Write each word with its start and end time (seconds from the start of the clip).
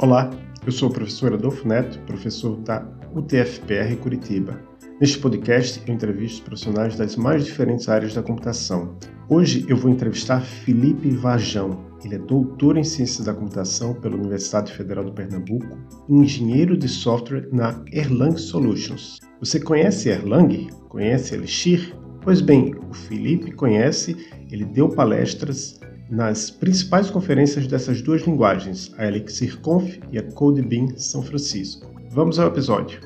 Olá, 0.00 0.30
eu 0.64 0.70
sou 0.70 0.88
o 0.88 0.92
professor 0.92 1.32
Adolfo 1.32 1.66
Neto, 1.66 1.98
professor 2.06 2.56
da 2.58 2.86
UTFPR 3.16 3.96
Curitiba. 4.00 4.56
Neste 5.00 5.18
podcast, 5.18 5.82
eu 5.84 5.92
entrevisto 5.92 6.44
profissionais 6.44 6.96
das 6.96 7.16
mais 7.16 7.44
diferentes 7.44 7.88
áreas 7.88 8.14
da 8.14 8.22
computação. 8.22 8.96
Hoje 9.28 9.66
eu 9.68 9.76
vou 9.76 9.90
entrevistar 9.90 10.40
Felipe 10.40 11.10
Vajão. 11.10 11.84
Ele 12.04 12.14
é 12.14 12.18
doutor 12.18 12.76
em 12.76 12.84
Ciências 12.84 13.26
da 13.26 13.34
Computação 13.34 13.92
pela 13.92 14.14
Universidade 14.14 14.72
Federal 14.72 15.04
do 15.04 15.12
Pernambuco 15.12 15.76
e 16.08 16.14
engenheiro 16.14 16.76
de 16.76 16.88
software 16.88 17.48
na 17.50 17.82
Erlang 17.92 18.38
Solutions. 18.38 19.18
Você 19.40 19.58
conhece 19.58 20.10
Erlang? 20.10 20.68
Conhece 20.88 21.34
Elixir? 21.34 21.92
Pois 22.22 22.40
bem, 22.40 22.72
o 22.88 22.94
Felipe 22.94 23.50
conhece, 23.50 24.28
ele 24.48 24.64
deu 24.64 24.90
palestras 24.90 25.77
nas 26.10 26.50
principais 26.50 27.10
conferências 27.10 27.66
dessas 27.66 28.00
duas 28.00 28.22
linguagens, 28.22 28.92
a 28.96 29.06
ElixirConf 29.06 29.98
e 30.10 30.18
a 30.18 30.22
CodeBeam 30.22 30.96
São 30.96 31.22
Francisco. 31.22 31.90
Vamos 32.10 32.38
ao 32.38 32.48
episódio. 32.48 33.00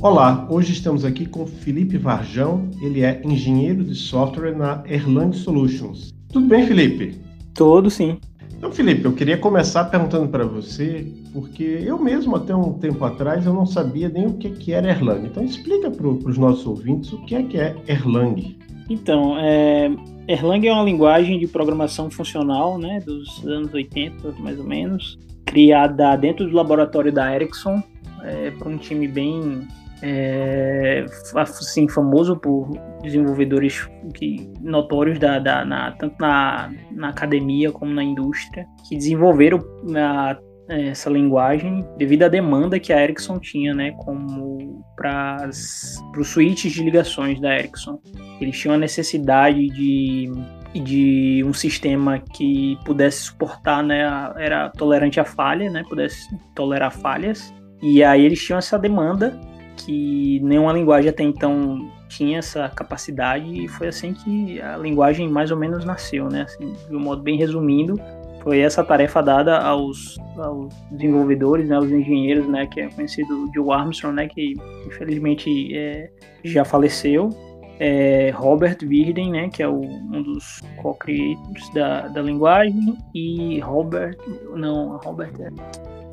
Olá, 0.00 0.46
hoje 0.48 0.72
estamos 0.72 1.04
aqui 1.04 1.26
com 1.26 1.44
Felipe 1.46 1.98
Varjão, 1.98 2.70
ele 2.80 3.02
é 3.02 3.20
engenheiro 3.24 3.82
de 3.82 3.96
software 3.96 4.56
na 4.56 4.84
Erlang 4.86 5.34
Solutions. 5.34 6.14
Tudo 6.28 6.46
bem, 6.46 6.66
Felipe? 6.66 7.18
Tudo 7.54 7.90
sim. 7.90 8.20
Então, 8.58 8.72
Felipe, 8.72 9.04
eu 9.04 9.12
queria 9.12 9.38
começar 9.38 9.84
perguntando 9.84 10.26
para 10.28 10.44
você, 10.44 11.06
porque 11.32 11.62
eu 11.62 11.96
mesmo 11.96 12.34
até 12.34 12.54
um 12.54 12.72
tempo 12.72 13.04
atrás 13.04 13.46
eu 13.46 13.54
não 13.54 13.64
sabia 13.64 14.08
nem 14.08 14.26
o 14.26 14.34
que, 14.34 14.50
que 14.50 14.72
era 14.72 14.90
Erlang. 14.90 15.24
Então, 15.24 15.44
explica 15.44 15.88
para 15.88 16.08
os 16.08 16.36
nossos 16.36 16.66
ouvintes 16.66 17.12
o 17.12 17.24
que 17.24 17.36
é 17.36 17.42
que 17.44 17.56
é 17.56 17.76
Erlang. 17.86 18.58
Então, 18.90 19.38
é, 19.38 19.88
Erlang 20.26 20.66
é 20.66 20.72
uma 20.72 20.82
linguagem 20.82 21.38
de 21.38 21.46
programação 21.46 22.10
funcional, 22.10 22.78
né, 22.78 22.98
dos 22.98 23.46
anos 23.46 23.72
80, 23.72 24.32
mais 24.40 24.58
ou 24.58 24.66
menos, 24.66 25.16
criada 25.46 26.16
dentro 26.16 26.44
do 26.44 26.56
laboratório 26.56 27.12
da 27.12 27.32
Ericsson, 27.32 27.80
é, 28.24 28.50
para 28.50 28.68
um 28.68 28.76
time 28.76 29.06
bem 29.06 29.68
é, 30.02 31.04
assim, 31.34 31.88
famoso 31.88 32.36
por 32.36 32.70
desenvolvedores 33.02 33.88
que, 34.14 34.50
notórios 34.60 35.18
da, 35.18 35.38
da 35.38 35.64
na, 35.64 35.92
tanto 35.92 36.16
na, 36.20 36.70
na 36.92 37.08
academia 37.08 37.72
como 37.72 37.92
na 37.92 38.02
indústria 38.02 38.66
que 38.88 38.96
desenvolveram 38.96 39.58
a, 39.96 40.38
essa 40.68 41.08
linguagem 41.10 41.84
devido 41.96 42.24
à 42.24 42.28
demanda 42.28 42.78
que 42.78 42.92
a 42.92 43.02
Ericsson 43.02 43.38
tinha, 43.38 43.74
né, 43.74 43.92
como 43.98 44.84
para 44.96 45.48
os 45.48 46.28
switches 46.28 46.72
de 46.72 46.82
ligações 46.82 47.40
da 47.40 47.56
Ericsson. 47.56 47.98
Eles 48.40 48.58
tinham 48.58 48.74
a 48.74 48.78
necessidade 48.78 49.66
de 49.68 50.30
de 50.74 51.42
um 51.46 51.52
sistema 51.54 52.18
que 52.18 52.78
pudesse 52.84 53.22
suportar, 53.22 53.82
né, 53.82 54.02
era 54.36 54.68
tolerante 54.70 55.18
a 55.18 55.24
falha, 55.24 55.70
né, 55.70 55.82
pudesse 55.88 56.28
tolerar 56.54 56.92
falhas. 56.92 57.52
E 57.82 58.04
aí 58.04 58.24
eles 58.24 58.44
tinham 58.44 58.58
essa 58.58 58.78
demanda 58.78 59.38
que 59.78 60.40
nenhuma 60.40 60.72
linguagem 60.72 61.10
até 61.10 61.22
então 61.22 61.90
tinha 62.08 62.38
essa 62.38 62.68
capacidade 62.68 63.46
e 63.46 63.68
foi 63.68 63.88
assim 63.88 64.12
que 64.12 64.60
a 64.60 64.76
linguagem 64.76 65.28
mais 65.28 65.50
ou 65.50 65.56
menos 65.56 65.84
nasceu, 65.84 66.28
né? 66.28 66.42
Assim, 66.42 66.74
de 66.88 66.96
um 66.96 67.00
modo 67.00 67.22
bem 67.22 67.36
resumindo, 67.36 68.00
foi 68.42 68.60
essa 68.60 68.82
tarefa 68.82 69.22
dada 69.22 69.58
aos, 69.58 70.16
aos 70.36 70.72
desenvolvedores, 70.90 71.68
né, 71.68 71.76
aos 71.76 71.90
engenheiros, 71.90 72.48
né, 72.48 72.66
que 72.66 72.80
é 72.80 72.88
conhecido 72.88 73.50
Joe 73.54 73.70
Armstrong, 73.72 74.14
né, 74.14 74.28
que 74.28 74.54
infelizmente 74.86 75.76
é, 75.76 76.10
já 76.44 76.64
faleceu, 76.64 77.30
é, 77.78 78.30
Robert 78.34 78.78
Virden, 78.80 79.32
né, 79.32 79.48
que 79.48 79.62
é 79.62 79.68
o, 79.68 79.80
um 79.80 80.22
dos 80.22 80.60
co-creators 80.80 81.72
da, 81.74 82.08
da 82.08 82.22
linguagem, 82.22 82.96
e 83.14 83.60
Robert, 83.60 84.16
não, 84.54 84.96
Robert 84.98 85.32
é, 85.40 85.48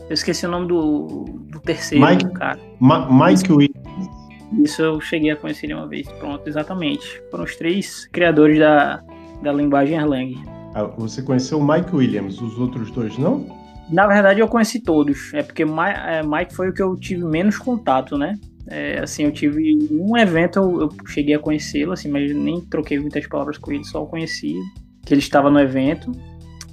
eu 0.09 0.13
esqueci 0.13 0.45
o 0.45 0.49
nome 0.49 0.67
do, 0.67 1.25
do 1.49 1.59
terceiro 1.59 2.05
Mike, 2.05 2.31
cara. 2.33 2.59
Ma 2.79 3.07
Mike 3.09 3.51
Williams. 3.51 3.85
Isso 4.63 4.81
eu 4.81 5.01
cheguei 5.01 5.31
a 5.31 5.35
conhecer 5.35 5.66
ele 5.66 5.73
uma 5.73 5.88
vez. 5.88 6.07
Pronto, 6.13 6.47
exatamente. 6.47 7.21
Foram 7.31 7.43
os 7.43 7.55
três 7.55 8.07
criadores 8.07 8.59
da, 8.59 9.01
da 9.41 9.51
linguagem 9.51 9.97
Erlang. 9.97 10.35
Ah, 10.73 10.83
você 10.83 11.21
conheceu 11.21 11.57
o 11.57 11.67
Mike 11.67 11.95
Williams, 11.95 12.39
os 12.39 12.57
outros 12.59 12.91
dois 12.91 13.17
não? 13.17 13.47
Na 13.89 14.07
verdade, 14.07 14.39
eu 14.39 14.47
conheci 14.47 14.79
todos. 14.79 15.33
É 15.33 15.41
porque 15.41 15.63
é, 15.63 16.23
Mike 16.23 16.53
foi 16.53 16.69
o 16.69 16.73
que 16.73 16.81
eu 16.81 16.95
tive 16.95 17.23
menos 17.23 17.57
contato, 17.57 18.17
né? 18.17 18.35
É, 18.67 18.99
assim, 18.99 19.23
eu 19.23 19.31
tive 19.31 19.77
um 19.91 20.17
evento, 20.17 20.57
eu, 20.59 20.81
eu 20.81 20.89
cheguei 21.07 21.35
a 21.35 21.39
conhecê-lo, 21.39 21.91
assim, 21.93 22.09
mas 22.09 22.33
nem 22.35 22.61
troquei 22.61 22.99
muitas 22.99 23.27
palavras 23.27 23.57
com 23.57 23.72
ele, 23.72 23.83
só 23.83 24.03
o 24.03 24.07
conheci, 24.07 24.55
que 25.05 25.13
ele 25.13 25.22
estava 25.22 25.51
no 25.51 25.59
evento. 25.59 26.11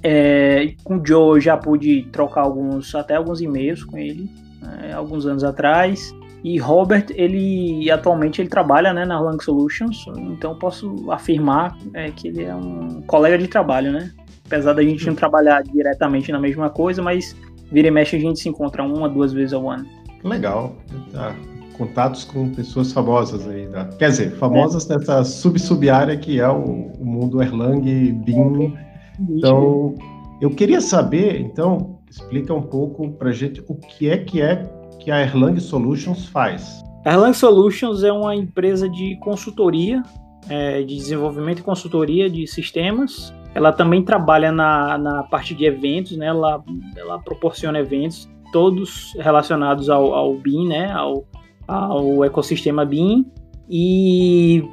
É, 0.03 0.73
com 0.83 0.97
o 0.97 1.05
Joe 1.05 1.37
eu 1.37 1.41
já 1.41 1.55
pude 1.55 2.03
trocar 2.11 2.41
alguns, 2.41 2.93
até 2.93 3.15
alguns 3.15 3.41
e-mails 3.41 3.83
com 3.83 3.97
ele, 3.97 4.29
né, 4.61 4.91
alguns 4.93 5.25
anos 5.25 5.43
atrás. 5.43 6.13
E 6.43 6.59
Robert, 6.59 7.05
ele 7.11 7.89
atualmente 7.89 8.41
ele 8.41 8.49
trabalha 8.49 8.93
né, 8.93 9.05
na 9.05 9.17
Lang 9.19 9.41
Solutions, 9.41 10.05
então 10.17 10.59
posso 10.59 11.09
afirmar 11.09 11.77
é, 11.93 12.11
que 12.11 12.27
ele 12.27 12.43
é 12.43 12.53
um 12.53 13.01
colega 13.07 13.37
de 13.37 13.47
trabalho, 13.47 13.93
né? 13.93 14.11
Apesar 14.45 14.73
da 14.73 14.83
gente 14.83 15.07
não 15.07 15.15
trabalhar 15.15 15.63
diretamente 15.63 16.33
na 16.33 16.39
mesma 16.39 16.69
coisa, 16.69 17.01
mas 17.01 17.33
vira 17.71 17.87
e 17.87 17.91
mexe 17.91 18.17
a 18.17 18.19
gente 18.19 18.41
se 18.41 18.49
encontra 18.49 18.83
uma, 18.83 19.07
duas 19.07 19.31
vezes 19.31 19.53
ao 19.53 19.69
ano. 19.69 19.85
Legal. 20.21 20.75
Tá. 21.13 21.33
Contatos 21.77 22.25
com 22.25 22.49
pessoas 22.49 22.91
famosas 22.91 23.47
aí. 23.47 23.65
Tá? 23.67 23.85
Quer 23.97 24.09
dizer, 24.09 24.31
famosas 24.31 24.89
é. 24.89 24.97
nessa 24.97 25.23
sub-sub-área 25.23 26.17
que 26.17 26.41
é 26.41 26.49
o, 26.49 26.91
o 26.99 27.05
mundo 27.05 27.41
Erlang, 27.41 28.11
BIM 28.11 28.73
então, 29.19 29.95
eu 30.41 30.49
queria 30.49 30.81
saber, 30.81 31.39
então, 31.39 31.99
explica 32.09 32.53
um 32.53 32.61
pouco 32.61 33.11
para 33.11 33.31
gente 33.31 33.63
o 33.67 33.75
que 33.75 34.09
é 34.09 34.17
que 34.17 34.41
é 34.41 34.69
que 34.99 35.11
a 35.11 35.21
Erlang 35.21 35.59
Solutions 35.59 36.27
faz. 36.27 36.83
A 37.05 37.13
Erlang 37.13 37.33
Solutions 37.33 38.03
é 38.03 38.11
uma 38.11 38.35
empresa 38.35 38.89
de 38.89 39.17
consultoria, 39.17 40.01
é, 40.49 40.81
de 40.81 40.95
desenvolvimento 40.95 41.59
e 41.59 41.63
consultoria 41.63 42.29
de 42.29 42.47
sistemas. 42.47 43.33
Ela 43.55 43.71
também 43.71 44.03
trabalha 44.03 44.51
na, 44.51 44.97
na 44.97 45.23
parte 45.23 45.53
de 45.53 45.65
eventos, 45.65 46.17
né? 46.17 46.27
Ela, 46.27 46.63
ela 46.97 47.19
proporciona 47.19 47.79
eventos 47.79 48.29
todos 48.51 49.13
relacionados 49.19 49.89
ao, 49.89 50.13
ao 50.13 50.35
BIM, 50.35 50.67
né? 50.67 50.91
Ao, 50.91 51.25
ao 51.67 52.23
ecossistema 52.23 52.85
BIM. 52.85 53.25
E 53.69 54.63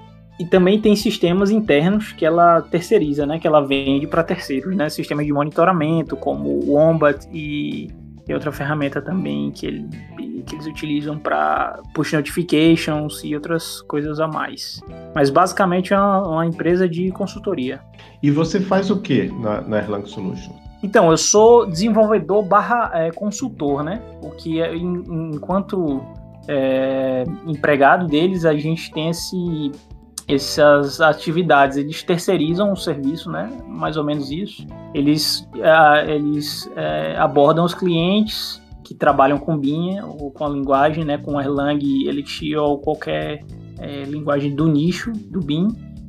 e 0.40 0.46
também 0.46 0.80
tem 0.80 0.96
sistemas 0.96 1.50
internos 1.50 2.12
que 2.12 2.24
ela 2.24 2.62
terceiriza, 2.62 3.26
né? 3.26 3.38
Que 3.38 3.46
ela 3.46 3.60
vende 3.60 4.06
para 4.06 4.24
terceiros, 4.24 4.74
né? 4.74 4.88
Sistemas 4.88 5.26
de 5.26 5.32
monitoramento, 5.34 6.16
como 6.16 6.48
o 6.48 6.72
Wombat 6.72 7.28
e, 7.30 7.88
outra 8.30 8.50
ferramenta 8.50 9.02
também 9.02 9.50
que, 9.50 9.66
ele, 9.66 9.88
que 10.46 10.54
eles 10.54 10.64
utilizam 10.64 11.18
para 11.18 11.82
push 11.92 12.14
notifications 12.14 13.22
e 13.22 13.34
outras 13.34 13.82
coisas 13.82 14.18
a 14.18 14.26
mais. 14.26 14.80
Mas 15.14 15.28
basicamente 15.28 15.92
é 15.92 15.98
uma, 15.98 16.26
uma 16.26 16.46
empresa 16.46 16.88
de 16.88 17.10
consultoria. 17.10 17.80
E 18.22 18.30
você 18.30 18.60
faz 18.60 18.90
o 18.90 18.98
que 18.98 19.28
na, 19.42 19.60
na 19.60 19.78
Erlang 19.78 20.08
Solutions? 20.08 20.56
Então, 20.82 21.10
eu 21.10 21.18
sou 21.18 21.66
desenvolvedor 21.66 22.42
barra 22.42 22.90
é, 22.94 23.10
consultor, 23.10 23.82
né? 23.82 24.00
O 24.22 24.30
que 24.30 24.62
é, 24.62 24.74
enquanto 24.74 26.00
é, 26.48 27.24
empregado 27.46 28.06
deles, 28.06 28.46
a 28.46 28.54
gente 28.54 28.90
tem 28.90 29.10
esse 29.10 29.36
essas 30.34 31.00
atividades, 31.00 31.76
eles 31.76 32.02
terceirizam 32.02 32.72
o 32.72 32.76
serviço, 32.76 33.30
né? 33.30 33.50
Mais 33.66 33.96
ou 33.96 34.04
menos 34.04 34.30
isso. 34.30 34.66
Eles, 34.94 35.48
uh, 35.56 36.08
eles 36.08 36.66
uh, 36.66 37.18
abordam 37.18 37.64
os 37.64 37.74
clientes 37.74 38.60
que 38.84 38.94
trabalham 38.94 39.38
com 39.38 39.56
BIM 39.56 40.00
ou 40.00 40.30
com 40.30 40.44
a 40.44 40.48
linguagem, 40.48 41.04
né? 41.04 41.18
Com 41.18 41.40
Erlang, 41.40 41.82
Elixir 42.06 42.58
ou 42.58 42.78
qualquer 42.78 43.42
uh, 43.42 44.10
linguagem 44.10 44.54
do 44.54 44.66
nicho 44.66 45.12
do 45.12 45.40
BIM. 45.40 45.68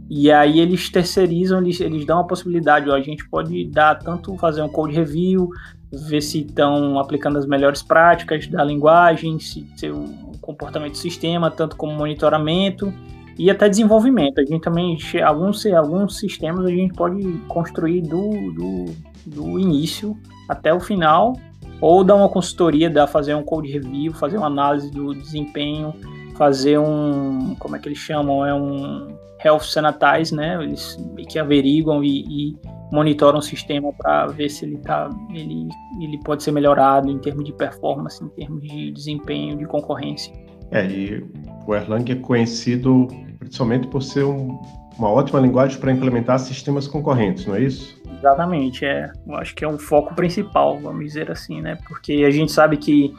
E 0.10 0.30
aí 0.30 0.60
eles 0.60 0.90
terceirizam, 0.90 1.62
eles, 1.62 1.80
eles 1.80 2.06
dão 2.06 2.20
a 2.20 2.24
possibilidade, 2.26 2.90
ó, 2.90 2.96
a 2.96 3.02
gente 3.02 3.28
pode 3.30 3.66
dar 3.72 3.96
tanto 3.96 4.36
fazer 4.38 4.62
um 4.62 4.68
code 4.68 4.94
review, 4.94 5.48
ver 5.90 6.20
se 6.20 6.42
estão 6.42 7.00
aplicando 7.00 7.38
as 7.38 7.46
melhores 7.46 7.82
práticas 7.82 8.46
da 8.48 8.62
linguagem, 8.62 9.40
se, 9.40 9.66
se 9.78 9.90
o 9.90 10.04
comportamento 10.42 10.92
do 10.92 10.98
sistema, 10.98 11.50
tanto 11.50 11.78
como 11.78 11.94
monitoramento 11.94 12.94
e 13.42 13.50
até 13.50 13.68
desenvolvimento. 13.68 14.40
A 14.40 14.46
gente 14.46 14.62
também, 14.62 14.96
alguns, 15.26 15.66
alguns 15.66 16.20
sistemas 16.20 16.64
a 16.64 16.70
gente 16.70 16.94
pode 16.94 17.24
construir 17.48 18.02
do, 18.02 18.30
do, 18.54 18.86
do 19.26 19.60
início 19.60 20.16
até 20.48 20.72
o 20.72 20.80
final, 20.80 21.34
ou 21.82 22.04
dar 22.04 22.14
uma 22.14 22.30
consultoria, 22.30 22.88
dar, 22.88 23.08
fazer 23.08 23.34
um 23.34 23.42
code 23.42 23.72
review, 23.72 24.14
fazer 24.14 24.38
uma 24.38 24.46
análise 24.46 24.92
do 24.92 25.16
desempenho, 25.16 25.92
fazer 26.36 26.78
um, 26.78 27.56
como 27.58 27.76
é 27.76 27.80
que 27.80 27.88
eles 27.88 27.98
chamam, 27.98 28.46
é 28.46 28.54
um 28.54 29.08
health 29.44 29.62
sanitize, 29.62 30.36
né? 30.36 30.64
Eles 30.64 30.96
que 31.28 31.40
averiguam 31.40 32.04
e, 32.04 32.52
e 32.52 32.58
monitoram 32.94 33.40
o 33.40 33.42
sistema 33.42 33.92
para 33.92 34.28
ver 34.28 34.50
se 34.50 34.66
ele 34.66 34.78
tá, 34.78 35.10
ele, 35.34 35.68
ele 36.00 36.20
pode 36.24 36.44
ser 36.44 36.52
melhorado 36.52 37.10
em 37.10 37.18
termos 37.18 37.44
de 37.46 37.54
performance, 37.54 38.24
em 38.24 38.30
termos 38.30 38.62
de 38.62 38.92
desempenho, 38.92 39.58
de 39.58 39.66
concorrência. 39.66 40.32
É, 40.70 40.86
e 40.86 41.26
o 41.66 41.74
Erlang 41.74 42.10
é 42.12 42.16
conhecido 42.16 43.08
principalmente 43.42 43.88
por 43.88 44.04
ser 44.04 44.24
um, 44.24 44.62
uma 45.00 45.10
ótima 45.10 45.40
linguagem 45.40 45.80
para 45.80 45.92
implementar 45.92 46.38
sistemas 46.38 46.88
concorrentes, 46.88 47.48
não 47.48 47.56
é 47.56 47.62
isso? 47.62 48.00
Exatamente, 48.20 48.86
é. 48.86 49.12
Eu 49.26 49.36
acho 49.36 49.56
que 49.56 49.66
é 49.66 49.68
o 49.68 49.80
foco 49.80 50.14
principal, 50.14 50.80
vamos 50.80 51.04
dizer 51.04 51.32
assim, 51.32 51.60
né? 51.60 51.76
Porque 51.88 52.24
a 52.26 52.30
gente 52.30 52.52
sabe 52.52 52.78
que 52.78 53.12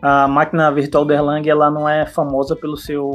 a 0.00 0.26
máquina 0.26 0.70
virtual 0.72 1.04
do 1.04 1.12
Erlang 1.12 1.46
ela 1.46 1.70
não 1.70 1.86
é 1.86 2.06
famosa 2.06 2.56
pelo 2.56 2.78
seu 2.78 3.10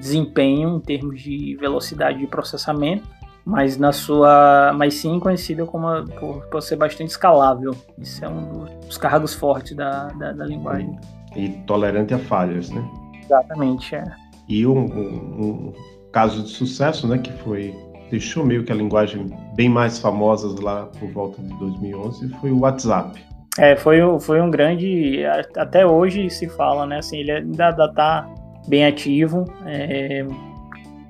desempenho 0.00 0.76
em 0.76 0.80
termos 0.80 1.22
de 1.22 1.56
velocidade 1.60 2.18
de 2.18 2.26
processamento, 2.26 3.06
mas 3.44 3.78
na 3.78 3.92
sua, 3.92 4.72
mas 4.76 4.94
sim 4.94 5.20
conhecida 5.20 5.64
como 5.64 6.04
por, 6.18 6.44
por 6.48 6.62
ser 6.62 6.74
bastante 6.74 7.10
escalável. 7.10 7.76
Isso 7.96 8.24
é 8.24 8.28
um 8.28 8.64
dos 8.84 8.98
cargos 8.98 9.34
fortes 9.34 9.76
da, 9.76 10.08
da, 10.08 10.32
da 10.32 10.44
linguagem. 10.44 10.98
E 11.36 11.48
tolerante 11.64 12.12
a 12.12 12.18
falhas, 12.18 12.70
né? 12.70 12.84
Exatamente, 13.22 13.94
é. 13.94 14.31
E 14.52 14.66
um, 14.66 14.84
um, 14.84 15.40
um, 15.40 15.72
caso 16.12 16.42
de 16.42 16.50
sucesso, 16.50 17.08
né, 17.08 17.16
que 17.16 17.32
foi 17.42 17.74
deixou 18.10 18.44
meio 18.44 18.62
que 18.62 18.70
a 18.70 18.74
linguagem 18.74 19.26
bem 19.54 19.66
mais 19.66 19.98
famosa 19.98 20.54
lá 20.62 20.90
por 21.00 21.08
volta 21.08 21.40
de 21.40 21.58
2011 21.58 22.28
foi 22.38 22.50
o 22.50 22.60
WhatsApp. 22.60 23.18
É, 23.58 23.74
foi, 23.74 23.98
foi 24.20 24.42
um 24.42 24.50
grande, 24.50 25.24
até 25.56 25.86
hoje 25.86 26.28
se 26.28 26.50
fala, 26.50 26.84
né, 26.84 26.98
assim, 26.98 27.20
ele 27.20 27.32
ainda 27.32 27.70
está 27.70 28.28
bem 28.68 28.84
ativo, 28.84 29.46
é, 29.64 30.26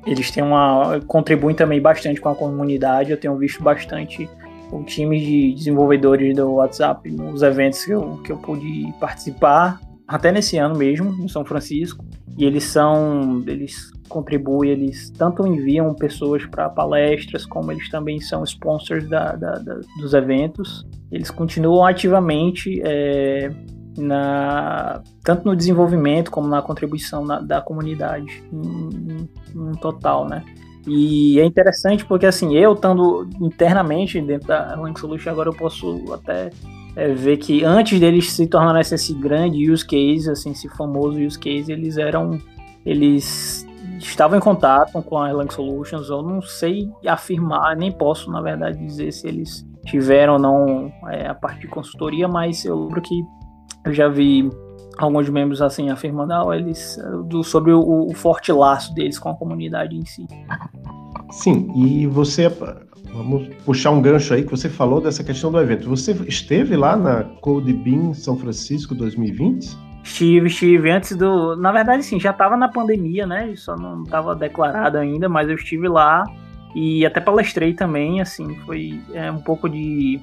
eles 0.07 0.31
têm 0.31 0.45
uma, 0.45 1.01
contribuem 1.09 1.57
também 1.57 1.81
bastante 1.81 2.21
com 2.21 2.29
a 2.29 2.37
comunidade, 2.37 3.11
eu 3.11 3.19
tenho 3.19 3.37
visto 3.37 3.61
bastante 3.61 4.31
o 4.71 4.85
time 4.85 5.19
de 5.19 5.55
desenvolvedores 5.55 6.37
do 6.37 6.53
WhatsApp 6.53 7.11
nos 7.11 7.43
eventos 7.43 7.85
que 7.85 7.91
eu, 7.91 8.23
que 8.25 8.31
eu 8.31 8.37
pude 8.37 8.93
participar, 9.01 9.81
até 10.07 10.33
nesse 10.33 10.59
ano 10.59 10.77
mesmo, 10.77 11.13
em 11.23 11.29
São 11.29 11.45
Francisco, 11.45 12.05
e 12.37 12.45
eles 12.45 12.65
são, 12.65 13.43
eles 13.47 13.91
contribuem, 14.09 14.71
eles 14.71 15.11
tanto 15.11 15.47
enviam 15.47 15.95
pessoas 15.95 16.45
para 16.47 16.69
palestras, 16.69 17.47
como 17.47 17.73
eles 17.73 17.89
também 17.91 18.21
são 18.21 18.43
sponsors 18.45 19.09
da, 19.09 19.33
da, 19.33 19.53
da, 19.53 19.81
dos 19.99 20.15
eventos. 20.15 20.87
Eles 21.11 21.31
continuam 21.31 21.85
ativamente 21.85 22.81
é, 22.85 23.51
na, 23.99 25.03
tanto 25.23 25.47
no 25.47 25.55
desenvolvimento 25.55 26.31
como 26.31 26.49
na 26.49 26.63
contribuição 26.63 27.25
na, 27.25 27.41
da 27.41 27.61
comunidade 27.61 28.43
no 29.55 29.77
total, 29.77 30.27
né? 30.29 30.45
E 30.87 31.39
é 31.39 31.45
interessante 31.45 32.05
porque 32.05 32.27
assim, 32.27 32.57
eu 32.57 32.73
estando 32.73 33.29
internamente 33.41 34.21
dentro 34.21 34.49
da 34.49 34.75
Link 34.77 34.99
Solution, 34.99 35.31
agora 35.31 35.49
eu 35.49 35.55
posso 35.55 36.13
até 36.13 36.51
é, 36.95 37.13
ver 37.13 37.39
que 37.39 37.65
antes 37.65 37.99
deles 37.99 38.33
se 38.33 38.47
tornarem 38.47 38.81
esse 38.81 39.15
grande 39.15 39.71
use 39.71 39.87
case, 39.87 40.31
assim, 40.31 40.51
esse 40.51 40.69
famoso 40.69 41.21
use 41.21 41.39
case, 41.39 41.71
eles 41.73 41.97
eram 41.97 42.39
eles 42.85 43.67
estavam 43.99 44.37
em 44.37 44.41
contato 44.41 45.01
com 45.03 45.19
a 45.19 45.29
Erlang 45.29 45.53
Solutions. 45.53 46.09
Eu 46.09 46.23
não 46.23 46.43
sei 46.43 46.91
afirmar, 47.07 47.77
nem 47.77 47.93
posso, 47.93 48.31
na 48.31 48.41
verdade, 48.41 48.85
dizer 48.85 49.13
se 49.13 49.29
eles 49.29 49.67
tiveram 49.87 50.35
ou 50.35 50.39
não 50.39 50.93
é, 51.09 51.29
a 51.29 51.35
parte 51.35 51.61
de 51.61 51.69
consultoria, 51.69 52.29
mas 52.29 52.65
eu 52.65 52.85
lembro 52.85 53.01
que 53.01 53.23
eu 53.85 53.93
já 53.93 54.09
vi 54.09 54.49
alguns 54.99 55.29
membros 55.29 55.61
assim 55.61 55.91
afirmando 55.91 56.33
ah, 56.33 56.57
eles, 56.57 56.99
do, 57.27 57.43
sobre 57.43 57.73
o, 57.73 57.81
o, 57.81 58.15
forte 58.15 58.53
laço 58.53 58.95
deles 58.95 59.19
com 59.19 59.29
a 59.29 59.35
comunidade 59.35 59.97
em 59.97 60.05
si. 60.05 60.27
Sim, 61.31 61.69
e 61.75 62.07
você, 62.07 62.49
vamos 63.13 63.49
puxar 63.65 63.91
um 63.91 64.01
gancho 64.01 64.35
aí 64.35 64.43
que 64.43 64.51
você 64.51 64.69
falou 64.69 65.01
dessa 65.01 65.23
questão 65.23 65.51
do 65.51 65.61
evento. 65.61 65.89
Você 65.89 66.13
esteve 66.27 66.77
lá 66.77 66.97
na 66.97 67.25
CodeBeam 67.41 68.15
São 68.15 68.37
Francisco 68.37 68.95
2020? 68.95 69.77
Estive, 70.03 70.49
estive 70.49 70.91
antes 70.91 71.17
do. 71.17 71.57
Na 71.57 71.71
verdade, 71.71 72.03
sim, 72.03 72.19
já 72.19 72.31
estava 72.31 72.57
na 72.57 72.69
pandemia, 72.69 73.27
né? 73.27 73.53
Só 73.57 73.77
não 73.77 74.03
estava 74.03 74.35
declarado 74.35 74.99
ainda, 74.99 75.29
mas 75.29 75.49
eu 75.49 75.55
estive 75.55 75.89
lá 75.89 76.25
e 76.75 77.05
até 77.05 77.21
palestrei 77.21 77.75
também, 77.75 78.21
assim, 78.21 78.57
foi 78.65 79.01
é, 79.13 79.31
um 79.31 79.41
pouco 79.41 79.69
de, 79.69 80.21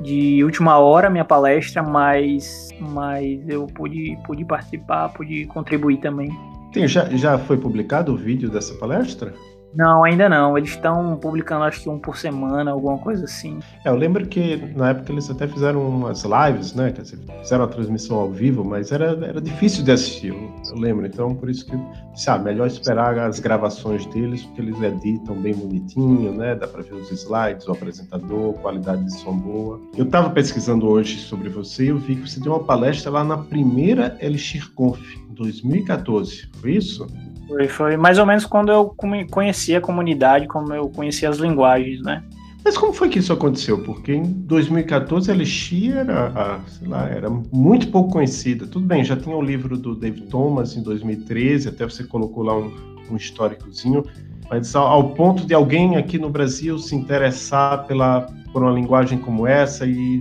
de 0.00 0.44
última 0.44 0.78
hora 0.78 1.08
minha 1.08 1.24
palestra, 1.24 1.82
mas, 1.82 2.68
mas 2.78 3.48
eu 3.48 3.66
pude, 3.66 4.18
pude 4.26 4.44
participar, 4.44 5.08
pude 5.08 5.46
contribuir 5.46 5.98
também. 5.98 6.30
Tem, 6.72 6.86
já, 6.86 7.04
já 7.10 7.38
foi 7.38 7.56
publicado 7.56 8.12
o 8.12 8.16
vídeo 8.16 8.50
dessa 8.50 8.74
palestra? 8.74 9.34
Não, 9.74 10.04
ainda 10.04 10.28
não. 10.28 10.56
Eles 10.56 10.70
estão 10.70 11.16
publicando 11.16 11.64
acho 11.64 11.82
que 11.82 11.88
um 11.88 11.98
por 11.98 12.16
semana, 12.16 12.70
alguma 12.70 12.98
coisa 12.98 13.24
assim. 13.24 13.58
É, 13.84 13.88
eu 13.88 13.96
lembro 13.96 14.26
que 14.26 14.56
na 14.76 14.90
época 14.90 15.12
eles 15.12 15.30
até 15.30 15.46
fizeram 15.48 15.88
umas 15.88 16.24
lives, 16.24 16.74
né? 16.74 16.92
Quer 16.92 17.02
dizer, 17.02 17.18
fizeram 17.40 17.64
a 17.64 17.68
transmissão 17.68 18.18
ao 18.18 18.30
vivo, 18.30 18.64
mas 18.64 18.92
era, 18.92 19.18
era 19.24 19.40
difícil 19.40 19.84
de 19.84 19.92
assistir, 19.92 20.32
eu, 20.32 20.76
lembro. 20.76 21.06
Então, 21.06 21.34
por 21.34 21.48
isso 21.48 21.66
que, 21.66 21.78
sabe, 22.14 22.44
melhor 22.44 22.66
esperar 22.66 23.18
as 23.18 23.40
gravações 23.40 24.04
deles, 24.06 24.42
porque 24.44 24.60
eles 24.60 24.80
editam 24.80 25.34
bem 25.36 25.54
bonitinho, 25.54 26.32
né? 26.32 26.54
Dá 26.54 26.66
para 26.66 26.82
ver 26.82 26.94
os 26.94 27.10
slides, 27.10 27.66
o 27.66 27.72
apresentador, 27.72 28.54
qualidade 28.54 29.04
de 29.04 29.12
som 29.18 29.36
boa. 29.36 29.80
Eu 29.96 30.04
estava 30.04 30.30
pesquisando 30.30 30.86
hoje 30.88 31.18
sobre 31.18 31.48
você 31.48 31.84
e 31.84 31.88
eu 31.88 31.98
vi 31.98 32.16
que 32.16 32.28
você 32.28 32.40
deu 32.40 32.52
uma 32.52 32.64
palestra 32.64 33.10
lá 33.10 33.24
na 33.24 33.38
primeira 33.38 34.16
Elixir 34.20 34.70
Conf, 34.74 35.00
em 35.30 35.34
2014. 35.34 36.48
Foi 36.60 36.72
isso? 36.72 37.06
Foi, 37.52 37.68
foi 37.68 37.96
mais 37.98 38.18
ou 38.18 38.24
menos 38.24 38.46
quando 38.46 38.72
eu 38.72 38.94
conheci 39.30 39.76
a 39.76 39.80
comunidade, 39.80 40.48
como 40.48 40.72
eu 40.72 40.88
conheci 40.88 41.26
as 41.26 41.36
linguagens, 41.36 42.00
né? 42.00 42.22
Mas 42.64 42.78
como 42.78 42.92
foi 42.92 43.08
que 43.08 43.18
isso 43.18 43.32
aconteceu? 43.32 43.82
Porque 43.82 44.14
em 44.14 44.22
2014 44.22 45.30
a 45.30 45.34
Elixir 45.34 45.96
era, 45.96 46.60
sei 46.66 46.88
lá, 46.88 47.08
era 47.08 47.28
muito 47.28 47.88
pouco 47.88 48.12
conhecida. 48.12 48.66
Tudo 48.66 48.86
bem, 48.86 49.04
já 49.04 49.16
tinha 49.16 49.36
o 49.36 49.42
livro 49.42 49.76
do 49.76 49.94
David 49.94 50.28
Thomas 50.28 50.76
em 50.76 50.82
2013, 50.82 51.68
até 51.68 51.84
você 51.84 52.04
colocou 52.04 52.44
lá 52.44 52.56
um, 52.56 52.72
um 53.10 53.16
históricozinho, 53.16 54.04
mas 54.48 54.74
ao, 54.74 54.86
ao, 54.86 55.10
ponto 55.10 55.44
de 55.44 55.52
alguém 55.52 55.96
aqui 55.96 56.18
no 56.18 56.30
Brasil 56.30 56.78
se 56.78 56.94
interessar 56.94 57.84
pela, 57.86 58.28
por 58.52 58.62
uma 58.62 58.72
linguagem 58.72 59.18
como 59.18 59.46
essa 59.46 59.84
e, 59.84 60.20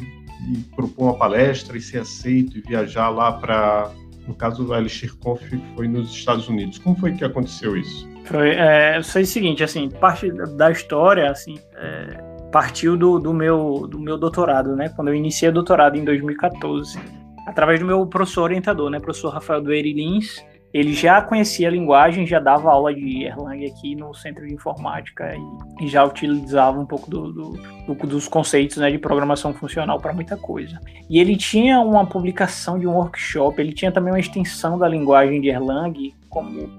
e 0.50 0.57
propor 0.75 1.04
uma 1.04 1.13
palestra 1.13 1.78
e 1.78 1.81
ser 1.81 2.00
aceito 2.00 2.57
e 2.57 2.62
viajar 2.62 3.10
lá 3.10 3.33
para 3.33 3.92
no 4.27 4.35
caso, 4.35 4.68
o 4.68 4.75
Elixir 4.75 5.15
Conf 5.18 5.41
foi 5.75 5.88
nos 5.88 6.12
Estados 6.12 6.47
Unidos. 6.47 6.77
Como 6.77 6.95
foi 6.95 7.13
que 7.13 7.23
aconteceu 7.23 7.75
isso? 7.75 8.07
Foi, 8.25 8.51
é, 8.51 9.01
foi 9.03 9.23
o 9.23 9.25
seguinte, 9.25 9.63
assim, 9.63 9.89
parte 9.89 10.31
da 10.31 10.71
história, 10.71 11.29
assim, 11.29 11.57
é, 11.75 12.31
partiu 12.51 12.95
do, 12.95 13.19
do, 13.19 13.33
meu, 13.33 13.88
do 13.89 14.00
meu 14.00 14.18
doutorado, 14.18 14.75
né? 14.75 14.89
Quando 14.89 15.07
eu 15.07 15.15
iniciei 15.15 15.50
o 15.50 15.53
doutorado 15.53 15.97
em 15.97 16.03
2014, 16.03 17.00
através 17.47 17.79
do 17.79 17.85
meu 17.85 18.06
professor 18.06 18.44
orientador, 18.44 18.89
né? 18.89 19.00
Professor 19.00 19.29
Rafael 19.29 19.62
Doeire 19.62 19.94
Lins, 19.94 20.44
ele 20.73 20.94
já 20.94 21.21
conhecia 21.21 21.68
a 21.68 21.71
linguagem, 21.71 22.25
já 22.25 22.40
dava 22.40 22.71
aula 22.71 22.94
de 22.94 23.23
Erlang 23.23 23.66
aqui 23.66 23.94
no 23.94 24.13
Centro 24.13 24.47
de 24.47 24.54
Informática 24.54 25.35
e, 25.81 25.87
já 25.87 26.04
utilizava 26.06 26.80
um 26.80 26.85
pouco 26.85 27.09
do, 27.09 27.31
do, 27.31 27.49
do, 27.87 28.07
dos 28.07 28.28
conceitos 28.28 28.78
né, 28.78 28.90
de 28.90 28.97
programação 28.97 29.54
funcional 29.54 29.99
para 29.99 30.13
muita 30.13 30.37
coisa. 30.37 30.80
E 31.09 31.19
ele 31.19 31.35
tinha 31.35 31.81
uma 31.81 32.06
publicação 32.06 32.80
de 32.80 32.87
um 32.87 32.94
workshop, 32.94 33.59
ele 33.59 33.73
tinha 33.73 33.92
também 33.92 34.13
uma 34.13 34.19
extensão 34.19 34.78
da 34.78 34.87
linguagem 34.87 35.42
de 35.42 35.49
Erlang, 35.49 36.13
como, 36.30 36.69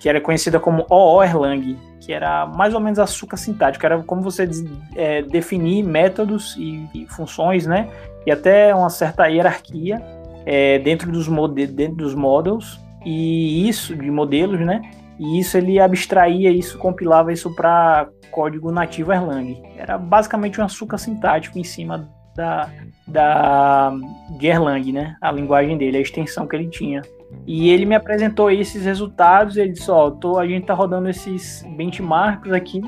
que 0.00 0.08
era 0.08 0.20
conhecida 0.20 0.60
como 0.60 0.86
OO 0.88 1.22
Erlang, 1.22 1.76
que 2.00 2.12
era 2.12 2.46
mais 2.46 2.72
ou 2.72 2.80
menos 2.80 3.00
açúcar 3.00 3.36
sintático, 3.36 3.84
era 3.84 4.00
como 4.04 4.22
você 4.22 4.48
é, 4.94 5.22
definir 5.22 5.82
métodos 5.82 6.54
e, 6.56 6.88
e 6.94 7.06
funções, 7.06 7.66
né? 7.66 7.88
E 8.24 8.30
até 8.30 8.72
uma 8.72 8.90
certa 8.90 9.26
hierarquia 9.26 10.00
é, 10.46 10.78
dentro, 10.78 11.10
dos 11.10 11.26
dentro 11.72 11.96
dos 11.96 12.14
models 12.14 12.83
e 13.04 13.68
isso 13.68 13.94
de 13.94 14.10
modelos, 14.10 14.60
né? 14.60 14.82
E 15.18 15.38
isso 15.38 15.56
ele 15.56 15.78
abstraía 15.78 16.50
isso, 16.50 16.78
compilava 16.78 17.32
isso 17.32 17.54
para 17.54 18.08
código 18.30 18.72
nativo 18.72 19.12
Erlang. 19.12 19.62
Era 19.76 19.96
basicamente 19.96 20.60
um 20.60 20.64
açúcar 20.64 20.98
sintático 20.98 21.58
em 21.58 21.64
cima 21.64 22.08
da, 22.34 22.68
da 23.06 23.92
de 24.30 24.46
Erlang, 24.46 24.92
né? 24.92 25.16
A 25.20 25.30
linguagem 25.30 25.78
dele, 25.78 25.98
a 25.98 26.00
extensão 26.00 26.46
que 26.46 26.56
ele 26.56 26.68
tinha. 26.68 27.02
E 27.46 27.70
ele 27.70 27.84
me 27.84 27.94
apresentou 27.94 28.50
esses 28.50 28.84
resultados. 28.84 29.56
Ele 29.56 29.72
disse: 29.72 29.90
Ó, 29.90 30.12
a 30.38 30.46
gente 30.46 30.66
tá 30.66 30.74
rodando 30.74 31.08
esses 31.08 31.64
benchmarks 31.76 32.52
aqui 32.52 32.82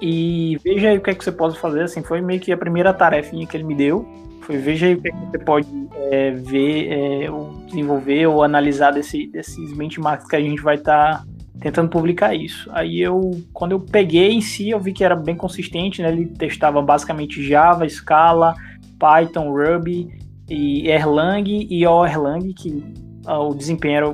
e 0.00 0.58
veja 0.64 0.88
aí 0.88 0.98
o 0.98 1.00
que 1.00 1.10
é 1.10 1.14
que 1.14 1.22
você 1.22 1.30
pode 1.30 1.58
fazer. 1.60 1.82
Assim, 1.82 2.02
foi 2.02 2.20
meio 2.20 2.40
que 2.40 2.52
a 2.52 2.56
primeira 2.56 2.92
tarefinha 2.92 3.46
que 3.46 3.56
ele 3.56 3.64
me 3.64 3.74
deu. 3.74 4.04
Foi 4.42 4.58
veja 4.58 4.86
aí 4.86 4.94
o 4.94 5.00
é 5.04 5.10
que 5.10 5.26
você 5.30 5.38
pode 5.38 5.68
é, 6.10 6.30
ver, 6.32 6.88
é, 6.92 7.30
ou 7.30 7.52
desenvolver 7.66 8.26
ou 8.26 8.42
analisar 8.42 8.90
desse, 8.90 9.26
desses 9.28 9.72
benchmarks 9.72 10.28
que 10.28 10.36
a 10.36 10.40
gente 10.40 10.60
vai 10.60 10.74
estar 10.74 11.18
tá 11.18 11.24
tentando 11.60 11.88
publicar 11.88 12.34
isso. 12.34 12.68
Aí 12.72 13.00
eu, 13.00 13.30
quando 13.52 13.72
eu 13.72 13.80
peguei 13.80 14.32
em 14.32 14.40
si, 14.40 14.70
eu 14.70 14.80
vi 14.80 14.92
que 14.92 15.04
era 15.04 15.14
bem 15.14 15.36
consistente, 15.36 16.02
né? 16.02 16.10
Ele 16.10 16.26
testava 16.26 16.82
basicamente 16.82 17.42
Java, 17.42 17.88
Scala, 17.88 18.54
Python, 18.98 19.52
Ruby 19.52 20.08
e 20.50 20.88
Erlang 20.88 21.48
e 21.70 21.86
o 21.86 22.04
Erlang, 22.04 22.52
que 22.52 22.84
ah, 23.24 23.40
o 23.40 23.54
desempenho 23.54 23.96
era, 23.96 24.06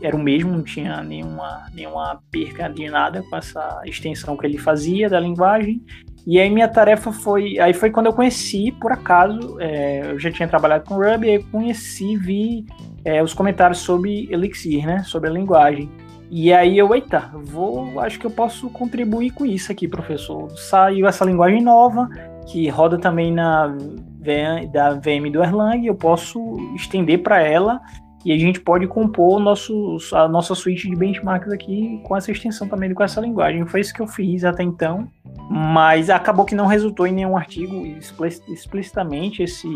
era 0.00 0.16
o 0.16 0.22
mesmo, 0.22 0.52
não 0.52 0.62
tinha 0.62 1.02
nenhuma, 1.02 1.66
nenhuma 1.74 2.20
perca 2.30 2.68
de 2.68 2.88
nada 2.88 3.22
com 3.28 3.36
essa 3.36 3.82
extensão 3.84 4.36
que 4.36 4.46
ele 4.46 4.58
fazia 4.58 5.08
da 5.08 5.18
linguagem. 5.18 5.82
E 6.26 6.40
aí 6.40 6.50
minha 6.50 6.66
tarefa 6.66 7.12
foi. 7.12 7.58
Aí 7.60 7.72
foi 7.72 7.90
quando 7.90 8.06
eu 8.06 8.12
conheci, 8.12 8.72
por 8.72 8.90
acaso, 8.90 9.60
é, 9.60 10.10
eu 10.10 10.18
já 10.18 10.30
tinha 10.30 10.48
trabalhado 10.48 10.84
com 10.84 10.94
Ruby, 10.94 11.30
aí 11.30 11.42
conheci, 11.44 12.16
vi 12.16 12.66
é, 13.04 13.22
os 13.22 13.32
comentários 13.32 13.78
sobre 13.78 14.28
Elixir, 14.30 14.84
né? 14.84 15.04
Sobre 15.04 15.30
a 15.30 15.32
linguagem. 15.32 15.88
E 16.28 16.52
aí 16.52 16.76
eu, 16.76 16.92
eita, 16.92 17.30
vou, 17.32 18.00
acho 18.00 18.18
que 18.18 18.26
eu 18.26 18.30
posso 18.30 18.68
contribuir 18.70 19.30
com 19.30 19.46
isso 19.46 19.70
aqui, 19.70 19.86
professor. 19.86 20.50
Saiu 20.58 21.06
essa 21.06 21.24
linguagem 21.24 21.62
nova, 21.62 22.08
que 22.48 22.68
roda 22.68 22.98
também 22.98 23.32
na 23.32 23.68
VM, 23.68 24.68
da 24.72 24.94
VM 24.94 25.30
do 25.30 25.42
Erlang, 25.42 25.86
eu 25.86 25.94
posso 25.94 26.56
estender 26.74 27.22
para 27.22 27.40
ela 27.40 27.80
e 28.24 28.32
a 28.32 28.38
gente 28.38 28.60
pode 28.60 28.86
compor 28.86 29.38
nosso, 29.38 29.98
a 30.12 30.26
nossa 30.26 30.54
suíte 30.54 30.88
de 30.88 30.96
benchmarks 30.96 31.52
aqui 31.52 32.00
com 32.02 32.16
essa 32.16 32.32
extensão 32.32 32.68
também 32.68 32.92
com 32.92 33.02
essa 33.02 33.20
linguagem. 33.20 33.64
Foi 33.66 33.80
isso 33.80 33.94
que 33.94 34.02
eu 34.02 34.06
fiz 34.06 34.44
até 34.44 34.62
então, 34.62 35.08
mas 35.50 36.10
acabou 36.10 36.44
que 36.44 36.54
não 36.54 36.66
resultou 36.66 37.06
em 37.06 37.12
nenhum 37.12 37.36
artigo 37.36 37.86
explicitamente 38.48 39.42
esse, 39.42 39.68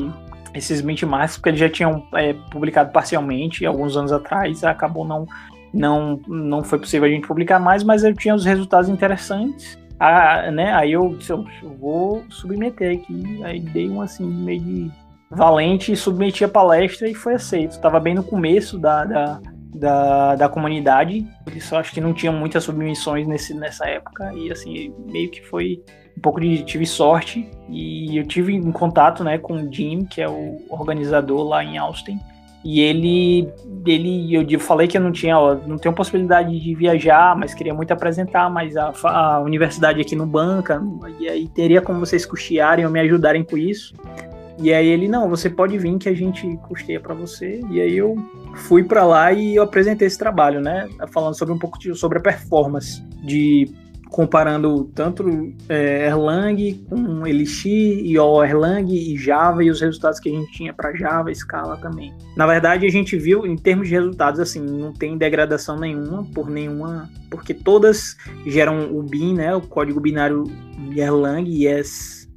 esses 0.54 0.80
benchmarks, 0.80 1.37
porque 1.37 1.50
eles 1.50 1.61
já 1.61 1.68
tinham 1.68 2.04
é, 2.14 2.32
publicado 2.50 2.92
parcialmente 2.92 3.64
alguns 3.64 3.97
anos 3.97 4.12
atrás, 4.12 4.64
acabou 4.64 5.04
não, 5.04 5.26
não, 5.73 6.20
não 6.26 6.64
foi 6.64 6.78
possível 6.78 7.06
a 7.06 7.11
gente 7.11 7.26
publicar 7.26 7.61
mais, 7.61 7.85
mas 7.85 8.02
eu 8.02 8.14
tinha 8.14 8.35
os 8.35 8.44
resultados 8.44 8.88
interessantes. 8.88 9.78
Ah, 10.02 10.50
né? 10.50 10.73
Aí 10.73 10.92
eu 10.92 11.14
disse, 11.14 11.30
eu 11.30 11.44
vou 11.78 12.25
submeter 12.30 12.99
aqui, 12.99 13.44
aí 13.44 13.61
dei 13.61 13.88
um 13.88 14.00
assim 14.00 14.25
meio 14.25 14.61
de 14.61 14.90
valente, 15.30 15.94
submeti 15.94 16.44
a 16.44 16.49
palestra 16.49 17.08
e 17.08 17.14
foi 17.14 17.34
aceito. 17.34 17.72
Estava 17.72 18.00
bem 18.00 18.14
no 18.14 18.25
começo 18.25 18.78
da, 18.78 19.04
da, 19.04 19.40
da, 19.75 20.34
da, 20.34 20.49
comunidade, 20.49 21.26
por 21.44 21.56
isso 21.56 21.76
acho 21.76 21.92
que 21.92 22.00
não 22.00 22.12
tinha 22.12 22.32
muitas 22.32 22.64
submissões 22.64 23.26
nesse, 23.26 23.54
nessa 23.54 23.88
época, 23.88 24.32
e 24.34 24.50
assim, 24.50 24.92
meio 25.06 25.30
que 25.30 25.40
foi 25.46 25.82
um 26.18 26.20
pouco 26.20 26.40
de. 26.40 26.62
tive 26.64 26.84
sorte, 26.84 27.49
e 27.68 28.16
eu 28.16 28.26
tive 28.26 28.54
em 28.54 28.72
contato 28.72 29.22
né, 29.22 29.38
com 29.38 29.54
o 29.54 29.72
Jim, 29.72 30.04
que 30.04 30.20
é 30.20 30.28
o 30.28 30.58
organizador 30.68 31.44
lá 31.44 31.62
em 31.62 31.78
Austin. 31.78 32.18
E 32.62 32.80
ele, 32.80 33.49
ele, 33.87 34.34
eu 34.52 34.60
falei 34.60 34.87
que 34.87 34.99
eu 34.99 35.00
não 35.00 35.10
tinha, 35.10 35.38
ó, 35.38 35.54
não 35.54 35.78
tenho 35.78 35.94
possibilidade 35.94 36.60
de 36.60 36.75
viajar, 36.75 37.34
mas 37.34 37.54
queria 37.54 37.72
muito 37.72 37.90
apresentar, 37.90 38.50
mas 38.50 38.76
a, 38.76 38.92
a 39.02 39.40
universidade 39.40 39.99
aqui 39.99 40.14
não 40.14 40.28
banca, 40.28 40.82
e 41.18 41.26
aí 41.26 41.49
teria 41.49 41.80
como 41.80 42.00
vocês 42.00 42.26
custearem 42.26 42.84
ou 42.84 42.90
me 42.90 43.00
ajudarem 43.00 43.42
com 43.42 43.56
isso. 43.56 43.94
E 44.61 44.73
aí 44.73 44.87
ele, 44.87 45.09
não, 45.09 45.29
você 45.29 45.49
pode 45.49 45.79
vir 45.79 45.97
que 45.99 46.09
a 46.09 46.14
gente 46.14 46.47
custeia 46.69 47.00
para 47.00 47.14
você. 47.14 47.61
E 47.71 47.81
aí 47.81 47.97
eu 47.97 48.14
fui 48.55 48.85
para 48.85 49.05
lá 49.05 49.33
e 49.33 49.57
eu 49.57 49.62
apresentei 49.62 50.07
esse 50.07 50.19
trabalho, 50.19 50.61
né? 50.61 50.88
Falando 51.11 51.37
sobre 51.37 51.55
um 51.55 51.59
pouco 51.59 51.79
de, 51.79 51.95
sobre 51.95 52.19
a 52.19 52.21
performance 52.21 53.02
de 53.25 53.73
comparando 54.11 54.90
tanto 54.93 55.25
é, 55.69 56.09
Erlang 56.09 56.85
com 56.88 57.26
Elixir 57.26 58.05
e 58.05 58.19
o 58.19 58.45
Erlang 58.45 58.93
e 58.93 59.17
Java 59.17 59.62
e 59.62 59.71
os 59.71 59.81
resultados 59.81 60.19
que 60.19 60.29
a 60.29 60.33
gente 60.33 60.50
tinha 60.52 60.75
para 60.75 60.93
Java, 60.95 61.33
Scala 61.33 61.76
também. 61.76 62.12
Na 62.37 62.47
verdade, 62.47 62.85
a 62.85 62.90
gente 62.90 63.17
viu 63.17 63.47
em 63.47 63.57
termos 63.57 63.88
de 63.88 63.95
resultados 63.95 64.40
assim, 64.40 64.61
não 64.61 64.93
tem 64.93 65.17
degradação 65.17 65.79
nenhuma 65.79 66.25
por 66.35 66.50
nenhuma, 66.50 67.09
porque 67.31 67.55
todas 67.55 68.17
geram 68.45 68.93
o 68.93 69.02
bin, 69.02 69.35
né, 69.35 69.55
o 69.55 69.61
código 69.61 70.00
binário 70.00 70.43
Erlang 70.95 71.49
e 71.49 71.69
é 71.69 71.81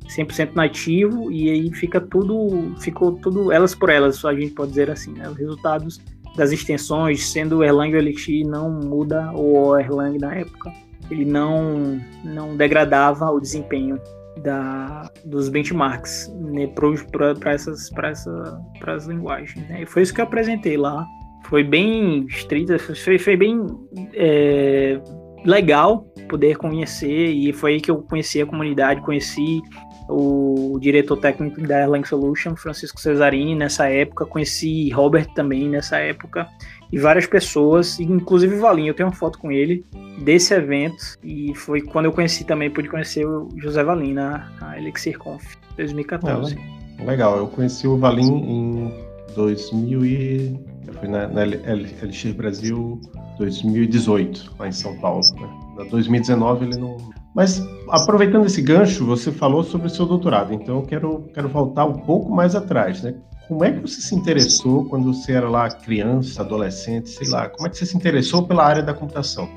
100% 0.07 0.53
nativo 0.53 1.31
e 1.31 1.49
aí 1.49 1.73
fica 1.73 1.99
tudo, 1.99 2.75
ficou 2.79 3.13
tudo 3.13 3.51
elas 3.51 3.73
por 3.73 3.89
elas, 3.89 4.23
a 4.23 4.33
gente 4.33 4.53
pode 4.53 4.69
dizer 4.69 4.89
assim, 4.89 5.13
né? 5.13 5.29
Os 5.29 5.37
resultados 5.37 6.01
das 6.35 6.51
extensões, 6.51 7.27
sendo 7.27 7.63
Erlang 7.63 7.93
ou 7.93 7.99
Elixir, 7.99 8.45
não 8.45 8.69
muda, 8.69 9.31
ou 9.33 9.79
Erlang 9.79 10.17
na 10.17 10.35
época, 10.35 10.71
ele 11.09 11.25
não, 11.25 12.01
não 12.23 12.57
degradava 12.57 13.29
o 13.29 13.39
desempenho 13.39 13.99
da, 14.41 15.09
dos 15.25 15.49
benchmarks 15.49 16.33
né, 16.39 16.67
para 16.67 17.53
essas, 17.53 17.91
essa, 18.03 18.61
as 18.85 19.05
linguagens. 19.05 19.67
Né? 19.69 19.83
E 19.83 19.85
foi 19.85 20.01
isso 20.01 20.13
que 20.13 20.21
eu 20.21 20.25
apresentei 20.25 20.75
lá. 20.75 21.05
Foi 21.45 21.63
bem 21.63 22.25
estrita, 22.25 22.79
foi, 22.79 23.19
foi 23.19 23.37
bem 23.37 23.65
é, 24.13 24.99
legal 25.45 26.07
poder 26.29 26.57
conhecer, 26.57 27.29
e 27.29 27.51
foi 27.53 27.73
aí 27.73 27.81
que 27.81 27.91
eu 27.91 28.01
conheci 28.01 28.41
a 28.41 28.45
comunidade, 28.45 29.01
conheci 29.01 29.61
o 30.09 30.77
diretor 30.79 31.17
técnico 31.17 31.61
da 31.61 31.81
Erlang 31.81 32.07
Solution, 32.07 32.55
Francisco 32.55 32.99
Cesarini, 32.99 33.55
nessa 33.55 33.87
época, 33.87 34.25
conheci 34.25 34.89
Robert 34.89 35.27
também 35.33 35.69
nessa 35.69 35.97
época, 35.97 36.47
e 36.91 36.99
várias 36.99 37.25
pessoas, 37.25 37.99
inclusive 37.99 38.55
o 38.55 38.59
Valinho, 38.59 38.89
eu 38.89 38.93
tenho 38.93 39.09
uma 39.09 39.15
foto 39.15 39.39
com 39.39 39.51
ele 39.51 39.85
desse 40.19 40.53
evento, 40.53 41.17
e 41.23 41.53
foi 41.55 41.81
quando 41.81 42.05
eu 42.05 42.11
conheci 42.11 42.43
também, 42.43 42.69
pude 42.69 42.89
conhecer 42.89 43.25
o 43.25 43.49
José 43.57 43.83
Valim 43.83 44.13
na, 44.13 44.51
na 44.59 44.77
Elixir 44.77 45.17
Conf 45.17 45.55
2014. 45.75 46.55
É, 46.99 47.03
legal, 47.03 47.37
eu 47.37 47.47
conheci 47.47 47.87
o 47.87 47.97
Valim 47.97 48.31
em 48.31 48.93
2000 49.35 50.05
e... 50.05 50.73
Eu 50.85 50.93
fui 50.95 51.07
na, 51.07 51.27
na 51.27 51.43
Elixir 51.43 52.33
Brasil 52.33 52.99
2018, 53.37 54.53
lá 54.59 54.67
em 54.67 54.71
São 54.71 54.97
Paulo. 54.97 55.21
Né? 55.39 55.49
Na 55.77 55.83
2019 55.85 56.65
ele 56.65 56.77
não, 56.77 56.97
mas 57.33 57.61
aproveitando 57.89 58.45
esse 58.45 58.61
gancho, 58.61 59.05
você 59.05 59.31
falou 59.31 59.63
sobre 59.63 59.87
o 59.87 59.89
seu 59.89 60.05
doutorado, 60.05 60.53
então 60.53 60.77
eu 60.77 60.81
quero, 60.83 61.29
quero 61.33 61.49
voltar 61.49 61.85
um 61.85 61.99
pouco 61.99 62.31
mais 62.31 62.55
atrás, 62.55 63.01
né? 63.01 63.15
Como 63.47 63.63
é 63.63 63.71
que 63.71 63.81
você 63.81 64.01
se 64.01 64.15
interessou 64.15 64.85
quando 64.85 65.13
você 65.13 65.33
era 65.33 65.49
lá 65.49 65.69
criança, 65.69 66.41
adolescente, 66.41 67.09
sei 67.09 67.27
lá? 67.29 67.49
Como 67.49 67.67
é 67.67 67.69
que 67.69 67.77
você 67.77 67.85
se 67.85 67.97
interessou 67.97 68.47
pela 68.47 68.65
área 68.65 68.81
da 68.81 68.93
computação? 68.93 69.49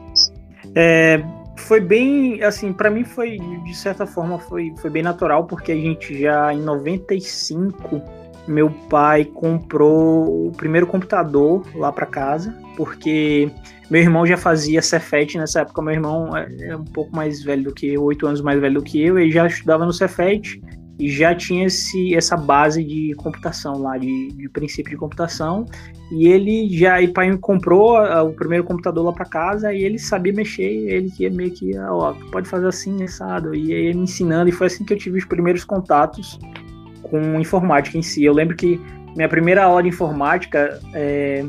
É, 0.74 1.22
foi 1.56 1.80
bem, 1.80 2.42
assim, 2.42 2.72
para 2.72 2.90
mim 2.90 3.04
foi, 3.04 3.38
de 3.64 3.74
certa 3.74 4.06
forma, 4.06 4.38
foi, 4.38 4.74
foi 4.78 4.90
bem 4.90 5.02
natural, 5.02 5.44
porque 5.44 5.72
a 5.72 5.76
gente 5.76 6.18
já 6.20 6.52
em 6.52 6.60
95 6.60 8.02
meu 8.46 8.70
pai 8.70 9.24
comprou 9.24 10.46
o 10.46 10.52
primeiro 10.52 10.86
computador 10.86 11.66
lá 11.74 11.90
para 11.90 12.06
casa, 12.06 12.56
porque 12.76 13.50
meu 13.90 14.00
irmão 14.00 14.26
já 14.26 14.36
fazia 14.36 14.82
Cefet 14.82 15.38
nessa 15.38 15.60
época. 15.60 15.80
Meu 15.82 15.94
irmão 15.94 16.36
é, 16.36 16.48
é 16.68 16.76
um 16.76 16.84
pouco 16.84 17.14
mais 17.14 17.42
velho 17.42 17.64
do 17.64 17.74
que 17.74 17.94
eu, 17.94 18.02
oito 18.04 18.26
anos 18.26 18.40
mais 18.40 18.60
velho 18.60 18.74
do 18.74 18.82
que 18.82 19.00
eu, 19.00 19.18
ele 19.18 19.30
já 19.30 19.46
estudava 19.46 19.84
no 19.86 19.92
Cefet 19.92 20.60
e 20.98 21.10
já 21.10 21.34
tinha 21.34 21.66
esse, 21.66 22.14
essa 22.14 22.36
base 22.36 22.82
de 22.82 23.12
computação 23.16 23.82
lá, 23.82 23.98
de, 23.98 24.28
de 24.28 24.48
princípio 24.48 24.90
de 24.90 24.96
computação. 24.96 25.66
E 26.10 26.26
ele 26.26 26.68
já, 26.70 27.00
e 27.02 27.08
pai 27.08 27.36
comprou 27.36 27.98
o 27.98 28.32
primeiro 28.32 28.64
computador 28.64 29.04
lá 29.04 29.12
para 29.12 29.26
casa 29.26 29.72
e 29.74 29.84
ele 29.84 29.98
sabia 29.98 30.32
mexer, 30.32 30.62
ele 30.62 31.10
que 31.10 31.28
meio 31.28 31.50
que, 31.50 31.76
ó, 31.78 32.14
pode 32.32 32.48
fazer 32.48 32.66
assim, 32.66 33.02
assado. 33.02 33.54
E 33.54 33.72
ele 33.72 33.94
me 33.94 34.04
ensinando, 34.04 34.48
e 34.48 34.52
foi 34.52 34.68
assim 34.68 34.84
que 34.84 34.94
eu 34.94 34.98
tive 34.98 35.18
os 35.18 35.24
primeiros 35.24 35.64
contatos 35.64 36.38
com 37.02 37.38
informática 37.38 37.98
em 37.98 38.02
si. 38.02 38.24
Eu 38.24 38.32
lembro 38.32 38.56
que 38.56 38.80
minha 39.14 39.28
primeira 39.28 39.64
aula 39.64 39.82
de 39.82 39.88
informática, 39.90 40.80
é, 40.94 41.44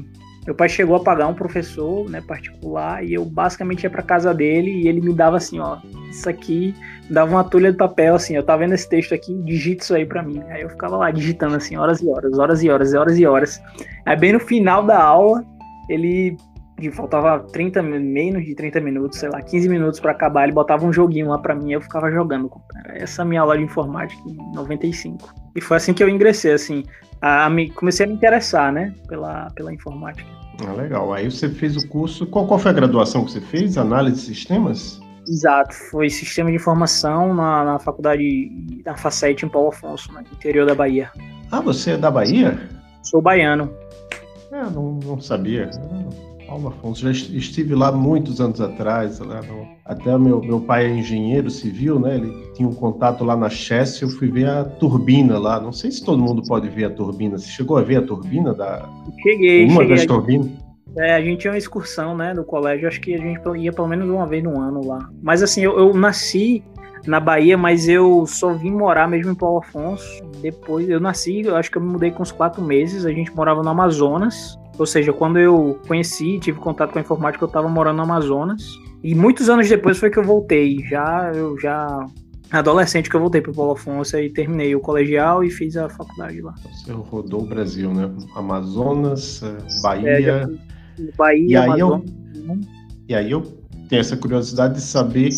meu 0.48 0.56
pai 0.56 0.70
chegou 0.70 0.96
a 0.96 1.00
pagar 1.01 1.27
um 1.27 1.34
professor 1.34 2.10
né, 2.10 2.22
particular 2.22 3.04
e 3.04 3.13
eu 3.13 3.25
basicamente 3.25 3.84
ia 3.84 3.89
para 3.89 4.01
casa 4.01 4.34
dele 4.34 4.72
e 4.72 4.88
ele 4.88 5.01
me 5.01 5.13
dava 5.13 5.36
assim, 5.36 5.60
ó, 5.60 5.77
isso 6.10 6.30
aqui, 6.30 6.74
dava 7.10 7.32
uma 7.32 7.44
tulha 7.44 7.70
de 7.70 7.77
papel 7.77 8.16
assim, 8.16 8.38
eu 8.38 8.44
tava 8.44 8.60
vendo 8.60 8.74
esse 8.74 8.88
texto 8.88 9.13
aqui, 9.13 9.34
digita 9.44 9.84
isso 9.84 9.94
aí 9.94 10.06
para 10.06 10.24
mim. 10.24 10.42
Aí 10.50 10.62
eu 10.62 10.70
ficava 10.70 10.96
lá 10.96 11.12
digitando 11.12 11.58
assim, 11.58 11.75
horas 11.75 12.00
e 12.00 12.08
horas, 12.08 12.39
horas 12.39 12.63
e 12.63 12.70
horas, 12.70 12.94
horas 12.94 13.20
e 13.20 13.25
horas. 13.25 13.62
Aí 14.06 14.16
bem 14.16 14.32
no 14.32 14.39
final 14.39 14.86
da 14.86 14.98
aula, 14.98 15.44
ele 15.89 16.38
e 16.79 16.91
faltava 16.91 17.39
30, 17.39 17.81
menos 17.81 18.46
de 18.46 18.53
30 18.53 18.79
minutos, 18.79 19.17
sei 19.19 19.29
lá, 19.29 19.41
15 19.41 19.67
minutos 19.67 20.00
para 20.00 20.12
acabar, 20.12 20.43
ele 20.43 20.53
botava 20.53 20.86
um 20.86 20.93
joguinho 20.93 21.29
lá 21.29 21.39
para 21.39 21.55
mim, 21.55 21.72
eu 21.72 21.81
ficava 21.81 22.12
jogando. 22.12 22.51
Essa 22.86 23.25
minha 23.25 23.41
aula 23.41 23.57
de 23.57 23.63
informática 23.63 24.22
em 24.27 24.55
95. 24.55 25.34
E 25.55 25.62
foi 25.62 25.77
assim 25.77 25.93
que 25.93 26.03
eu 26.03 26.10
ingressei, 26.10 26.53
assim, 26.53 26.84
a, 27.22 27.50
me, 27.50 27.72
comecei 27.72 28.05
a 28.05 28.10
me 28.10 28.15
interessar, 28.15 28.72
né, 28.72 28.93
pela, 29.07 29.48
pela 29.55 29.74
informática. 29.74 30.29
Ah, 30.67 30.74
legal. 30.74 31.13
Aí 31.13 31.29
você 31.29 31.50
fez 31.50 31.75
o 31.75 31.88
curso, 31.88 32.27
qual, 32.27 32.48
qual 32.48 32.60
foi 32.60 32.72
a 32.72 32.74
graduação 32.74 33.25
que 33.25 33.31
você 33.31 33.41
fez? 33.41 33.77
Análise 33.77 34.17
de 34.17 34.36
sistemas? 34.36 35.00
Exato, 35.27 35.74
foi 35.91 36.10
Sistema 36.10 36.50
de 36.50 36.55
Informação 36.55 37.34
na, 37.34 37.63
na 37.65 37.79
faculdade, 37.79 38.50
da 38.84 38.96
Facete 38.96 39.46
em 39.46 39.50
Paulo 39.50 39.69
Afonso, 39.69 40.12
no 40.13 40.22
interior 40.22 40.65
da 40.65 40.74
Bahia. 40.74 41.12
Ah, 41.51 41.60
você 41.60 41.91
é 41.91 41.98
da 41.98 42.10
Bahia? 42.10 42.57
Sou 43.03 43.22
baiano. 43.22 43.74
É, 44.51 44.63
não, 44.69 44.93
não 45.03 45.19
sabia. 45.19 45.69
Paulo 46.48 46.70
Afonso, 46.70 47.01
já 47.01 47.12
estive 47.12 47.75
lá 47.75 47.92
muitos 47.92 48.39
anos 48.39 48.62
atrás, 48.62 49.20
no... 49.20 49.68
até 49.84 50.18
meu, 50.18 50.42
meu 50.42 50.62
pai 50.62 50.86
é 50.86 50.89
engenheiro 50.89 51.51
civil, 51.51 52.00
né? 52.00 52.16
Ele 52.16 52.34
tinha 52.54 52.68
um 52.68 52.74
contato 52.74 53.25
lá 53.25 53.36
na 53.36 53.50
Chess, 53.50 54.01
eu 54.01 54.10
fui 54.10 54.30
ver 54.30 54.48
a 54.48 54.63
turbina 54.63 55.38
lá. 55.38 55.60
Não 55.60 55.74
sei 55.74 55.92
se 55.92 56.04
todo 56.04 56.24
mundo 56.24 56.42
pode 56.48 56.70
ver 56.70 56.86
a 56.86 56.89
turbina. 56.89 57.38
Você 57.38 57.50
chegou 57.50 57.77
a 57.77 57.82
ver 57.82 57.98
a 57.98 58.01
turbina 58.01 58.54
da 58.54 58.88
Cheguei, 59.22 59.66
uma 59.66 59.82
cheguei. 59.82 59.96
das 59.96 60.06
turbinas? 60.06 60.68
É, 60.98 61.13
a 61.13 61.22
gente 61.22 61.42
tinha 61.42 61.51
uma 61.51 61.58
excursão, 61.58 62.16
né, 62.16 62.34
do 62.34 62.44
colégio, 62.44 62.88
acho 62.88 63.00
que 63.00 63.13
a 63.13 63.18
gente 63.18 63.39
ia 63.60 63.72
pelo 63.72 63.88
menos 63.88 64.10
uma 64.10 64.25
vez 64.25 64.44
no 64.44 64.60
ano 64.60 64.84
lá. 64.88 65.10
Mas 65.22 65.44
assim, 65.44 65.62
eu, 65.62 65.77
eu 65.77 65.94
nasci 65.94 66.63
na 67.06 67.20
Bahia, 67.20 67.58
mas 67.58 67.88
eu 67.88 68.25
só 68.25 68.54
vim 68.54 68.72
morar 68.72 69.08
mesmo 69.08 69.32
em 69.32 69.36
Paulo 69.36 69.60
Afonso. 69.60 70.06
Depois 70.42 70.89
eu 70.89 71.00
nasci, 71.00 71.42
eu 71.42 71.56
acho 71.56 71.70
que 71.70 71.77
eu 71.77 71.82
me 71.82 71.89
mudei 71.89 72.12
com 72.12 72.24
uns 72.24 72.32
quatro 72.32 72.63
meses. 72.63 73.06
A 73.06 73.12
gente 73.12 73.36
morava 73.36 73.62
no 73.62 73.70
Amazonas. 73.70 74.58
Ou 74.77 74.86
seja, 74.86 75.12
quando 75.12 75.39
eu 75.39 75.80
conheci, 75.88 76.39
tive 76.39 76.60
contato 76.60 76.92
com 76.92 77.00
a 77.00 77.01
informática, 77.01 77.44
eu 77.44 77.48
estava 77.48 77.68
morando 77.68 77.98
no 77.98 78.04
Amazonas. 78.04 78.63
E 79.04 79.16
muitos 79.16 79.50
anos 79.50 79.68
depois 79.68 79.98
foi 79.98 80.10
que 80.10 80.18
eu 80.18 80.24
voltei. 80.24 80.77
Já 80.88 81.32
eu 81.34 81.60
já 81.60 82.06
adolescente 82.51 83.10
que 83.10 83.16
eu 83.16 83.20
voltei 83.20 83.42
para 83.42 83.51
Paulo 83.51 83.74
Afonso 83.74 84.18
e 84.18 84.30
terminei 84.30 84.74
o 84.75 84.80
colegial 84.80 85.44
e 85.44 85.50
fiz 85.50 85.75
a 85.75 85.89
faculdade 85.89 86.42
lá. 86.42 86.54
Você 86.63 86.92
rodou 86.92 87.42
o 87.42 87.46
Brasil, 87.46 87.94
né? 87.94 88.10
Amazonas, 88.36 89.42
Bahia. 89.82 90.50
É, 91.00 91.12
Bahia, 91.18 91.48
e 91.48 91.56
aí 91.56 91.66
Amazonas. 91.66 92.10
Eu... 92.36 92.60
E 93.10 93.16
aí 93.16 93.32
eu 93.32 93.42
tenho 93.89 94.00
essa 94.00 94.18
curiosidade 94.18 94.75
de 94.75 94.82
saber 94.82 95.30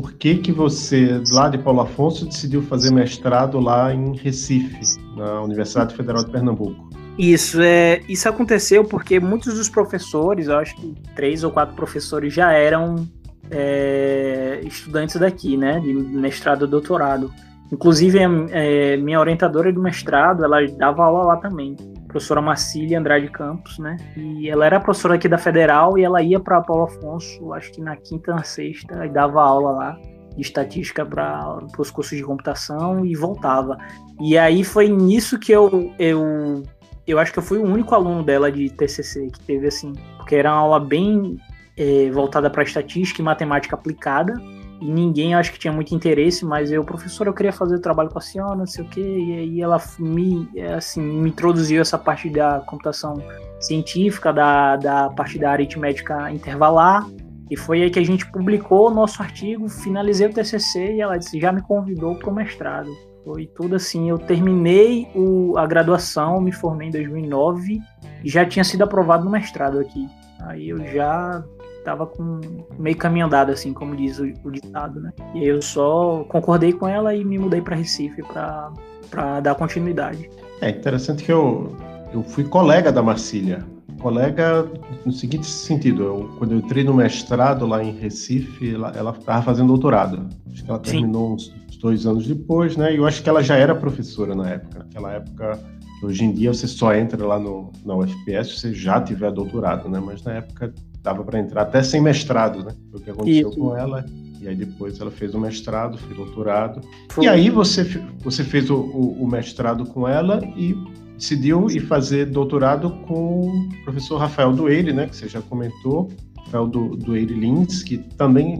por 0.00 0.12
que 0.12 0.36
que 0.36 0.52
você, 0.52 1.20
lá 1.32 1.48
de 1.48 1.58
Paulo 1.58 1.80
Afonso, 1.80 2.24
decidiu 2.24 2.62
fazer 2.62 2.92
mestrado 2.92 3.58
lá 3.58 3.92
em 3.92 4.16
Recife, 4.16 4.78
na 5.16 5.42
Universidade 5.42 5.92
Federal 5.92 6.22
de 6.22 6.30
Pernambuco. 6.30 6.88
Isso, 7.18 7.60
é, 7.60 8.00
isso 8.08 8.28
aconteceu 8.28 8.84
porque 8.84 9.18
muitos 9.18 9.54
dos 9.54 9.68
professores, 9.68 10.46
eu 10.46 10.56
acho 10.56 10.76
que 10.76 10.94
três 11.16 11.42
ou 11.42 11.50
quatro 11.50 11.74
professores 11.74 12.32
já 12.32 12.52
eram 12.52 13.08
é, 13.50 14.60
estudantes 14.62 15.16
daqui, 15.16 15.56
né, 15.56 15.80
de 15.80 15.92
mestrado 15.92 16.66
e 16.66 16.68
doutorado. 16.68 17.32
Inclusive, 17.72 18.20
é, 18.52 18.96
minha 18.98 19.18
orientadora 19.18 19.72
do 19.72 19.82
mestrado, 19.82 20.44
ela 20.44 20.64
dava 20.78 21.02
aula 21.02 21.24
lá 21.24 21.36
também, 21.38 21.74
professora 22.08 22.40
Marcília 22.40 22.98
Andrade 22.98 23.28
Campos, 23.28 23.78
né? 23.78 23.96
E 24.16 24.48
ela 24.48 24.66
era 24.66 24.80
professora 24.80 25.14
aqui 25.14 25.28
da 25.28 25.38
Federal 25.38 25.96
e 25.96 26.02
ela 26.02 26.22
ia 26.22 26.40
para 26.40 26.60
Paulo 26.62 26.84
Afonso, 26.84 27.52
acho 27.52 27.70
que 27.70 27.80
na 27.80 27.94
quinta, 27.96 28.34
na 28.34 28.42
sexta, 28.42 29.06
e 29.06 29.10
dava 29.10 29.42
aula 29.42 29.70
lá 29.70 30.00
de 30.34 30.42
estatística 30.42 31.04
para 31.04 31.58
os 31.78 31.90
cursos 31.90 32.16
de 32.16 32.24
computação 32.24 33.04
e 33.04 33.14
voltava. 33.14 33.76
E 34.20 34.38
aí 34.38 34.64
foi 34.64 34.88
nisso 34.88 35.38
que 35.38 35.52
eu, 35.52 35.92
eu 35.98 36.62
eu 37.06 37.18
acho 37.18 37.32
que 37.32 37.38
eu 37.38 37.42
fui 37.42 37.58
o 37.58 37.64
único 37.64 37.94
aluno 37.94 38.22
dela 38.22 38.52
de 38.52 38.68
TCC 38.68 39.28
que 39.30 39.40
teve 39.40 39.66
assim, 39.66 39.94
porque 40.18 40.34
era 40.36 40.52
uma 40.52 40.60
aula 40.60 40.80
bem 40.80 41.38
é, 41.74 42.10
voltada 42.10 42.50
para 42.50 42.62
estatística 42.62 43.22
e 43.22 43.24
matemática 43.24 43.74
aplicada, 43.74 44.34
e 44.80 44.90
ninguém 44.90 45.34
acho 45.34 45.52
que 45.52 45.58
tinha 45.58 45.72
muito 45.72 45.94
interesse, 45.94 46.44
mas 46.44 46.70
eu, 46.70 46.84
professor, 46.84 47.26
eu 47.26 47.32
queria 47.32 47.52
fazer 47.52 47.76
o 47.76 47.80
trabalho 47.80 48.10
com 48.10 48.18
a 48.18 48.22
senhora, 48.22 48.56
não 48.56 48.66
sei 48.66 48.84
o 48.84 48.88
quê, 48.88 49.00
e 49.00 49.32
aí 49.32 49.60
ela 49.60 49.80
me, 49.98 50.48
assim, 50.76 51.00
me 51.00 51.30
introduziu 51.30 51.80
essa 51.80 51.98
parte 51.98 52.30
da 52.30 52.60
computação 52.60 53.22
científica, 53.60 54.32
da, 54.32 54.76
da 54.76 55.10
parte 55.10 55.38
da 55.38 55.50
aritmética 55.50 56.30
intervalar, 56.30 57.06
e 57.50 57.56
foi 57.56 57.82
aí 57.82 57.90
que 57.90 57.98
a 57.98 58.04
gente 58.04 58.30
publicou 58.30 58.88
o 58.88 58.94
nosso 58.94 59.22
artigo, 59.22 59.68
finalizei 59.68 60.26
o 60.26 60.32
TCC 60.32 60.94
e 60.94 61.00
ela 61.00 61.16
disse, 61.16 61.40
já 61.40 61.50
me 61.50 61.62
convidou 61.62 62.14
para 62.14 62.30
o 62.30 62.34
mestrado. 62.34 62.90
Foi 63.24 63.46
tudo 63.46 63.76
assim, 63.76 64.08
eu 64.08 64.18
terminei 64.18 65.08
o, 65.14 65.56
a 65.56 65.66
graduação, 65.66 66.40
me 66.40 66.52
formei 66.52 66.88
em 66.88 66.90
2009 66.90 67.80
e 68.22 68.28
já 68.28 68.44
tinha 68.44 68.64
sido 68.64 68.82
aprovado 68.82 69.24
no 69.24 69.30
mestrado 69.30 69.78
aqui. 69.78 70.06
Aí 70.40 70.68
eu 70.68 70.78
já 70.86 71.42
estava 71.88 72.06
com 72.06 72.40
meio 72.78 72.96
caminho 72.96 73.26
andado, 73.26 73.50
assim, 73.50 73.72
como 73.72 73.96
diz 73.96 74.18
o, 74.18 74.30
o 74.44 74.50
ditado, 74.50 75.00
né? 75.00 75.12
E 75.34 75.44
eu 75.44 75.62
só 75.62 76.24
concordei 76.28 76.72
com 76.72 76.86
ela 76.86 77.14
e 77.14 77.24
me 77.24 77.38
mudei 77.38 77.62
para 77.62 77.76
Recife 77.76 78.22
para 78.22 79.40
dar 79.40 79.54
continuidade. 79.54 80.28
É 80.60 80.70
interessante 80.70 81.24
que 81.24 81.32
eu, 81.32 81.74
eu 82.12 82.22
fui 82.22 82.44
colega 82.44 82.92
da 82.92 83.02
Marcília. 83.02 83.64
Colega 84.00 84.70
no 85.04 85.10
seguinte 85.10 85.46
sentido, 85.46 86.04
eu, 86.04 86.30
quando 86.38 86.52
eu 86.52 86.58
entrei 86.58 86.84
no 86.84 86.94
mestrado 86.94 87.66
lá 87.66 87.82
em 87.82 87.92
Recife, 87.98 88.74
ela 88.74 89.10
estava 89.10 89.42
fazendo 89.42 89.68
doutorado. 89.68 90.28
Acho 90.52 90.64
que 90.64 90.70
ela 90.70 90.78
terminou 90.78 91.34
uns, 91.34 91.52
uns 91.68 91.78
dois 91.78 92.06
anos 92.06 92.26
depois, 92.26 92.76
né? 92.76 92.92
E 92.92 92.96
eu 92.98 93.06
acho 93.06 93.22
que 93.22 93.28
ela 93.28 93.42
já 93.42 93.56
era 93.56 93.74
professora 93.74 94.36
na 94.36 94.50
época. 94.50 94.78
Naquela 94.80 95.14
época, 95.14 95.58
hoje 96.02 96.24
em 96.24 96.32
dia 96.32 96.52
você 96.52 96.68
só 96.68 96.94
entra 96.94 97.26
lá 97.26 97.40
no, 97.40 97.72
na 97.84 97.96
UFPS 97.96 98.48
se 98.48 98.60
você 98.60 98.72
já 98.72 99.00
tiver 99.00 99.32
doutorado, 99.32 99.88
né? 99.88 100.00
Mas 100.00 100.22
na 100.22 100.34
época 100.34 100.72
dava 101.08 101.24
para 101.24 101.38
entrar 101.38 101.62
até 101.62 101.82
sem 101.82 102.00
mestrado, 102.00 102.64
né? 102.64 102.72
Foi 102.90 103.00
o 103.00 103.02
que 103.02 103.10
aconteceu 103.10 103.48
Isso. 103.48 103.58
com 103.58 103.76
ela. 103.76 104.04
E 104.40 104.46
aí 104.46 104.54
depois 104.54 105.00
ela 105.00 105.10
fez 105.10 105.34
o 105.34 105.40
mestrado, 105.40 105.98
fez 105.98 106.16
doutorado. 106.16 106.80
Foi. 107.10 107.24
E 107.24 107.28
aí 107.28 107.50
você, 107.50 107.84
você 108.20 108.44
fez 108.44 108.70
o, 108.70 108.76
o, 108.76 109.22
o, 109.22 109.26
mestrado 109.28 109.84
com 109.86 110.06
ela 110.06 110.40
e 110.56 110.76
decidiu 111.16 111.68
ir 111.70 111.80
fazer 111.80 112.26
doutorado 112.26 112.90
com 113.06 113.48
o 113.48 113.68
professor 113.84 114.18
Rafael 114.18 114.52
Dueire, 114.52 114.92
né? 114.92 115.06
Que 115.06 115.16
você 115.16 115.28
já 115.28 115.40
comentou. 115.42 116.10
Rafael 116.44 116.66
do, 116.66 116.96
Lins, 117.14 117.82
que 117.82 117.98
também, 117.98 118.56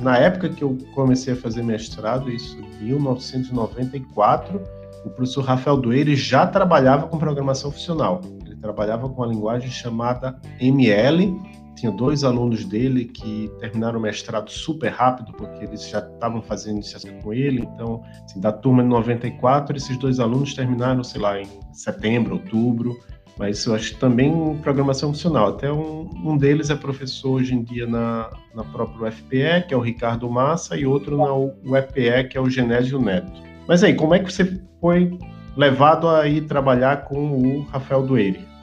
na 0.00 0.18
época 0.18 0.50
que 0.50 0.62
eu 0.62 0.76
comecei 0.94 1.32
a 1.32 1.36
fazer 1.36 1.62
mestrado, 1.62 2.30
isso 2.30 2.58
em 2.82 2.84
1994, 2.84 4.60
o 5.06 5.10
professor 5.10 5.42
Rafael 5.42 5.78
Dueire 5.78 6.14
já 6.14 6.46
trabalhava 6.46 7.06
com 7.06 7.16
programação 7.16 7.70
funcional. 7.70 8.20
Ele 8.44 8.56
trabalhava 8.56 9.08
com 9.08 9.22
uma 9.22 9.26
linguagem 9.26 9.70
chamada 9.70 10.38
ML, 10.60 11.34
tinha 11.74 11.90
dois 11.90 12.24
alunos 12.24 12.64
dele 12.64 13.04
que 13.04 13.50
terminaram 13.60 13.98
o 13.98 14.02
mestrado 14.02 14.50
super 14.50 14.88
rápido, 14.88 15.32
porque 15.32 15.64
eles 15.64 15.88
já 15.88 15.98
estavam 15.98 16.40
fazendo 16.40 16.76
iniciação 16.76 17.10
com 17.20 17.32
ele. 17.32 17.62
Então, 17.62 18.02
assim, 18.24 18.40
da 18.40 18.52
turma 18.52 18.82
de 18.82 18.88
94, 18.88 19.76
esses 19.76 19.96
dois 19.98 20.20
alunos 20.20 20.54
terminaram, 20.54 21.02
sei 21.02 21.20
lá, 21.20 21.40
em 21.40 21.46
setembro, 21.72 22.34
outubro. 22.34 22.98
Mas 23.36 23.64
eu 23.66 23.74
acho 23.74 23.96
também 23.96 24.56
programação 24.58 25.12
funcional. 25.12 25.48
Até 25.48 25.72
um, 25.72 26.08
um 26.24 26.36
deles 26.36 26.70
é 26.70 26.76
professor 26.76 27.32
hoje 27.32 27.54
em 27.54 27.62
dia 27.62 27.86
na, 27.86 28.30
na 28.54 28.62
própria 28.62 29.08
UFPE, 29.08 29.66
que 29.66 29.74
é 29.74 29.76
o 29.76 29.80
Ricardo 29.80 30.30
Massa, 30.30 30.76
e 30.76 30.86
outro 30.86 31.16
na 31.16 31.34
UEPE, 31.34 32.28
que 32.30 32.38
é 32.38 32.40
o 32.40 32.48
Genésio 32.48 33.00
Neto. 33.00 33.42
Mas 33.66 33.82
aí, 33.82 33.94
como 33.94 34.14
é 34.14 34.20
que 34.20 34.32
você 34.32 34.60
foi 34.80 35.18
levado 35.56 36.08
a 36.08 36.28
ir 36.28 36.42
trabalhar 36.42 37.04
com 37.04 37.16
o 37.16 37.62
Rafael 37.62 38.06
Dueire? 38.06 38.53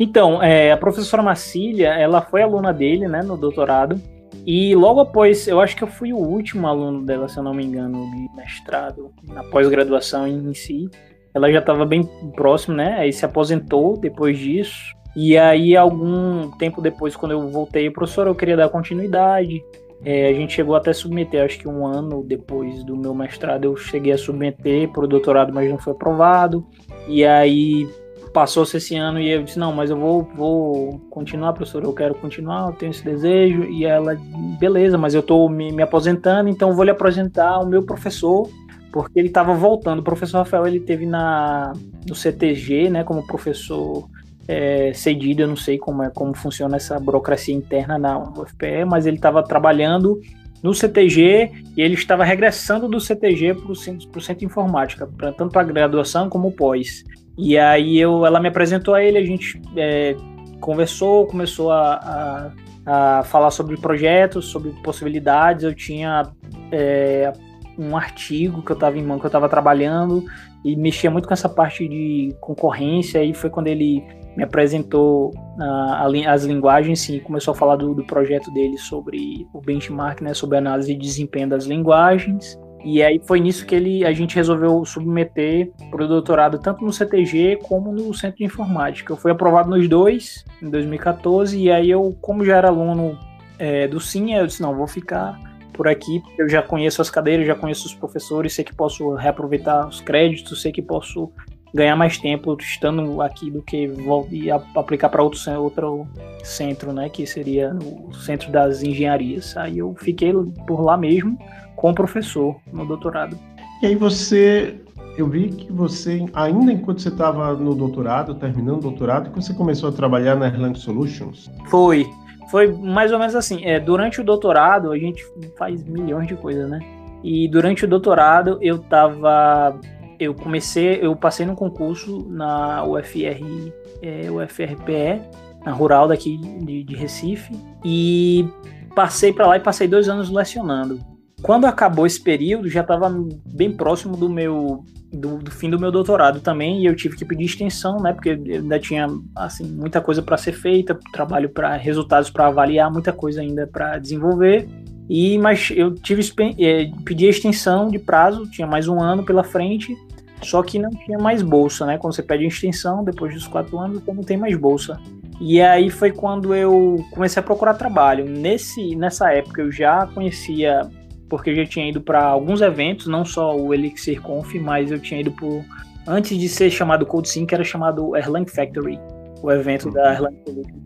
Então, 0.00 0.42
é, 0.42 0.72
a 0.72 0.78
professora 0.78 1.22
Marcília, 1.22 1.90
ela 1.90 2.22
foi 2.22 2.40
aluna 2.40 2.72
dele, 2.72 3.06
né, 3.06 3.20
no 3.22 3.36
doutorado, 3.36 4.00
e 4.46 4.74
logo 4.74 5.00
após, 5.00 5.46
eu 5.46 5.60
acho 5.60 5.76
que 5.76 5.84
eu 5.84 5.88
fui 5.88 6.10
o 6.10 6.16
último 6.16 6.66
aluno 6.66 7.02
dela, 7.04 7.28
se 7.28 7.36
eu 7.36 7.42
não 7.42 7.52
me 7.52 7.62
engano, 7.62 8.10
de 8.10 8.34
mestrado, 8.34 9.10
na 9.28 9.44
pós-graduação 9.44 10.26
em 10.26 10.54
si. 10.54 10.88
Ela 11.34 11.52
já 11.52 11.58
estava 11.58 11.84
bem 11.84 12.08
próximo, 12.34 12.74
né, 12.74 12.96
aí 12.98 13.12
se 13.12 13.26
aposentou 13.26 13.98
depois 13.98 14.38
disso. 14.38 14.96
E 15.14 15.36
aí, 15.36 15.76
algum 15.76 16.50
tempo 16.52 16.80
depois, 16.80 17.14
quando 17.14 17.32
eu 17.32 17.48
voltei, 17.50 17.90
professor, 17.90 18.26
eu 18.26 18.34
queria 18.34 18.56
dar 18.56 18.70
continuidade. 18.70 19.62
É, 20.02 20.28
a 20.28 20.32
gente 20.32 20.54
chegou 20.54 20.74
até 20.74 20.92
a 20.92 20.94
submeter, 20.94 21.44
acho 21.44 21.58
que 21.58 21.68
um 21.68 21.86
ano 21.86 22.24
depois 22.26 22.82
do 22.84 22.96
meu 22.96 23.14
mestrado, 23.14 23.64
eu 23.66 23.76
cheguei 23.76 24.14
a 24.14 24.18
submeter 24.18 24.88
para 24.88 25.04
o 25.04 25.06
doutorado, 25.06 25.52
mas 25.52 25.68
não 25.68 25.76
foi 25.76 25.92
aprovado. 25.92 26.66
E 27.06 27.22
aí 27.22 27.86
passou-se 28.32 28.76
esse 28.76 28.96
ano 28.96 29.20
e 29.20 29.28
eu 29.28 29.42
disse, 29.42 29.58
não, 29.58 29.72
mas 29.72 29.90
eu 29.90 29.96
vou, 29.96 30.22
vou 30.34 30.98
continuar, 31.10 31.52
professor, 31.52 31.82
eu 31.82 31.92
quero 31.92 32.14
continuar, 32.14 32.68
eu 32.68 32.72
tenho 32.72 32.90
esse 32.90 33.04
desejo. 33.04 33.64
E 33.64 33.84
ela, 33.84 34.16
beleza, 34.58 34.96
mas 34.96 35.14
eu 35.14 35.20
estou 35.20 35.48
me, 35.48 35.72
me 35.72 35.82
aposentando, 35.82 36.48
então 36.48 36.74
vou 36.74 36.84
lhe 36.84 36.90
apresentar 36.90 37.58
o 37.60 37.66
meu 37.66 37.82
professor, 37.82 38.48
porque 38.92 39.18
ele 39.18 39.28
estava 39.28 39.54
voltando. 39.54 40.00
O 40.00 40.04
professor 40.04 40.38
Rafael, 40.38 40.66
ele 40.66 40.80
teve 40.80 41.06
na, 41.06 41.72
no 42.08 42.14
CTG, 42.14 42.90
né, 42.90 43.04
como 43.04 43.26
professor 43.26 44.08
é, 44.46 44.92
cedido, 44.92 45.42
eu 45.42 45.48
não 45.48 45.56
sei 45.56 45.78
como, 45.78 46.02
é, 46.02 46.10
como 46.10 46.34
funciona 46.34 46.76
essa 46.76 46.98
burocracia 46.98 47.54
interna 47.54 47.98
na 47.98 48.18
UFPE, 48.18 48.84
mas 48.84 49.06
ele 49.06 49.16
estava 49.16 49.42
trabalhando 49.42 50.20
no 50.62 50.74
CTG 50.74 51.50
e 51.76 51.80
ele 51.80 51.94
estava 51.94 52.24
regressando 52.24 52.88
do 52.88 53.00
CTG 53.00 53.54
para 53.54 53.72
o 53.72 53.76
centro, 53.76 54.20
centro 54.20 54.44
informática, 54.44 55.06
pra, 55.06 55.32
tanto 55.32 55.52
para 55.52 55.62
graduação 55.62 56.28
como 56.28 56.52
pós. 56.52 57.04
E 57.38 57.58
aí 57.58 57.98
eu, 57.98 58.26
ela 58.26 58.40
me 58.40 58.48
apresentou 58.48 58.94
a 58.94 59.02
ele, 59.02 59.18
a 59.18 59.24
gente 59.24 59.60
é, 59.76 60.14
conversou, 60.60 61.26
começou 61.26 61.70
a, 61.70 62.52
a, 62.86 63.18
a, 63.18 63.22
falar 63.24 63.50
sobre 63.50 63.76
projetos, 63.76 64.46
sobre 64.46 64.70
possibilidades. 64.82 65.64
Eu 65.64 65.74
tinha 65.74 66.30
é, 66.70 67.32
um 67.78 67.96
artigo 67.96 68.62
que 68.62 68.72
eu 68.72 68.74
estava 68.74 68.98
em 68.98 69.02
mão, 69.02 69.18
que 69.18 69.24
eu 69.24 69.28
estava 69.28 69.48
trabalhando 69.48 70.24
e 70.64 70.76
mexia 70.76 71.10
muito 71.10 71.26
com 71.26 71.34
essa 71.34 71.48
parte 71.48 71.88
de 71.88 72.34
concorrência. 72.40 73.24
E 73.24 73.32
foi 73.32 73.48
quando 73.48 73.68
ele 73.68 74.04
me 74.36 74.44
apresentou 74.44 75.30
uh, 75.30 76.28
as 76.28 76.44
linguagens 76.44 77.08
e 77.08 77.20
começou 77.20 77.52
a 77.52 77.54
falar 77.54 77.76
do, 77.76 77.94
do, 77.94 78.04
projeto 78.04 78.50
dele 78.52 78.78
sobre 78.78 79.46
o 79.52 79.60
benchmark, 79.60 80.20
né, 80.22 80.34
sobre 80.34 80.56
a 80.56 80.60
análise 80.60 80.94
de 80.94 81.00
desempenho 81.00 81.48
das 81.48 81.64
linguagens. 81.64 82.58
E 82.84 83.02
aí 83.02 83.20
foi 83.24 83.40
nisso 83.40 83.66
que 83.66 83.74
ele, 83.74 84.04
a 84.04 84.12
gente 84.12 84.34
resolveu 84.34 84.84
submeter 84.84 85.70
para 85.90 86.04
o 86.04 86.08
doutorado 86.08 86.58
tanto 86.58 86.84
no 86.84 86.92
CTG 86.92 87.58
como 87.62 87.92
no 87.92 88.12
Centro 88.14 88.38
de 88.38 88.44
Informática. 88.44 89.12
Eu 89.12 89.16
fui 89.16 89.30
aprovado 89.30 89.70
nos 89.70 89.86
dois 89.88 90.44
em 90.62 90.70
2014 90.70 91.58
e 91.58 91.70
aí 91.70 91.90
eu, 91.90 92.16
como 92.20 92.44
já 92.44 92.56
era 92.56 92.68
aluno 92.68 93.18
é, 93.58 93.86
do 93.86 94.00
Sim, 94.00 94.34
eu 94.34 94.46
disse 94.46 94.62
não, 94.62 94.74
vou 94.74 94.86
ficar 94.86 95.38
por 95.74 95.86
aqui 95.88 96.20
porque 96.20 96.42
eu 96.42 96.48
já 96.48 96.62
conheço 96.62 97.02
as 97.02 97.10
cadeiras, 97.10 97.46
já 97.46 97.54
conheço 97.54 97.86
os 97.86 97.94
professores, 97.94 98.54
sei 98.54 98.64
que 98.64 98.74
posso 98.74 99.14
reaproveitar 99.14 99.86
os 99.86 100.00
créditos, 100.00 100.62
sei 100.62 100.72
que 100.72 100.82
posso 100.82 101.30
ganhar 101.72 101.96
mais 101.96 102.18
tempo 102.18 102.56
estando 102.60 103.22
aqui 103.22 103.50
do 103.50 103.62
que 103.62 103.88
ir 104.30 104.50
aplicar 104.74 105.08
para 105.08 105.22
outro, 105.22 105.38
outro 105.60 106.06
centro, 106.42 106.92
né, 106.92 107.08
que 107.08 107.26
seria 107.26 107.72
o 107.74 108.12
centro 108.12 108.50
das 108.50 108.82
engenharias. 108.82 109.56
Aí 109.56 109.78
eu 109.78 109.94
fiquei 109.94 110.32
por 110.66 110.80
lá 110.80 110.96
mesmo 110.96 111.38
com 111.80 111.90
o 111.90 111.94
professor 111.94 112.56
no 112.70 112.84
doutorado. 112.84 113.38
E 113.82 113.86
aí 113.86 113.96
você, 113.96 114.78
eu 115.16 115.26
vi 115.26 115.48
que 115.48 115.72
você, 115.72 116.26
ainda 116.34 116.70
enquanto 116.70 117.00
você 117.00 117.08
estava 117.08 117.54
no 117.54 117.74
doutorado, 117.74 118.34
terminando 118.34 118.76
o 118.76 118.82
doutorado, 118.82 119.30
que 119.30 119.42
você 119.42 119.54
começou 119.54 119.88
a 119.88 119.92
trabalhar 119.92 120.36
na 120.36 120.46
Erlang 120.46 120.78
Solutions? 120.78 121.50
Foi, 121.68 122.06
foi 122.50 122.70
mais 122.70 123.12
ou 123.12 123.18
menos 123.18 123.34
assim. 123.34 123.64
É, 123.64 123.80
durante 123.80 124.20
o 124.20 124.24
doutorado, 124.24 124.92
a 124.92 124.98
gente 124.98 125.24
faz 125.56 125.82
milhões 125.82 126.28
de 126.28 126.36
coisas, 126.36 126.68
né? 126.68 126.80
E 127.24 127.48
durante 127.48 127.86
o 127.86 127.88
doutorado, 127.88 128.58
eu 128.60 128.78
tava. 128.78 129.80
Eu 130.18 130.34
comecei, 130.34 130.98
eu 131.00 131.16
passei 131.16 131.46
num 131.46 131.54
concurso 131.54 132.26
na 132.28 132.84
UFR, 132.84 133.72
é, 134.02 134.30
UFRPE, 134.30 135.22
na 135.64 135.72
rural 135.72 136.08
daqui 136.08 136.36
de, 136.36 136.84
de 136.84 136.94
Recife, 136.94 137.58
e 137.82 138.46
passei 138.94 139.32
para 139.32 139.46
lá 139.46 139.56
e 139.56 139.60
passei 139.60 139.88
dois 139.88 140.10
anos 140.10 140.28
lecionando. 140.28 141.09
Quando 141.42 141.64
acabou 141.64 142.06
esse 142.06 142.20
período, 142.20 142.68
já 142.68 142.82
estava 142.82 143.10
bem 143.46 143.72
próximo 143.72 144.16
do 144.16 144.28
meu 144.28 144.84
do, 145.12 145.38
do, 145.38 145.50
fim 145.50 145.68
do 145.68 145.78
meu 145.78 145.90
doutorado 145.90 146.40
também 146.40 146.82
e 146.82 146.86
eu 146.86 146.94
tive 146.94 147.16
que 147.16 147.24
pedir 147.24 147.44
extensão, 147.44 147.98
né? 147.98 148.12
Porque 148.12 148.30
ainda 148.30 148.78
tinha 148.78 149.08
assim 149.34 149.64
muita 149.64 150.00
coisa 150.00 150.22
para 150.22 150.36
ser 150.36 150.52
feita, 150.52 150.98
trabalho 151.12 151.48
para 151.48 151.74
resultados 151.76 152.30
para 152.30 152.46
avaliar, 152.46 152.92
muita 152.92 153.12
coisa 153.12 153.40
ainda 153.40 153.66
para 153.66 153.98
desenvolver. 153.98 154.68
E 155.08 155.36
mas 155.38 155.72
eu 155.74 155.92
tive 155.94 156.22
é, 156.58 156.88
pedi 157.04 157.26
extensão 157.26 157.88
de 157.88 157.98
prazo, 157.98 158.48
tinha 158.50 158.66
mais 158.66 158.86
um 158.86 159.00
ano 159.00 159.24
pela 159.24 159.42
frente, 159.42 159.96
só 160.42 160.62
que 160.62 160.78
não 160.78 160.90
tinha 160.90 161.18
mais 161.18 161.42
bolsa, 161.42 161.84
né? 161.84 161.98
Quando 161.98 162.14
você 162.14 162.22
pede 162.22 162.44
extensão 162.46 163.02
depois 163.02 163.34
dos 163.34 163.48
quatro 163.48 163.78
anos, 163.78 164.00
não 164.06 164.22
tem 164.22 164.36
mais 164.36 164.56
bolsa. 164.56 165.00
E 165.40 165.60
aí 165.60 165.90
foi 165.90 166.12
quando 166.12 166.54
eu 166.54 167.04
comecei 167.10 167.40
a 167.40 167.42
procurar 167.42 167.74
trabalho. 167.74 168.26
Nesse 168.26 168.94
nessa 168.94 169.32
época 169.32 169.62
eu 169.62 169.72
já 169.72 170.06
conhecia 170.06 170.88
porque 171.30 171.50
eu 171.50 171.54
já 171.54 171.64
tinha 171.64 171.88
ido 171.88 172.02
para 172.02 172.22
alguns 172.22 172.60
eventos, 172.60 173.06
não 173.06 173.24
só 173.24 173.56
o 173.56 173.72
Elixir 173.72 174.20
Conf, 174.20 174.52
mas 174.56 174.90
eu 174.90 174.98
tinha 174.98 175.20
ido 175.20 175.30
por 175.30 175.64
antes 176.06 176.36
de 176.36 176.48
ser 176.48 176.70
chamado 176.70 177.06
Code 177.06 177.28
Sync, 177.28 177.54
era 177.54 177.62
chamado 177.64 178.16
Erlang 178.16 178.50
Factory, 178.50 178.98
o 179.42 179.50
evento 179.50 179.90
da 179.90 180.14
Erlang 180.14 180.36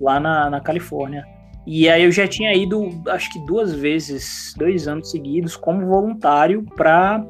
lá 0.01 0.21
na, 0.21 0.51
na 0.51 0.61
Califórnia. 0.61 1.25
E 1.67 1.89
aí 1.89 2.05
eu 2.05 2.13
já 2.13 2.29
tinha 2.29 2.55
ido, 2.55 2.91
acho 3.09 3.33
que 3.33 3.39
duas 3.47 3.75
vezes, 3.75 4.55
dois 4.57 4.87
anos 4.87 5.11
seguidos, 5.11 5.57
como 5.57 5.87
voluntário 5.87 6.63
para 6.77 7.25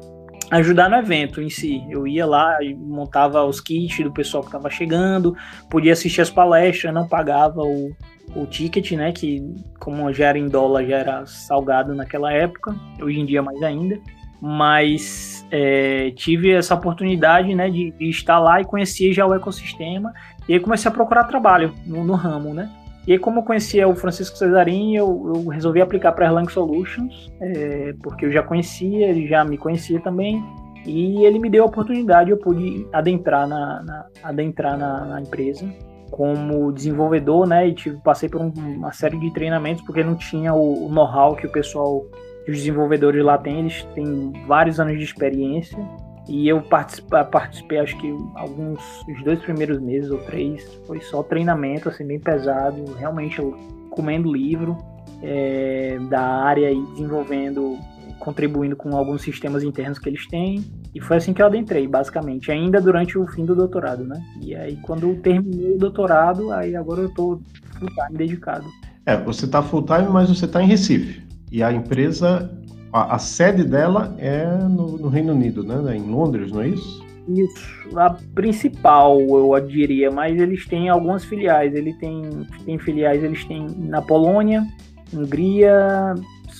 ajudar 0.51 0.89
no 0.89 0.97
evento 0.97 1.41
em 1.41 1.49
si. 1.49 1.81
Eu 1.89 2.05
ia 2.05 2.25
lá 2.25 2.61
e 2.61 2.75
montava 2.75 3.43
os 3.45 3.61
kits 3.61 4.03
do 4.03 4.11
pessoal 4.11 4.43
que 4.43 4.49
estava 4.49 4.69
chegando, 4.69 5.33
podia 5.69 5.93
assistir 5.93 6.21
as 6.21 6.29
palestras, 6.29 6.93
não 6.93 7.07
pagava 7.07 7.61
o, 7.61 7.95
o 8.35 8.45
ticket, 8.45 8.91
né? 8.93 9.11
Que 9.11 9.41
como 9.79 10.11
já 10.13 10.27
era 10.27 10.37
em 10.37 10.47
dólar, 10.47 10.85
já 10.85 10.97
era 10.97 11.25
salgado 11.25 11.93
naquela 11.93 12.31
época, 12.31 12.75
hoje 13.01 13.19
em 13.19 13.25
dia 13.25 13.41
mais 13.41 13.61
ainda. 13.61 13.99
Mas 14.41 15.45
é, 15.49 16.11
tive 16.11 16.51
essa 16.51 16.75
oportunidade 16.75 17.55
né, 17.55 17.69
de, 17.69 17.91
de, 17.91 18.09
estar 18.09 18.37
lá 18.37 18.61
e 18.61 18.65
conhecer 18.65 19.13
já 19.13 19.25
o 19.25 19.33
ecossistema. 19.33 20.13
E 20.47 20.53
aí 20.53 20.59
comecei 20.59 20.89
a 20.89 20.93
procurar 20.93 21.23
trabalho 21.23 21.73
no, 21.85 22.03
no 22.03 22.13
ramo, 22.13 22.53
né? 22.53 22.69
E 23.07 23.11
aí, 23.11 23.19
como 23.19 23.39
eu 23.39 23.43
conhecia 23.43 23.87
o 23.87 23.95
Francisco 23.95 24.35
Cesarin, 24.35 24.95
eu, 24.95 25.33
eu 25.35 25.47
resolvi 25.47 25.79
aplicar 25.79 26.11
para 26.13 26.25
Erlang 26.25 26.51
Solutions, 26.51 27.31
é, 27.39 27.93
porque 28.01 28.25
eu 28.25 28.31
já 28.31 28.41
conhecia, 28.41 29.07
ele 29.07 29.27
já 29.27 29.45
me 29.45 29.59
conhecia 29.59 29.99
também. 29.99 30.43
E 30.87 31.23
ele 31.23 31.37
me 31.37 31.49
deu 31.49 31.63
a 31.63 31.67
oportunidade, 31.67 32.31
eu 32.31 32.37
pude 32.37 32.87
adentrar 32.91 33.47
na, 33.47 33.83
na 33.83 34.05
adentrar 34.23 34.77
na, 34.77 35.05
na 35.05 35.21
empresa 35.21 35.67
como 36.15 36.71
desenvolvedor, 36.71 37.45
né? 37.45 37.67
E 37.67 37.73
tive, 37.73 37.97
passei 37.97 38.29
por 38.29 38.39
um, 38.39 38.49
uma 38.55 38.93
série 38.93 39.19
de 39.19 39.33
treinamentos 39.33 39.83
porque 39.83 40.01
não 40.01 40.15
tinha 40.15 40.53
o, 40.53 40.85
o 40.85 40.89
know-how 40.89 41.35
que 41.35 41.45
o 41.45 41.51
pessoal, 41.51 42.05
os 42.47 42.55
desenvolvedores 42.55 43.21
lá 43.21 43.37
têm. 43.37 43.59
Eles 43.59 43.83
têm 43.93 44.31
vários 44.47 44.79
anos 44.79 44.97
de 44.97 45.03
experiência 45.03 45.77
e 46.25 46.47
eu 46.47 46.61
participei, 46.61 47.21
participei 47.25 47.79
acho 47.79 47.97
que 47.97 48.15
alguns, 48.35 48.79
os 49.09 49.23
dois 49.25 49.41
primeiros 49.41 49.81
meses 49.81 50.09
ou 50.09 50.19
três, 50.19 50.63
foi 50.87 51.01
só 51.01 51.21
treinamento, 51.21 51.89
assim, 51.89 52.07
bem 52.07 52.19
pesado, 52.19 52.81
realmente 52.97 53.41
comendo 53.89 54.31
livro 54.31 54.77
é, 55.21 55.97
da 56.09 56.21
área 56.21 56.71
e 56.71 56.81
desenvolvendo, 56.93 57.77
contribuindo 58.19 58.75
com 58.75 58.95
alguns 58.95 59.21
sistemas 59.21 59.63
internos 59.63 59.99
que 59.99 60.09
eles 60.09 60.27
têm. 60.27 60.63
E 60.93 61.01
foi 61.01 61.17
assim 61.17 61.33
que 61.33 61.41
eu 61.41 61.45
adentrei, 61.45 61.87
basicamente, 61.87 62.51
ainda 62.51 62.81
durante 62.81 63.17
o 63.17 63.27
fim 63.27 63.45
do 63.45 63.55
doutorado, 63.55 64.03
né? 64.03 64.21
E 64.41 64.55
aí, 64.55 64.77
quando 64.77 65.09
eu 65.09 65.15
terminei 65.21 65.75
o 65.75 65.77
doutorado, 65.77 66.51
aí 66.51 66.75
agora 66.75 67.01
eu 67.01 67.09
tô 67.09 67.39
full 67.77 67.89
time 67.89 68.17
dedicado. 68.17 68.65
É, 69.05 69.15
você 69.17 69.47
tá 69.47 69.61
full 69.61 69.83
time, 69.83 70.07
mas 70.09 70.29
você 70.29 70.47
tá 70.47 70.61
em 70.61 70.67
Recife. 70.67 71.21
E 71.51 71.61
a 71.61 71.71
empresa, 71.71 72.51
a, 72.91 73.15
a 73.15 73.19
sede 73.19 73.63
dela 73.63 74.15
é 74.17 74.45
no, 74.45 74.97
no, 74.97 75.09
Reino 75.09 75.33
Unido, 75.33 75.63
né? 75.63 75.95
Em 75.95 76.01
Londres, 76.01 76.51
não 76.51 76.61
é 76.61 76.69
isso? 76.69 77.05
Isso, 77.27 77.97
a 77.97 78.15
principal, 78.35 79.19
eu 79.19 79.59
diria, 79.59 80.11
mas 80.11 80.39
eles 80.39 80.65
têm 80.67 80.89
algumas 80.89 81.23
filiais. 81.23 81.73
Ele 81.73 81.93
tem, 81.93 82.23
tem 82.65 82.77
filiais, 82.77 83.23
eles 83.23 83.43
têm 83.45 83.67
na 83.79 84.01
Polônia, 84.01 84.65
Hungria, 85.13 86.15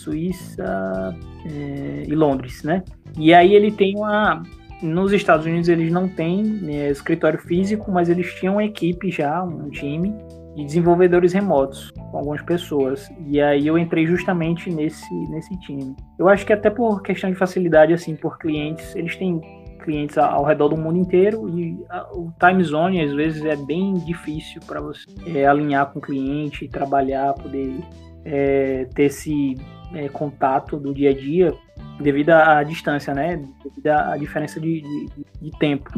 Suíça 0.05 1.17
é, 1.45 2.03
e 2.07 2.15
Londres, 2.15 2.63
né? 2.63 2.83
E 3.17 3.33
aí 3.33 3.53
ele 3.53 3.71
tem 3.71 3.95
uma. 3.97 4.43
Nos 4.81 5.13
Estados 5.13 5.45
Unidos 5.45 5.69
eles 5.69 5.91
não 5.91 6.07
têm 6.07 6.43
né, 6.43 6.89
escritório 6.91 7.39
físico, 7.39 7.91
mas 7.91 8.09
eles 8.09 8.33
tinham 8.35 8.55
uma 8.55 8.63
equipe 8.63 9.09
já, 9.09 9.41
um 9.41 9.69
time 9.69 10.13
de 10.55 10.63
desenvolvedores 10.63 11.33
remotos 11.33 11.91
com 11.91 12.17
algumas 12.17 12.41
pessoas. 12.41 13.09
E 13.27 13.41
aí 13.41 13.65
eu 13.67 13.77
entrei 13.77 14.05
justamente 14.05 14.69
nesse, 14.69 15.13
nesse 15.29 15.57
time. 15.61 15.95
Eu 16.19 16.29
acho 16.29 16.45
que 16.45 16.53
até 16.53 16.69
por 16.69 17.01
questão 17.01 17.29
de 17.29 17.35
facilidade, 17.35 17.93
assim, 17.93 18.15
por 18.15 18.37
clientes, 18.37 18.95
eles 18.95 19.15
têm 19.15 19.41
clientes 19.85 20.17
ao 20.17 20.43
redor 20.43 20.69
do 20.69 20.77
mundo 20.77 20.97
inteiro 20.97 21.47
e 21.47 21.77
o 22.13 22.31
time 22.39 22.63
zone 22.63 23.01
às 23.01 23.13
vezes 23.13 23.45
é 23.45 23.55
bem 23.55 23.93
difícil 23.93 24.59
para 24.65 24.81
você 24.81 25.05
é, 25.27 25.45
alinhar 25.45 25.91
com 25.91 25.99
o 25.99 26.01
cliente, 26.01 26.67
trabalhar, 26.67 27.33
poder 27.33 27.79
é, 28.25 28.87
ter 28.95 29.03
esse 29.03 29.55
é, 29.93 30.09
contato 30.09 30.77
do 30.77 30.93
dia 30.93 31.11
a 31.11 31.13
dia 31.13 31.53
devido 31.99 32.31
à 32.31 32.63
distância, 32.63 33.13
né? 33.13 33.41
Devido 33.63 33.87
à 33.87 34.17
diferença 34.17 34.59
de, 34.59 34.81
de, 34.81 35.09
de, 35.41 35.51
tempo. 35.57 35.89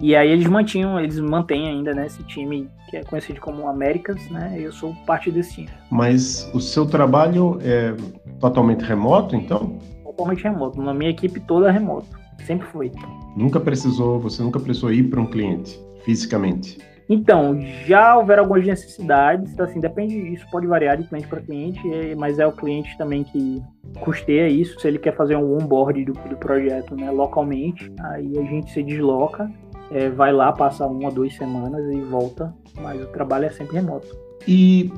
E 0.00 0.14
aí 0.14 0.30
eles 0.30 0.46
mantinham, 0.46 0.98
eles 0.98 1.18
mantêm 1.18 1.68
ainda, 1.68 1.92
né, 1.92 2.06
esse 2.06 2.22
time 2.24 2.68
que 2.88 2.96
é 2.96 3.04
conhecido 3.04 3.40
como 3.40 3.68
Américas, 3.68 4.28
né? 4.30 4.56
Eu 4.58 4.72
sou 4.72 4.94
parte 5.06 5.30
desse 5.30 5.54
time. 5.54 5.68
Mas 5.90 6.50
o 6.54 6.60
seu 6.60 6.86
trabalho 6.86 7.58
é 7.62 7.94
totalmente 8.38 8.84
remoto, 8.84 9.34
então? 9.36 9.78
Totalmente 10.04 10.44
remoto. 10.44 10.80
Na 10.80 10.94
minha 10.94 11.10
equipe 11.10 11.40
toda 11.40 11.68
é 11.68 11.72
remoto. 11.72 12.18
Sempre 12.44 12.66
foi. 12.68 12.90
Nunca 13.36 13.60
precisou, 13.60 14.18
você 14.18 14.42
nunca 14.42 14.58
precisou 14.58 14.92
ir 14.92 15.04
para 15.04 15.20
um 15.20 15.26
cliente 15.26 15.78
fisicamente? 16.04 16.78
Então, 17.12 17.60
já 17.88 18.16
houveram 18.16 18.44
algumas 18.44 18.64
necessidades, 18.64 19.58
assim, 19.58 19.80
depende, 19.80 20.16
isso 20.32 20.46
pode 20.48 20.68
variar 20.68 20.96
de 20.96 21.08
cliente 21.08 21.26
para 21.26 21.40
cliente, 21.40 21.80
mas 22.16 22.38
é 22.38 22.46
o 22.46 22.52
cliente 22.52 22.96
também 22.96 23.24
que 23.24 23.60
custeia 23.98 24.48
isso, 24.48 24.78
se 24.78 24.86
ele 24.86 24.96
quer 24.96 25.16
fazer 25.16 25.34
um 25.34 25.56
onboard 25.56 26.04
do, 26.04 26.12
do 26.12 26.36
projeto 26.36 26.94
né, 26.94 27.10
localmente, 27.10 27.92
aí 27.98 28.38
a 28.38 28.42
gente 28.42 28.70
se 28.70 28.80
desloca, 28.84 29.50
é, 29.90 30.08
vai 30.08 30.32
lá, 30.32 30.52
passa 30.52 30.86
uma 30.86 31.08
ou 31.08 31.12
duas 31.12 31.34
semanas 31.34 31.84
e 31.92 32.00
volta, 32.02 32.54
mas 32.80 33.02
o 33.02 33.06
trabalho 33.08 33.46
é 33.46 33.50
sempre 33.50 33.74
remoto. 33.74 34.06
E 34.46 34.92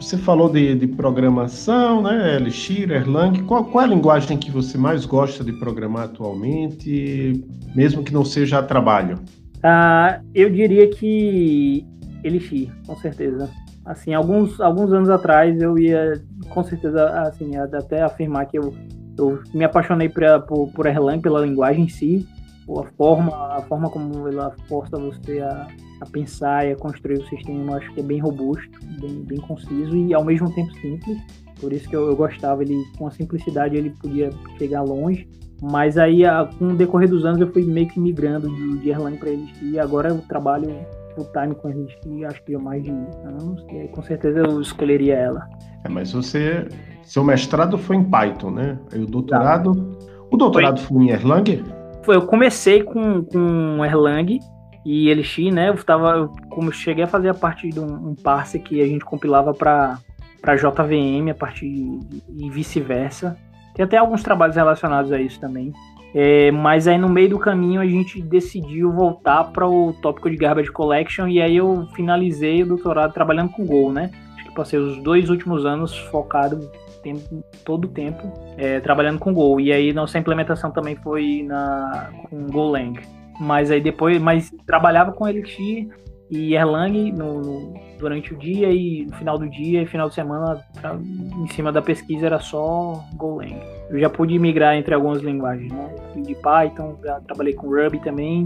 você 0.00 0.16
falou 0.16 0.48
de, 0.48 0.76
de 0.76 0.86
programação, 0.86 2.00
né, 2.00 2.36
Elixir, 2.36 2.90
Erlang, 2.90 3.42
qual, 3.42 3.66
qual 3.66 3.84
é 3.84 3.86
a 3.86 3.90
linguagem 3.90 4.38
que 4.38 4.50
você 4.50 4.78
mais 4.78 5.04
gosta 5.04 5.44
de 5.44 5.52
programar 5.52 6.04
atualmente, 6.04 7.44
mesmo 7.74 8.02
que 8.02 8.14
não 8.14 8.24
seja 8.24 8.62
trabalho? 8.62 9.18
Uh, 9.66 10.22
eu 10.32 10.48
diria 10.48 10.88
que 10.88 11.84
Elixir, 12.22 12.70
com 12.86 12.94
certeza. 12.96 13.50
Assim, 13.84 14.14
alguns, 14.14 14.60
alguns 14.60 14.92
anos 14.92 15.10
atrás 15.10 15.60
eu 15.60 15.76
ia, 15.76 16.22
com 16.50 16.62
certeza, 16.62 17.08
assim, 17.20 17.56
até 17.56 18.02
afirmar 18.02 18.46
que 18.46 18.58
eu, 18.58 18.72
eu 19.18 19.42
me 19.52 19.64
apaixonei 19.64 20.08
pra, 20.08 20.38
por, 20.38 20.70
por 20.72 20.86
Erlang, 20.86 21.20
pela 21.20 21.40
linguagem 21.40 21.84
em 21.84 21.88
si, 21.88 22.28
a 22.68 22.84
forma, 22.96 23.32
a 23.56 23.62
forma 23.62 23.90
como 23.90 24.28
ela 24.28 24.54
força 24.68 24.96
você 24.96 25.40
a, 25.40 25.66
a 26.00 26.06
pensar 26.06 26.66
e 26.66 26.72
a 26.72 26.76
construir 26.76 27.18
o 27.18 27.28
sistema, 27.28 27.72
eu 27.72 27.76
acho 27.76 27.92
que 27.92 28.00
é 28.00 28.02
bem 28.04 28.20
robusto, 28.20 28.78
bem, 29.00 29.24
bem 29.24 29.38
conciso 29.38 29.96
e 29.96 30.14
ao 30.14 30.24
mesmo 30.24 30.52
tempo 30.52 30.72
simples. 30.74 31.18
Por 31.60 31.72
isso 31.72 31.88
que 31.88 31.96
eu, 31.96 32.06
eu 32.06 32.16
gostava, 32.16 32.62
ele 32.62 32.76
com 32.98 33.06
a 33.06 33.10
simplicidade 33.10 33.76
ele 33.76 33.90
podia 33.90 34.30
chegar 34.58 34.82
longe. 34.82 35.28
Mas 35.62 35.96
aí, 35.96 36.22
com 36.58 36.68
o 36.68 36.76
decorrer 36.76 37.08
dos 37.08 37.24
anos, 37.24 37.40
eu 37.40 37.50
fui 37.50 37.64
meio 37.64 37.88
que 37.88 37.98
migrando 37.98 38.48
de, 38.54 38.78
de 38.78 38.90
Erlang 38.90 39.16
para 39.16 39.30
eles. 39.30 39.50
E 39.62 39.78
agora 39.78 40.10
eu 40.10 40.18
trabalho 40.28 40.68
full 41.14 41.26
time 41.32 41.54
com 41.54 41.70
eles, 41.70 41.92
acho 42.26 42.42
que 42.44 42.54
há 42.54 42.58
mais 42.58 42.82
de 42.82 42.90
anos. 42.90 43.64
E 43.72 43.80
aí, 43.80 43.88
com 43.88 44.02
certeza 44.02 44.40
eu 44.40 44.60
escolheria 44.60 45.14
ela. 45.14 45.48
É, 45.84 45.88
mas 45.88 46.12
você. 46.12 46.68
Seu 47.02 47.22
mestrado 47.22 47.78
foi 47.78 47.96
em 47.96 48.04
Python, 48.04 48.50
né? 48.50 48.78
Aí 48.92 49.00
o 49.00 49.06
doutorado. 49.06 49.74
Tá. 49.74 50.06
O 50.30 50.36
doutorado 50.36 50.80
foi, 50.80 50.96
foi 50.98 51.06
em 51.06 51.10
Erlang? 51.10 51.64
Foi, 52.02 52.16
eu 52.16 52.26
comecei 52.26 52.82
com, 52.82 53.22
com 53.22 53.84
Erlang 53.84 54.38
e 54.84 55.08
Elixir, 55.08 55.52
né? 55.52 55.70
Eu 55.70 55.82
tava. 55.82 56.10
Eu, 56.10 56.32
como 56.50 56.68
eu 56.68 56.72
cheguei 56.72 57.04
a 57.04 57.08
fazer 57.08 57.28
a 57.28 57.34
parte 57.34 57.68
de 57.70 57.80
um, 57.80 58.10
um 58.10 58.14
parse 58.14 58.58
que 58.58 58.82
a 58.82 58.86
gente 58.86 59.04
compilava 59.04 59.54
para 59.54 59.98
para 60.40 60.54
JVM 60.54 61.30
a 61.30 61.34
partir 61.34 61.66
e 61.66 62.50
vice-versa. 62.50 63.36
Tem 63.76 63.84
até 63.84 63.98
alguns 63.98 64.22
trabalhos 64.22 64.56
relacionados 64.56 65.12
a 65.12 65.20
isso 65.20 65.38
também. 65.38 65.70
É, 66.14 66.50
mas 66.50 66.88
aí 66.88 66.96
no 66.96 67.10
meio 67.10 67.28
do 67.28 67.38
caminho 67.38 67.78
a 67.78 67.86
gente 67.86 68.22
decidiu 68.22 68.90
voltar 68.90 69.44
para 69.52 69.68
o 69.68 69.92
tópico 70.00 70.30
de 70.30 70.36
Garbage 70.36 70.72
Collection 70.72 71.28
e 71.28 71.42
aí 71.42 71.58
eu 71.58 71.86
finalizei 71.94 72.62
o 72.62 72.66
doutorado 72.66 73.12
trabalhando 73.12 73.50
com 73.50 73.66
Go, 73.66 73.92
né? 73.92 74.10
Acho 74.34 74.44
que 74.46 74.54
passei 74.54 74.78
os 74.78 74.96
dois 75.02 75.28
últimos 75.28 75.66
anos 75.66 75.94
focado 75.94 76.70
tempo, 77.02 77.44
todo 77.66 77.84
o 77.84 77.88
tempo 77.88 78.32
é, 78.56 78.80
trabalhando 78.80 79.18
com 79.18 79.34
Go. 79.34 79.60
E 79.60 79.70
aí 79.70 79.92
nossa 79.92 80.18
implementação 80.18 80.70
também 80.70 80.96
foi 80.96 81.42
na, 81.46 82.10
com 82.30 82.46
Golang. 82.46 82.98
Mas 83.38 83.70
aí 83.70 83.82
depois, 83.82 84.18
mas 84.18 84.50
trabalhava 84.66 85.12
com 85.12 85.28
Elixir 85.28 85.86
e 86.30 86.54
Erlang 86.54 87.12
no, 87.12 87.42
no 87.42 87.74
durante 87.98 88.34
o 88.34 88.36
dia 88.36 88.70
e 88.70 89.06
no 89.06 89.16
final 89.16 89.38
do 89.38 89.48
dia 89.48 89.82
e 89.82 89.86
final 89.86 90.08
de 90.08 90.14
semana 90.14 90.64
pra, 90.80 90.94
em 90.94 91.46
cima 91.48 91.72
da 91.72 91.82
pesquisa 91.82 92.26
era 92.26 92.38
só 92.38 93.04
Golang. 93.14 93.58
Eu 93.90 93.98
já 93.98 94.10
pude 94.10 94.38
migrar 94.38 94.76
entre 94.76 94.94
algumas 94.94 95.22
linguagens, 95.22 95.72
né? 95.72 95.94
De 96.16 96.34
Python, 96.34 96.98
já 97.02 97.20
trabalhei 97.20 97.54
com 97.54 97.68
Ruby 97.68 98.00
também. 98.00 98.44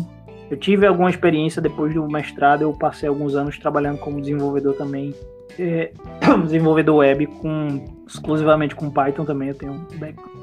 Eu 0.50 0.56
tive 0.56 0.86
alguma 0.86 1.10
experiência 1.10 1.62
depois 1.62 1.94
do 1.94 2.06
mestrado, 2.08 2.62
eu 2.62 2.72
passei 2.72 3.08
alguns 3.08 3.34
anos 3.34 3.58
trabalhando 3.58 3.98
como 3.98 4.20
desenvolvedor 4.20 4.74
também 4.74 5.14
é, 5.58 5.92
desenvolvedor 6.44 6.96
web 6.96 7.26
com 7.26 7.84
exclusivamente 8.06 8.74
com 8.74 8.90
Python 8.90 9.24
também. 9.24 9.48
Eu 9.48 9.54
tenho 9.54 9.86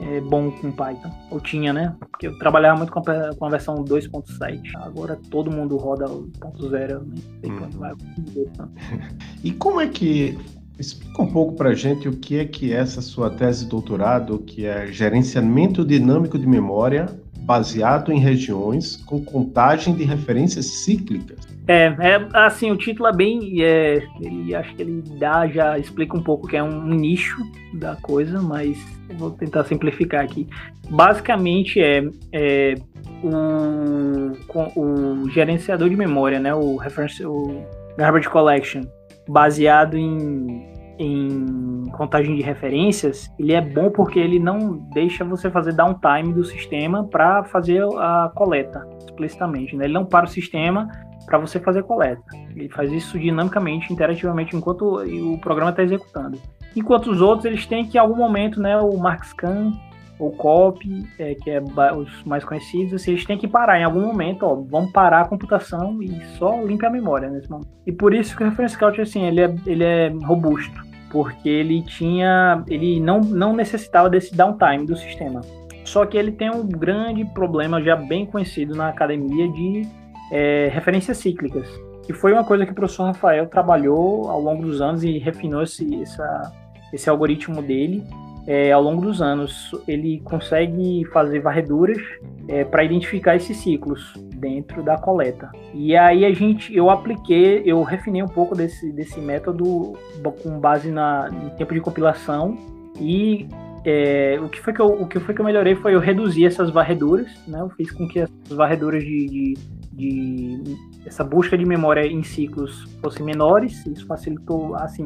é, 0.01 0.21
bom 0.21 0.51
com 0.51 0.71
Python. 0.71 1.11
Eu 1.31 1.39
tinha, 1.39 1.73
né? 1.73 1.95
Porque 1.99 2.27
eu 2.27 2.37
trabalhava 2.39 2.77
muito 2.77 2.91
com 2.91 2.99
a, 2.99 3.35
com 3.35 3.45
a 3.45 3.49
versão 3.49 3.83
2.7. 3.83 4.61
Agora 4.77 5.19
todo 5.29 5.51
mundo 5.51 5.75
roda 5.77 6.09
o 6.09 6.29
1.0. 6.39 7.01
Nem 7.05 7.17
sei 7.41 7.51
hum. 7.51 7.57
quando 7.59 7.77
vai. 7.77 7.93
E 9.43 9.51
como 9.51 9.79
é 9.79 9.87
que 9.87 10.37
Explica 10.79 11.23
um 11.23 11.27
pouco 11.27 11.55
para 11.55 11.69
a 11.69 11.73
gente 11.73 12.07
o 12.07 12.11
que 12.11 12.37
é 12.37 12.45
que 12.45 12.71
é 12.71 12.77
essa 12.77 13.01
sua 13.01 13.31
tese 13.31 13.63
de 13.63 13.71
doutorado, 13.71 14.37
que 14.39 14.65
é 14.65 14.85
gerenciamento 14.87 15.83
dinâmico 15.83 16.37
de 16.37 16.45
memória 16.45 17.07
baseado 17.39 18.11
em 18.11 18.19
regiões 18.19 18.97
com 18.97 19.23
contagem 19.23 19.95
de 19.95 20.03
referências 20.03 20.65
cíclicas. 20.83 21.46
É, 21.67 21.93
é 21.99 22.27
assim, 22.34 22.71
o 22.71 22.77
título 22.77 23.10
é 23.10 23.13
bem, 23.13 23.62
é, 23.62 24.01
ele 24.21 24.56
acho 24.56 24.73
que 24.73 24.82
ele 24.82 25.03
dá, 25.19 25.45
já 25.47 25.77
explica 25.77 26.15
um 26.15 26.23
pouco 26.23 26.47
que 26.47 26.56
é 26.56 26.63
um 26.63 26.88
nicho 26.88 27.38
da 27.73 27.97
coisa, 27.97 28.41
mas 28.41 28.77
vou 29.17 29.32
tentar 29.32 29.65
simplificar 29.65 30.23
aqui. 30.23 30.47
Basicamente 30.89 31.82
é, 31.82 32.03
é 32.32 32.75
o, 33.21 35.30
gerenciador 35.30 35.89
de 35.89 35.95
memória, 35.95 36.39
né, 36.39 36.53
o 36.53 36.77
reference, 36.77 37.25
o 37.25 37.65
garbage 37.97 38.30
collection, 38.30 38.84
baseado 39.27 39.97
em 39.97 40.76
em 40.99 41.83
contagem 41.91 42.36
de 42.36 42.41
referências, 42.41 43.31
ele 43.38 43.53
é 43.53 43.62
bom 43.62 43.89
porque 43.89 44.19
ele 44.19 44.39
não 44.39 44.77
deixa 44.93 45.23
você 45.23 45.49
fazer 45.49 45.73
downtime 45.73 46.33
do 46.33 46.43
sistema 46.43 47.03
para 47.03 47.43
fazer 47.43 47.83
a 47.97 48.31
coleta 48.36 48.88
explicitamente. 49.05 49.75
Né? 49.75 49.86
Ele 49.86 49.93
não 49.93 50.05
para 50.05 50.25
o 50.25 50.29
sistema 50.29 50.88
para 51.25 51.38
você 51.38 51.60
fazer 51.60 51.83
coleta. 51.83 52.23
Ele 52.55 52.69
faz 52.69 52.91
isso 52.91 53.19
dinamicamente, 53.19 53.91
interativamente, 53.91 54.55
enquanto 54.55 55.03
o 55.03 55.38
programa 55.39 55.71
está 55.71 55.83
executando. 55.83 56.39
Enquanto 56.75 57.12
os 57.12 57.21
outros, 57.21 57.45
eles 57.45 57.65
têm 57.65 57.86
que, 57.86 57.97
em 57.97 57.99
algum 57.99 58.15
momento, 58.15 58.62
né, 58.62 58.77
o 58.77 58.97
MarkScan, 58.97 59.73
o 60.19 60.31
COP, 60.31 61.05
é, 61.19 61.36
que 61.36 61.49
é 61.49 61.62
os 61.62 62.23
mais 62.23 62.43
conhecidos, 62.43 62.93
assim, 62.93 63.12
eles 63.12 63.25
têm 63.25 63.38
que 63.38 63.47
parar 63.47 63.79
em 63.79 63.83
algum 63.83 64.01
momento, 64.01 64.43
ó, 64.43 64.55
vamos 64.55 64.91
parar 64.91 65.21
a 65.21 65.27
computação 65.27 66.01
e 66.01 66.10
só 66.38 66.62
limpa 66.63 66.88
a 66.88 66.89
memória 66.89 67.29
nesse 67.29 67.49
momento. 67.49 67.69
E 67.86 67.91
por 67.91 68.13
isso 68.13 68.36
que 68.36 68.43
o 68.43 68.45
Reference 68.45 68.77
Count, 68.77 68.99
assim, 69.01 69.23
ele 69.23 69.41
é, 69.41 69.55
ele 69.65 69.83
é 69.83 70.10
robusto 70.23 70.87
porque 71.11 71.49
ele 71.49 71.81
tinha, 71.83 72.63
ele 72.67 72.99
não, 72.99 73.21
não 73.21 73.55
necessitava 73.55 74.09
desse 74.09 74.35
downtime 74.35 74.85
do 74.85 74.95
sistema. 74.95 75.41
Só 75.83 76.05
que 76.05 76.17
ele 76.17 76.31
tem 76.31 76.49
um 76.49 76.67
grande 76.67 77.23
problema 77.25 77.81
já 77.81 77.95
bem 77.95 78.25
conhecido 78.25 78.75
na 78.75 78.89
academia 78.89 79.47
de 79.49 79.87
é, 80.31 80.69
referências 80.71 81.17
cíclicas, 81.17 81.67
que 82.05 82.13
foi 82.13 82.33
uma 82.33 82.43
coisa 82.43 82.65
que 82.65 82.71
o 82.71 82.75
professor 82.75 83.05
Rafael 83.05 83.47
trabalhou 83.47 84.29
ao 84.29 84.41
longo 84.41 84.63
dos 84.63 84.81
anos 84.81 85.03
e 85.03 85.17
refinou 85.17 85.63
esse, 85.63 86.01
essa, 86.01 86.51
esse 86.91 87.09
algoritmo 87.09 87.61
dele 87.61 88.03
é, 88.47 88.71
ao 88.71 88.81
longo 88.81 89.01
dos 89.01 89.21
anos. 89.21 89.69
Ele 89.88 90.21
consegue 90.23 91.05
fazer 91.12 91.41
varreduras 91.41 91.99
é, 92.47 92.63
para 92.63 92.83
identificar 92.83 93.36
esses 93.36 93.57
ciclos 93.57 94.13
dentro 94.38 94.81
da 94.81 94.97
coleta. 94.97 95.51
E 95.73 95.95
aí 95.95 96.23
a 96.23 96.33
gente, 96.33 96.75
eu 96.75 96.89
apliquei, 96.89 97.62
eu 97.65 97.83
refinei 97.83 98.23
um 98.23 98.27
pouco 98.27 98.55
desse, 98.55 98.91
desse 98.93 99.19
método 99.19 99.93
com 100.41 100.60
base 100.60 100.89
na, 100.89 101.29
em 101.29 101.49
tempo 101.57 101.73
de 101.73 101.81
compilação 101.81 102.57
e 102.99 103.47
é, 103.83 104.39
o, 104.41 104.49
que 104.49 104.60
foi 104.60 104.73
que 104.73 104.81
eu, 104.81 104.88
o 104.88 105.07
que 105.07 105.19
foi 105.19 105.33
que 105.33 105.41
eu 105.41 105.45
melhorei 105.45 105.75
foi 105.75 105.95
eu 105.95 105.99
reduzir 105.99 106.45
essas 106.45 106.69
varreduras, 106.69 107.29
né? 107.47 107.62
Eu 107.62 107.69
fiz 107.69 107.91
com 107.91 108.07
que 108.07 108.19
as 108.19 108.29
varreduras 108.49 109.03
de, 109.03 109.27
de, 109.27 109.53
de 109.93 110.77
essa 111.05 111.23
busca 111.23 111.57
de 111.57 111.65
memória 111.65 112.05
em 112.05 112.21
ciclos 112.21 112.83
fossem 113.01 113.25
menores, 113.25 113.86
isso 113.86 114.05
facilitou, 114.05 114.75
assim, 114.75 115.05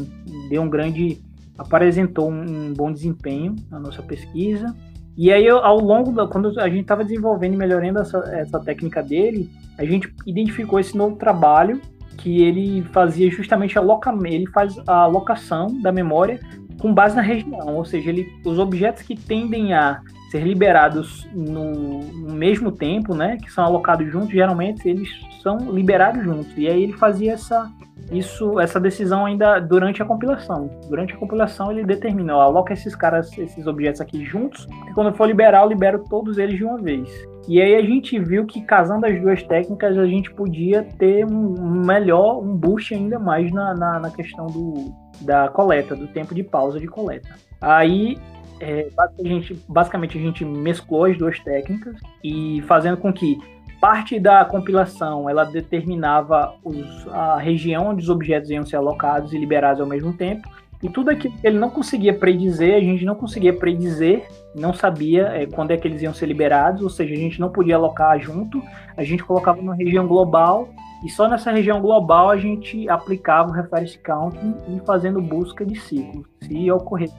deu 0.50 0.64
um 0.64 0.70
grande 0.70 1.22
apresentou 1.62 2.30
um 2.30 2.74
bom 2.74 2.92
desempenho 2.92 3.56
na 3.70 3.80
nossa 3.80 4.02
pesquisa. 4.02 4.76
E 5.18 5.32
aí, 5.32 5.48
ao 5.48 5.80
longo 5.80 6.12
da. 6.12 6.28
Quando 6.28 6.60
a 6.60 6.68
gente 6.70 6.82
estava 6.82 7.04
desenvolvendo 7.04 7.54
e 7.54 7.58
melhorando 7.58 8.00
essa, 8.00 8.18
essa 8.34 8.60
técnica 8.60 9.04
dele, 9.04 9.50
a 9.78 9.86
gente 9.86 10.14
identificou 10.26 10.80
esse 10.80 10.98
novo 10.98 11.16
trabalho 11.16 11.82
que 12.18 12.42
ele 12.42 12.84
fazia 12.92 13.30
justamente 13.30 13.78
a 13.78 13.82
loca, 13.82 14.14
ele 14.26 14.48
faz 14.48 14.78
a 14.88 15.04
alocação 15.04 15.82
da 15.82 15.92
memória 15.92 16.40
com 16.80 16.94
base 16.94 17.16
na 17.16 17.22
região, 17.22 17.76
ou 17.76 17.86
seja, 17.86 18.10
ele, 18.10 18.28
os 18.44 18.58
objetos 18.58 19.04
que 19.04 19.16
tendem 19.16 19.74
a 19.74 20.02
ser 20.32 20.44
liberados 20.44 21.28
no, 21.34 22.00
no, 22.02 22.34
mesmo 22.34 22.72
tempo, 22.72 23.14
né, 23.14 23.38
que 23.38 23.52
são 23.52 23.64
alocados 23.64 24.12
juntos, 24.12 24.32
geralmente 24.32 24.88
eles 24.88 25.10
são 25.44 25.72
liberados 25.72 26.24
juntos. 26.24 26.52
E 26.58 26.68
aí 26.68 26.84
ele 26.84 26.94
fazia 26.94 27.34
essa 27.34 27.72
isso, 28.12 28.60
essa 28.60 28.80
decisão 28.80 29.26
ainda 29.26 29.60
durante 29.60 30.02
a 30.02 30.06
compilação. 30.06 30.70
Durante 30.90 31.14
a 31.14 31.18
compilação 31.18 31.72
ele 31.72 31.84
determina, 31.84 32.34
aloca 32.34 32.74
esses 32.74 32.96
caras, 32.96 33.36
esses 33.38 33.66
objetos 33.66 34.02
aqui 34.02 34.24
juntos, 34.26 34.68
e 34.90 34.94
quando 34.94 35.16
for 35.16 35.26
liberar, 35.26 35.64
eu 35.64 35.70
libero 35.70 36.04
todos 36.10 36.38
eles 36.38 36.58
de 36.58 36.64
uma 36.64 36.78
vez. 36.78 37.10
E 37.48 37.62
aí 37.62 37.76
a 37.76 37.82
gente 37.82 38.20
viu 38.20 38.46
que 38.46 38.62
casando 38.62 39.06
as 39.06 39.20
duas 39.20 39.42
técnicas 39.44 39.98
a 39.98 40.06
gente 40.06 40.32
podia 40.32 40.84
ter 41.00 41.26
um 41.26 41.84
melhor, 41.86 42.40
um 42.40 42.56
boost 42.56 42.94
ainda 42.94 43.18
mais 43.18 43.52
na, 43.52 43.74
na, 43.74 44.00
na 44.00 44.12
questão 44.12 44.46
do, 44.48 44.94
da 45.22 45.48
coleta, 45.48 45.96
do 45.96 46.08
tempo 46.08 46.36
de 46.36 46.44
pausa 46.44 46.80
de 46.80 46.88
coleta. 46.88 47.30
Aí 47.60 48.18
é, 48.60 48.88
basicamente, 48.96 49.66
basicamente 49.68 50.18
a 50.18 50.22
gente 50.22 50.46
mesclou 50.46 51.06
as 51.06 51.18
duas 51.18 51.40
técnicas 51.40 51.96
e 52.24 52.62
fazendo 52.68 52.98
com 52.98 53.12
que 53.12 53.38
parte 53.82 54.20
da 54.20 54.46
compilação 54.46 55.28
ela 55.28 55.44
determinava 55.44 56.54
os, 56.64 57.08
a 57.08 57.40
região 57.40 57.88
onde 57.88 58.04
os 58.04 58.10
objetos 58.10 58.52
iam 58.52 58.64
ser 58.64 58.76
alocados 58.76 59.34
e 59.34 59.38
liberados 59.40 59.82
ao 59.82 59.88
mesmo 59.88 60.14
tempo. 60.14 60.48
E 60.84 60.90
tudo 60.90 61.10
aquilo 61.10 61.36
que 61.38 61.46
ele 61.46 61.60
não 61.60 61.70
conseguia 61.70 62.14
predizer, 62.14 62.76
a 62.76 62.80
gente 62.80 63.06
não 63.06 63.16
conseguia 63.16 63.54
predizer, 63.54 64.28
não 64.56 64.74
sabia 64.74 65.28
é, 65.28 65.46
quando 65.46 65.72
é 65.72 65.78
que 65.78 65.88
eles 65.88 66.02
iam 66.02 66.14
ser 66.14 66.28
liberados, 66.28 66.82
ou 66.82 66.90
seja, 66.90 67.14
a 67.14 67.18
gente 67.18 67.40
não 67.40 67.50
podia 67.50 67.76
alocar 67.76 68.20
junto, 68.20 68.62
a 68.96 69.04
gente 69.04 69.24
colocava 69.24 69.62
numa 69.62 69.76
região 69.76 70.08
global 70.08 70.70
e 71.04 71.10
só 71.10 71.28
nessa 71.28 71.52
região 71.52 71.82
global 71.82 72.30
a 72.30 72.38
gente 72.38 72.88
aplicava 72.88 73.50
o 73.50 73.54
reference 73.54 73.98
counting 74.00 74.56
e 74.70 74.80
fazendo 74.86 75.22
busca 75.22 75.66
de 75.66 75.80
ciclos, 75.80 76.26
se 76.42 76.72
ocorresse 76.72 77.16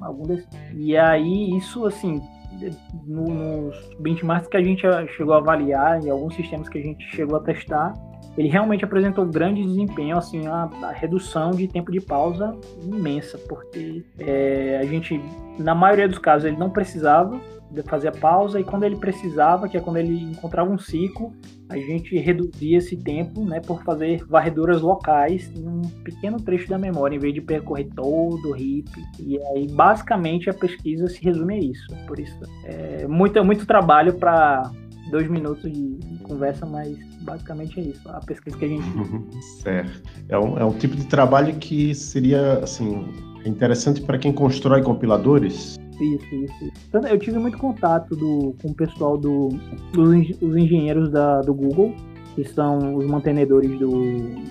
algum 0.00 0.24
desses. 0.24 0.48
E 0.74 0.96
aí 0.96 1.56
isso 1.56 1.86
assim 1.86 2.22
no, 3.06 3.24
nos 3.24 3.94
benchmarks 4.00 4.48
que 4.48 4.56
a 4.56 4.62
gente 4.62 4.82
chegou 5.16 5.34
a 5.34 5.38
avaliar 5.38 6.02
e 6.04 6.10
alguns 6.10 6.34
sistemas 6.34 6.68
que 6.68 6.78
a 6.78 6.82
gente 6.82 7.04
chegou 7.14 7.36
a 7.36 7.40
testar, 7.40 7.92
ele 8.36 8.48
realmente 8.48 8.84
apresentou 8.84 9.24
grande 9.26 9.64
desempenho, 9.64 10.16
assim, 10.16 10.46
a, 10.46 10.68
a 10.82 10.92
redução 10.92 11.52
de 11.52 11.66
tempo 11.66 11.90
de 11.90 12.00
pausa 12.00 12.54
imensa, 12.82 13.38
porque 13.48 14.04
é, 14.18 14.78
a 14.80 14.84
gente, 14.84 15.20
na 15.58 15.74
maioria 15.74 16.08
dos 16.08 16.18
casos, 16.18 16.46
ele 16.46 16.56
não 16.56 16.70
precisava 16.70 17.40
fazer 17.84 18.08
a 18.08 18.12
pausa 18.12 18.60
e 18.60 18.64
quando 18.64 18.84
ele 18.84 18.96
precisava, 18.96 19.68
que 19.68 19.76
é 19.76 19.80
quando 19.80 19.96
ele 19.96 20.22
encontrava 20.22 20.70
um 20.70 20.78
ciclo, 20.78 21.32
a 21.68 21.76
gente 21.76 22.16
reduzia 22.16 22.78
esse 22.78 22.96
tempo, 22.96 23.44
né, 23.44 23.60
por 23.60 23.82
fazer 23.82 24.24
varreduras 24.24 24.80
locais 24.80 25.50
em 25.54 25.66
um 25.66 25.82
pequeno 26.04 26.40
trecho 26.40 26.68
da 26.68 26.78
memória, 26.78 27.16
em 27.16 27.18
vez 27.18 27.34
de 27.34 27.40
percorrer 27.40 27.88
todo 27.94 28.50
o 28.50 28.56
heap. 28.56 28.88
E 29.18 29.38
aí, 29.48 29.66
basicamente, 29.66 30.48
a 30.48 30.54
pesquisa 30.54 31.08
se 31.08 31.22
resume 31.22 31.54
a 31.54 31.58
isso. 31.58 31.86
Por 32.06 32.20
isso, 32.20 32.38
é 32.64 33.06
muito, 33.06 33.44
muito 33.44 33.66
trabalho 33.66 34.14
para 34.14 34.70
dois 35.10 35.28
minutos 35.28 35.70
de 35.70 35.98
conversa, 36.22 36.66
mas 36.66 36.96
basicamente 37.22 37.80
é 37.80 37.82
isso. 37.84 38.08
A 38.08 38.20
pesquisa 38.20 38.56
que 38.56 38.64
a 38.64 38.68
gente. 38.68 38.88
Uhum, 38.90 39.26
certo. 39.62 40.02
É 40.28 40.38
um, 40.38 40.58
é 40.58 40.64
um 40.64 40.72
tipo 40.72 40.96
de 40.96 41.06
trabalho 41.06 41.54
que 41.56 41.94
seria, 41.94 42.58
assim, 42.58 43.06
interessante 43.44 44.00
para 44.02 44.18
quem 44.18 44.32
constrói 44.32 44.82
compiladores 44.82 45.76
isso, 46.00 46.34
isso, 46.34 46.64
isso. 46.64 47.06
Eu 47.08 47.18
tive 47.18 47.38
muito 47.38 47.58
contato 47.58 48.14
do, 48.14 48.54
com 48.60 48.68
o 48.68 48.74
pessoal 48.74 49.16
do, 49.16 49.48
dos 49.92 50.30
os 50.40 50.56
engenheiros 50.56 51.10
da, 51.10 51.40
do 51.40 51.54
Google, 51.54 51.94
que 52.34 52.44
são 52.44 52.96
os 52.96 53.06
mantenedores 53.06 53.78
do 53.78 53.90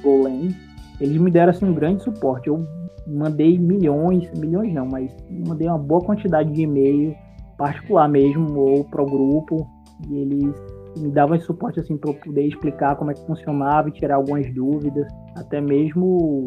Golang. 0.02 0.56
Eles 1.00 1.18
me 1.18 1.30
deram 1.30 1.52
assim, 1.52 1.66
um 1.66 1.74
grande 1.74 2.04
suporte. 2.04 2.48
Eu 2.48 2.66
mandei 3.08 3.60
milhões, 3.60 4.28
milhões 4.38 4.74
não, 4.74 4.86
mas 4.86 5.12
mandei 5.30 5.68
uma 5.68 5.78
boa 5.78 6.02
quantidade 6.02 6.52
de 6.52 6.62
e-mail 6.62 7.16
particular 7.58 8.10
mesmo, 8.10 8.60
ou 8.60 8.84
para 8.84 9.02
o 9.02 9.06
grupo, 9.06 9.68
e 10.10 10.18
eles 10.18 10.54
me 10.98 11.12
davam 11.12 11.36
esse 11.36 11.46
suporte 11.46 11.80
assim 11.80 11.98
para 11.98 12.12
eu 12.12 12.16
poder 12.16 12.48
explicar 12.48 12.96
como 12.96 13.12
é 13.12 13.14
que 13.14 13.26
funcionava 13.26 13.90
e 13.90 13.92
tirar 13.92 14.16
algumas 14.16 14.52
dúvidas, 14.54 15.08
até 15.36 15.60
mesmo 15.60 16.46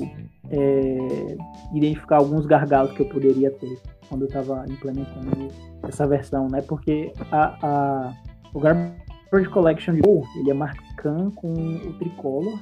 é, 0.51 1.37
identificar 1.75 2.17
alguns 2.17 2.47
gargalos 2.47 2.93
que 2.93 3.01
eu 3.01 3.09
poderia 3.09 3.51
ter 3.51 3.79
quando 4.09 4.23
eu 4.23 4.29
estava 4.29 4.65
implementando 4.69 5.49
essa 5.83 6.07
versão, 6.07 6.49
né? 6.49 6.63
Porque 6.63 7.13
a, 7.31 7.59
a, 7.63 8.13
o 8.55 8.61
Garbage 8.61 9.49
Collection 9.53 9.95
de 9.95 10.01
Go, 10.01 10.23
ele 10.37 10.51
é 10.51 10.55
scan 10.93 11.31
com 11.31 11.53
o 11.53 11.93
tricolor, 11.99 12.59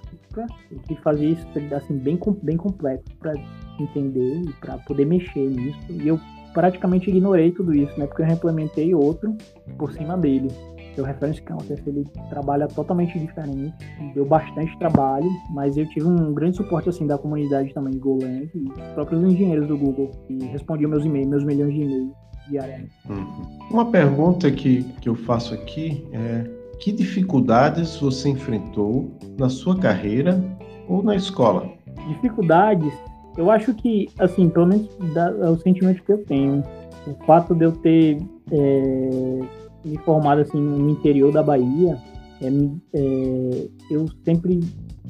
que 0.87 0.97
fazia 0.97 1.31
isso 1.31 1.47
assim, 1.75 1.97
bem, 1.99 2.19
bem 2.43 2.57
complexo 2.57 3.17
para 3.19 3.33
entender 3.81 4.43
e 4.43 4.53
para 4.55 4.79
poder 4.79 5.07
mexer 5.07 5.49
nisso. 5.49 5.79
E 5.91 6.09
eu 6.09 6.19
praticamente 6.53 7.11
ignorei 7.11 7.53
tudo 7.53 7.75
isso, 7.75 7.99
né? 7.99 8.07
Porque 8.07 8.23
eu 8.23 8.27
implementei 8.27 8.95
outro 8.95 9.37
por 9.79 9.93
cima 9.93 10.17
dele. 10.17 10.49
O 10.99 11.05
Reference 11.05 11.43
Counter, 11.43 11.83
ele 11.87 12.05
trabalha 12.31 12.67
totalmente 12.69 13.19
diferente, 13.19 13.75
deu 14.15 14.25
bastante 14.25 14.77
trabalho, 14.79 15.29
mas 15.51 15.77
eu 15.77 15.87
tive 15.89 16.07
um 16.07 16.33
grande 16.33 16.57
suporte 16.57 16.89
assim 16.89 17.07
da 17.07 17.19
comunidade 17.19 17.73
também 17.75 17.93
de 17.93 17.99
Golang 17.99 18.51
e 18.55 18.69
os 18.69 18.89
próprios 18.95 19.23
engenheiros 19.23 19.69
do 19.69 19.77
Google 19.77 20.11
que 20.27 20.45
respondiam 20.47 20.91
meus 20.91 21.05
e-mails, 21.05 21.29
meus 21.29 21.45
milhões 21.45 21.75
de 21.75 21.83
e-mails 21.83 22.13
diariamente. 22.49 22.93
Uhum. 23.09 23.59
Uma 23.71 23.91
pergunta 23.91 24.51
que, 24.51 24.85
que 25.01 25.09
eu 25.09 25.15
faço 25.15 25.55
aqui 25.55 26.07
é 26.13 26.57
que 26.79 26.93
dificuldades 26.93 27.97
você 27.97 28.29
enfrentou 28.29 29.11
na 29.39 29.49
sua 29.49 29.79
carreira 29.79 30.43
ou 30.89 31.03
na 31.03 31.17
escola? 31.17 31.69
Dificuldades, 32.09 32.93
eu 33.37 33.51
acho 33.51 33.75
que, 33.75 34.09
assim, 34.19 34.49
pelo 34.49 34.67
menos 34.67 34.89
é 35.17 35.49
o 35.49 35.57
sentimento 35.57 36.03
que 36.03 36.13
eu 36.13 36.25
tenho. 36.25 36.63
O 37.07 37.15
fato 37.25 37.55
de 37.55 37.65
eu 37.65 37.73
ter 37.73 38.19
é, 38.51 39.41
me 39.87 39.97
formado 39.99 40.41
assim 40.41 40.61
no 40.61 40.91
interior 40.91 41.33
da 41.33 41.43
Bahia, 41.43 41.97
é, 42.43 42.49
é, 42.93 43.69
eu 43.91 44.07
sempre 44.25 44.61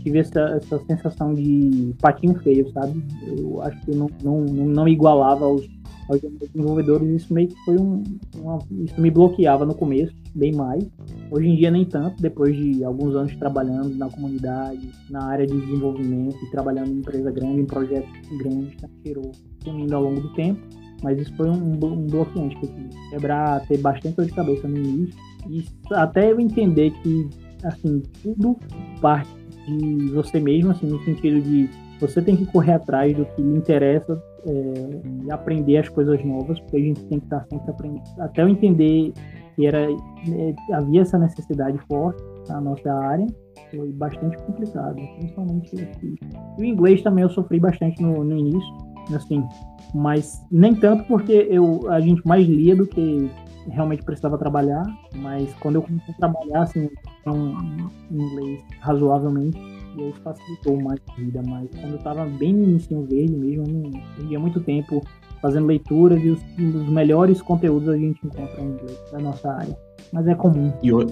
tive 0.02 0.18
essa, 0.18 0.40
essa 0.40 0.78
sensação 0.86 1.34
de 1.34 1.94
patinho 2.00 2.38
feio, 2.40 2.70
sabe? 2.72 3.02
Eu 3.26 3.62
acho 3.62 3.80
que 3.84 3.94
não, 3.94 4.08
não, 4.22 4.40
não 4.42 4.86
igualava 4.86 5.44
aos, 5.44 5.66
aos 6.08 6.20
desenvolvedores, 6.20 7.22
isso 7.22 7.34
meio 7.34 7.48
que 7.48 7.56
foi 7.64 7.76
um. 7.78 8.04
Uma, 8.36 8.58
isso 8.70 9.00
me 9.00 9.10
bloqueava 9.10 9.66
no 9.66 9.74
começo, 9.74 10.14
bem 10.34 10.54
mais. 10.54 10.86
Hoje 11.30 11.48
em 11.48 11.56
dia, 11.56 11.70
nem 11.70 11.84
tanto, 11.84 12.22
depois 12.22 12.54
de 12.54 12.84
alguns 12.84 13.16
anos 13.16 13.34
trabalhando 13.36 13.96
na 13.96 14.08
comunidade, 14.08 14.88
na 15.10 15.24
área 15.24 15.46
de 15.46 15.58
desenvolvimento 15.58 16.36
e 16.44 16.50
trabalhando 16.50 16.92
em 16.92 16.98
empresa 16.98 17.30
grande, 17.32 17.62
em 17.62 17.66
projetos 17.66 18.38
grandes, 18.38 18.76
tá? 18.76 18.88
tirou 19.02 19.32
sumindo 19.64 19.96
ao 19.96 20.02
longo 20.02 20.20
do 20.20 20.32
tempo. 20.34 20.60
Mas 21.02 21.20
isso 21.20 21.34
foi 21.36 21.48
um, 21.48 21.72
um 21.72 22.06
bloqueante 22.06 22.56
que 22.56 22.66
eu 22.66 22.70
tive. 22.70 22.88
Quebrar, 23.10 23.66
ter 23.66 23.78
bastante 23.78 24.16
dor 24.16 24.26
de 24.26 24.32
cabeça 24.32 24.66
no 24.66 24.76
início. 24.76 25.14
E 25.48 25.64
até 25.92 26.32
eu 26.32 26.40
entender 26.40 26.90
que, 27.02 27.28
assim, 27.64 28.02
tudo 28.22 28.56
parte 29.00 29.30
de 29.66 30.10
você 30.12 30.40
mesmo, 30.40 30.70
assim, 30.70 30.86
no 30.86 31.02
sentido 31.04 31.40
de 31.40 31.68
você 32.00 32.20
tem 32.20 32.36
que 32.36 32.46
correr 32.46 32.72
atrás 32.72 33.16
do 33.16 33.24
que 33.24 33.42
lhe 33.42 33.56
interessa 33.56 34.22
é, 34.46 35.24
e 35.24 35.30
aprender 35.30 35.78
as 35.78 35.88
coisas 35.88 36.22
novas, 36.24 36.58
porque 36.60 36.76
a 36.76 36.80
gente 36.80 37.04
tem 37.06 37.18
que 37.18 37.26
estar 37.26 37.44
sempre 37.50 37.70
aprendendo. 37.70 38.02
Até 38.18 38.42
eu 38.42 38.48
entender 38.48 39.12
que 39.54 39.66
era, 39.66 39.90
é, 39.90 40.74
havia 40.74 41.00
essa 41.00 41.18
necessidade 41.18 41.78
forte 41.88 42.22
na 42.48 42.60
nossa 42.60 42.92
área, 42.92 43.26
foi 43.70 43.90
bastante 43.92 44.36
complicado, 44.38 44.96
principalmente 45.18 45.80
aqui. 45.80 46.14
E 46.58 46.62
o 46.62 46.64
inglês 46.64 47.02
também 47.02 47.24
eu 47.24 47.30
sofri 47.30 47.58
bastante 47.58 48.00
no, 48.02 48.22
no 48.22 48.36
início, 48.36 48.74
assim, 49.14 49.46
mas 49.94 50.44
nem 50.50 50.74
tanto 50.74 51.04
porque 51.04 51.46
eu, 51.50 51.88
a 51.90 52.00
gente 52.00 52.26
mais 52.26 52.46
lia 52.46 52.74
do 52.74 52.86
que 52.86 53.30
realmente 53.70 54.02
precisava 54.02 54.38
trabalhar, 54.38 54.84
mas 55.16 55.52
quando 55.54 55.76
eu 55.76 55.82
comecei 55.82 56.14
a 56.14 56.16
trabalhar, 56.16 56.62
assim, 56.62 56.88
um 57.26 57.88
inglês 58.10 58.60
razoavelmente, 58.80 59.58
e 59.96 60.02
aí 60.02 60.12
facilitou 60.22 60.80
mais 60.80 61.00
a 61.08 61.14
vida, 61.14 61.42
mas 61.46 61.68
quando 61.80 61.92
eu 61.92 61.98
estava 61.98 62.24
bem 62.24 62.52
no 62.52 62.64
início 62.64 63.02
verde 63.04 63.34
mesmo, 63.34 63.64
eu 63.66 63.72
não 63.72 63.90
perdia 64.16 64.38
muito 64.38 64.60
tempo 64.60 65.02
fazendo 65.40 65.66
leituras 65.66 66.22
e 66.22 66.30
os, 66.30 66.40
os, 66.58 66.88
melhores 66.88 67.40
conteúdos 67.42 67.88
a 67.88 67.96
gente 67.96 68.18
encontra 68.24 68.60
em 68.60 68.66
inglês 68.66 68.98
da 69.12 69.18
nossa 69.18 69.52
área. 69.52 69.76
Mas 70.12 70.26
é 70.26 70.34
comum. 70.34 70.72
E, 70.82 70.92
o, 70.92 71.06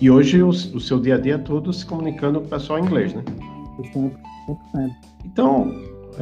e 0.00 0.10
hoje 0.10 0.42
o, 0.42 0.48
o, 0.48 0.80
seu 0.80 0.98
dia 1.00 1.16
a 1.16 1.18
dia 1.18 1.34
é 1.34 1.38
todo 1.38 1.72
se 1.72 1.84
comunicando 1.86 2.40
com 2.40 2.46
o 2.46 2.48
pessoal 2.48 2.78
em 2.78 2.82
inglês, 2.84 3.14
né? 3.14 3.22
100%. 3.94 4.12
100%. 4.74 4.90
Então, 5.24 5.74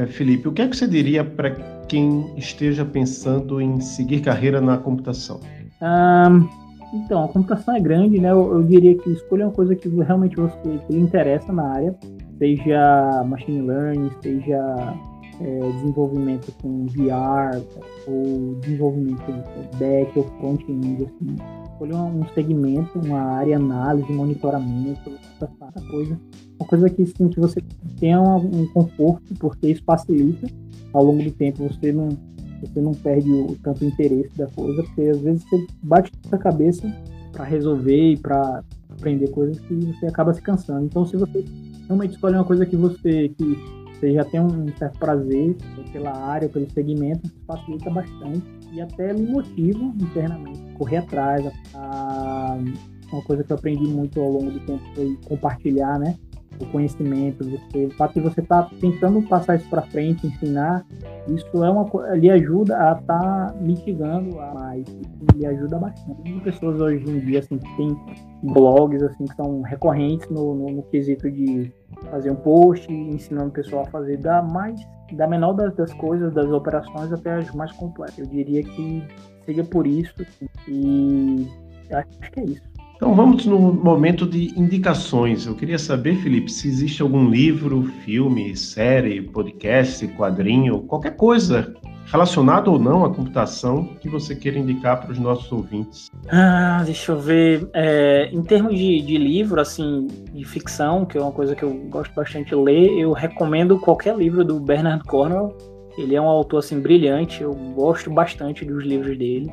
Felipe, 0.06 0.48
o 0.48 0.52
que 0.52 0.62
é 0.62 0.68
que 0.68 0.76
você 0.76 0.86
diria 0.86 1.24
para 1.24 1.50
quem 1.88 2.32
esteja 2.36 2.84
pensando 2.84 3.60
em 3.60 3.80
seguir 3.80 4.20
carreira 4.20 4.60
na 4.60 4.78
computação? 4.78 5.40
Um, 5.82 6.48
então, 6.92 7.24
a 7.24 7.28
computação 7.28 7.74
é 7.76 7.80
grande, 7.80 8.20
né? 8.20 8.30
Eu, 8.30 8.52
eu, 8.52 8.62
diria 8.62 8.96
que 8.96 9.10
escolha 9.10 9.46
uma 9.46 9.52
coisa 9.52 9.74
que 9.74 9.88
realmente 9.88 10.36
você 10.36 10.56
que 10.86 10.92
lhe 10.92 11.00
interessa 11.00 11.52
na 11.52 11.72
área, 11.72 11.96
seja 12.38 13.24
machine 13.26 13.62
learning, 13.62 14.10
seja 14.22 14.94
é, 15.40 15.72
desenvolvimento 15.72 16.52
com 16.60 16.86
VR, 16.86 17.62
ou 18.06 18.56
desenvolvimento 18.60 19.24
back 19.78 20.18
ou 20.18 20.24
front-end, 20.38 21.04
assim. 21.04 21.36
Escolha 21.72 21.96
um 21.96 22.26
segmento, 22.34 22.98
uma 22.98 23.20
área, 23.20 23.56
análise, 23.56 24.12
monitoramento, 24.12 25.12
essa 25.40 25.86
coisa. 25.90 26.20
Uma 26.58 26.68
coisa 26.68 26.90
que, 26.90 27.02
assim, 27.02 27.28
que 27.28 27.38
você 27.38 27.60
tenha 28.00 28.20
um 28.20 28.66
conforto, 28.68 29.34
porque 29.38 29.68
isso 29.68 29.82
facilita 29.84 30.48
ao 30.92 31.04
longo 31.04 31.22
do 31.22 31.30
tempo. 31.30 31.68
Você 31.68 31.92
não 31.92 32.08
você 32.60 32.80
não 32.80 32.92
perde 32.92 33.30
o 33.30 33.56
tanto 33.62 33.84
interesse 33.84 34.36
da 34.36 34.48
coisa, 34.48 34.82
porque 34.82 35.02
às 35.02 35.20
vezes 35.20 35.44
você 35.44 35.66
bate 35.80 36.10
a 36.32 36.38
cabeça 36.38 36.92
para 37.30 37.44
resolver 37.44 38.12
e 38.12 38.16
para 38.16 38.64
aprender 38.88 39.28
coisas 39.28 39.60
que 39.60 39.74
você 39.74 40.06
acaba 40.06 40.34
se 40.34 40.42
cansando. 40.42 40.84
Então, 40.84 41.06
se 41.06 41.16
você 41.16 41.44
realmente 41.86 42.14
escolhe 42.14 42.34
uma 42.34 42.44
coisa 42.44 42.66
que 42.66 42.76
você 42.76 43.28
que 43.28 43.56
você 43.98 44.12
já 44.12 44.24
tem 44.24 44.40
um 44.40 44.68
certo 44.76 44.98
prazer 44.98 45.56
pela 45.92 46.16
área, 46.16 46.48
pelo 46.48 46.70
segmento, 46.70 47.30
facilita 47.46 47.90
bastante 47.90 48.42
e 48.72 48.80
até 48.80 49.12
me 49.12 49.26
motiva 49.26 49.78
internamente 49.78 50.60
correr 50.74 50.98
atrás. 50.98 51.44
A, 51.74 52.58
uma 53.12 53.22
coisa 53.22 53.42
que 53.42 53.52
eu 53.52 53.56
aprendi 53.56 53.86
muito 53.86 54.20
ao 54.20 54.30
longo 54.30 54.50
do 54.50 54.60
tempo 54.60 54.82
foi 54.94 55.18
compartilhar, 55.26 55.98
né? 55.98 56.16
o 56.60 56.66
conhecimento, 56.66 57.44
você, 57.44 57.86
o 57.86 57.90
fato 57.90 58.14
de 58.14 58.20
você 58.20 58.40
estar 58.40 58.64
tá 58.64 58.70
tentando 58.80 59.22
passar 59.22 59.56
isso 59.56 59.68
para 59.68 59.82
frente, 59.82 60.26
ensinar, 60.26 60.84
isso 61.28 61.64
é 61.64 61.70
uma 61.70 61.88
lhe 62.14 62.30
ajuda 62.30 62.76
a 62.76 62.92
estar 62.98 63.52
tá 63.52 63.54
mitigando 63.60 64.38
a 64.40 64.54
mais, 64.54 64.84
lhe 65.34 65.46
ajuda 65.46 65.78
bastante. 65.78 66.22
Tem 66.22 66.40
pessoas 66.40 66.80
hoje 66.80 67.04
em 67.08 67.20
dia 67.20 67.40
assim 67.40 67.58
que 67.58 67.76
tem 67.76 67.96
blogs 68.42 69.02
assim 69.02 69.24
que 69.24 69.36
são 69.36 69.62
recorrentes 69.62 70.28
no, 70.30 70.54
no, 70.54 70.70
no, 70.70 70.82
quesito 70.84 71.30
de 71.30 71.72
fazer 72.10 72.30
um 72.30 72.36
post 72.36 72.92
ensinando 72.92 73.48
o 73.48 73.52
pessoal 73.52 73.82
a 73.82 73.90
fazer 73.90 74.18
da 74.18 74.42
mais 74.42 74.80
da 75.12 75.26
menor 75.26 75.54
das, 75.54 75.74
das 75.74 75.92
coisas, 75.94 76.32
das 76.34 76.50
operações 76.50 77.12
até 77.12 77.34
as 77.34 77.50
mais 77.54 77.72
complexas. 77.72 78.18
Eu 78.18 78.26
diria 78.26 78.62
que 78.62 79.02
seja 79.44 79.64
por 79.64 79.86
isso 79.86 80.14
e 80.66 81.46
acho 81.90 82.30
que 82.32 82.40
é 82.40 82.44
isso. 82.44 82.68
Então 82.96 83.14
vamos 83.14 83.46
no 83.46 83.72
momento 83.72 84.26
de 84.26 84.58
indicações. 84.58 85.46
Eu 85.46 85.54
queria 85.54 85.78
saber, 85.78 86.16
Felipe, 86.16 86.50
se 86.50 86.68
existe 86.68 87.00
algum 87.00 87.30
livro, 87.30 87.84
filme, 88.04 88.56
série, 88.56 89.22
podcast, 89.22 90.06
quadrinho, 90.08 90.82
qualquer 90.82 91.16
coisa 91.16 91.74
relacionado 92.10 92.72
ou 92.72 92.78
não 92.78 93.04
à 93.04 93.10
computação 93.12 93.84
que 94.00 94.08
você 94.08 94.34
queira 94.34 94.58
indicar 94.58 95.00
para 95.00 95.12
os 95.12 95.18
nossos 95.18 95.50
ouvintes. 95.52 96.10
Ah, 96.28 96.82
deixa 96.84 97.12
eu 97.12 97.20
ver. 97.20 97.68
É, 97.74 98.30
em 98.32 98.42
termos 98.42 98.74
de, 98.74 99.00
de, 99.02 99.18
livro, 99.18 99.60
assim, 99.60 100.06
de 100.32 100.44
ficção, 100.44 101.04
que 101.04 101.18
é 101.18 101.20
uma 101.20 101.32
coisa 101.32 101.54
que 101.54 101.62
eu 101.62 101.72
gosto 101.88 102.12
bastante 102.14 102.48
de 102.48 102.54
ler, 102.54 102.98
eu 102.98 103.12
recomendo 103.12 103.78
qualquer 103.78 104.16
livro 104.16 104.44
do 104.44 104.58
Bernard 104.58 105.04
Cornwell. 105.04 105.56
Ele 105.96 106.14
é 106.14 106.20
um 106.20 106.28
autor 106.28 106.58
assim 106.58 106.80
brilhante. 106.80 107.42
Eu 107.42 107.54
gosto 107.74 108.10
bastante 108.10 108.64
dos 108.64 108.84
livros 108.84 109.18
dele 109.18 109.52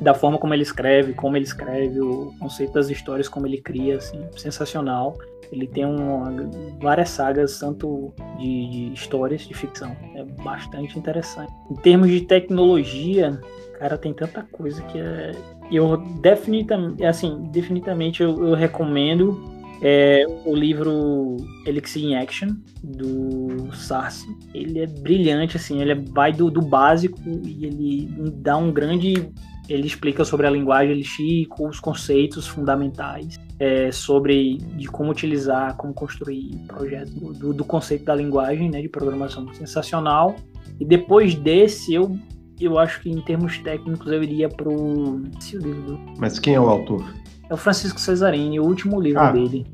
da 0.00 0.14
forma 0.14 0.38
como 0.38 0.54
ele 0.54 0.62
escreve, 0.62 1.12
como 1.12 1.36
ele 1.36 1.44
escreve, 1.44 2.00
o 2.00 2.32
conceito 2.38 2.72
das 2.72 2.88
histórias, 2.88 3.28
como 3.28 3.46
ele 3.46 3.60
cria, 3.60 3.96
assim, 3.96 4.20
sensacional. 4.36 5.16
Ele 5.52 5.66
tem 5.66 5.84
uma, 5.84 6.32
várias 6.80 7.10
sagas, 7.10 7.58
tanto 7.58 8.12
de, 8.38 8.70
de, 8.70 8.94
histórias 8.94 9.42
de 9.42 9.52
ficção. 9.52 9.96
É 10.14 10.24
bastante 10.42 10.98
interessante. 10.98 11.52
Em 11.70 11.74
termos 11.74 12.08
de 12.08 12.20
tecnologia, 12.20 13.40
cara, 13.78 13.98
tem 13.98 14.14
tanta 14.14 14.42
coisa 14.52 14.80
que 14.82 14.98
é. 14.98 15.32
Eu 15.70 15.96
definitivamente, 16.20 17.04
assim, 17.04 17.48
definitivamente 17.52 18.22
eu, 18.22 18.48
eu 18.48 18.54
recomendo 18.54 19.40
é, 19.82 20.24
o 20.44 20.54
livro 20.54 21.36
Elixir 21.66 22.04
in 22.04 22.14
Action, 22.14 22.50
do 22.82 23.74
Sarsi. 23.74 24.28
Ele 24.54 24.80
é 24.80 24.86
brilhante, 24.86 25.56
assim, 25.56 25.80
ele 25.80 25.94
vai 25.94 26.32
do, 26.32 26.50
do 26.50 26.60
básico 26.60 27.18
e 27.44 27.64
ele 27.64 28.08
dá 28.34 28.56
um 28.56 28.72
grande 28.72 29.30
ele 29.72 29.86
explica 29.86 30.24
sobre 30.24 30.46
a 30.46 30.50
linguagem 30.50 30.92
Elixir, 30.92 31.46
os 31.58 31.78
conceitos 31.78 32.46
fundamentais 32.46 33.38
é, 33.58 33.92
sobre 33.92 34.56
de 34.56 34.86
como 34.88 35.10
utilizar, 35.10 35.76
como 35.76 35.94
construir 35.94 36.56
projetos 36.66 37.12
do, 37.38 37.52
do, 37.52 37.64
conceito 37.64 38.04
da 38.04 38.14
linguagem, 38.14 38.70
né, 38.70 38.82
de 38.82 38.88
programação 38.88 39.52
sensacional. 39.54 40.34
E 40.78 40.84
depois 40.84 41.34
desse, 41.34 41.94
eu 41.94 42.18
eu 42.60 42.78
acho 42.78 43.00
que 43.00 43.10
em 43.10 43.20
termos 43.22 43.56
técnicos 43.58 44.12
eu 44.12 44.22
iria 44.22 44.48
pro 44.48 45.22
livro. 45.52 45.98
Mas 46.18 46.38
quem 46.38 46.54
é 46.54 46.60
o 46.60 46.68
autor? 46.68 47.02
É 47.48 47.54
o 47.54 47.56
Francisco 47.56 47.98
Cesarini, 47.98 48.60
o 48.60 48.64
último 48.64 49.00
livro 49.00 49.20
ah, 49.20 49.32
dele. 49.32 49.66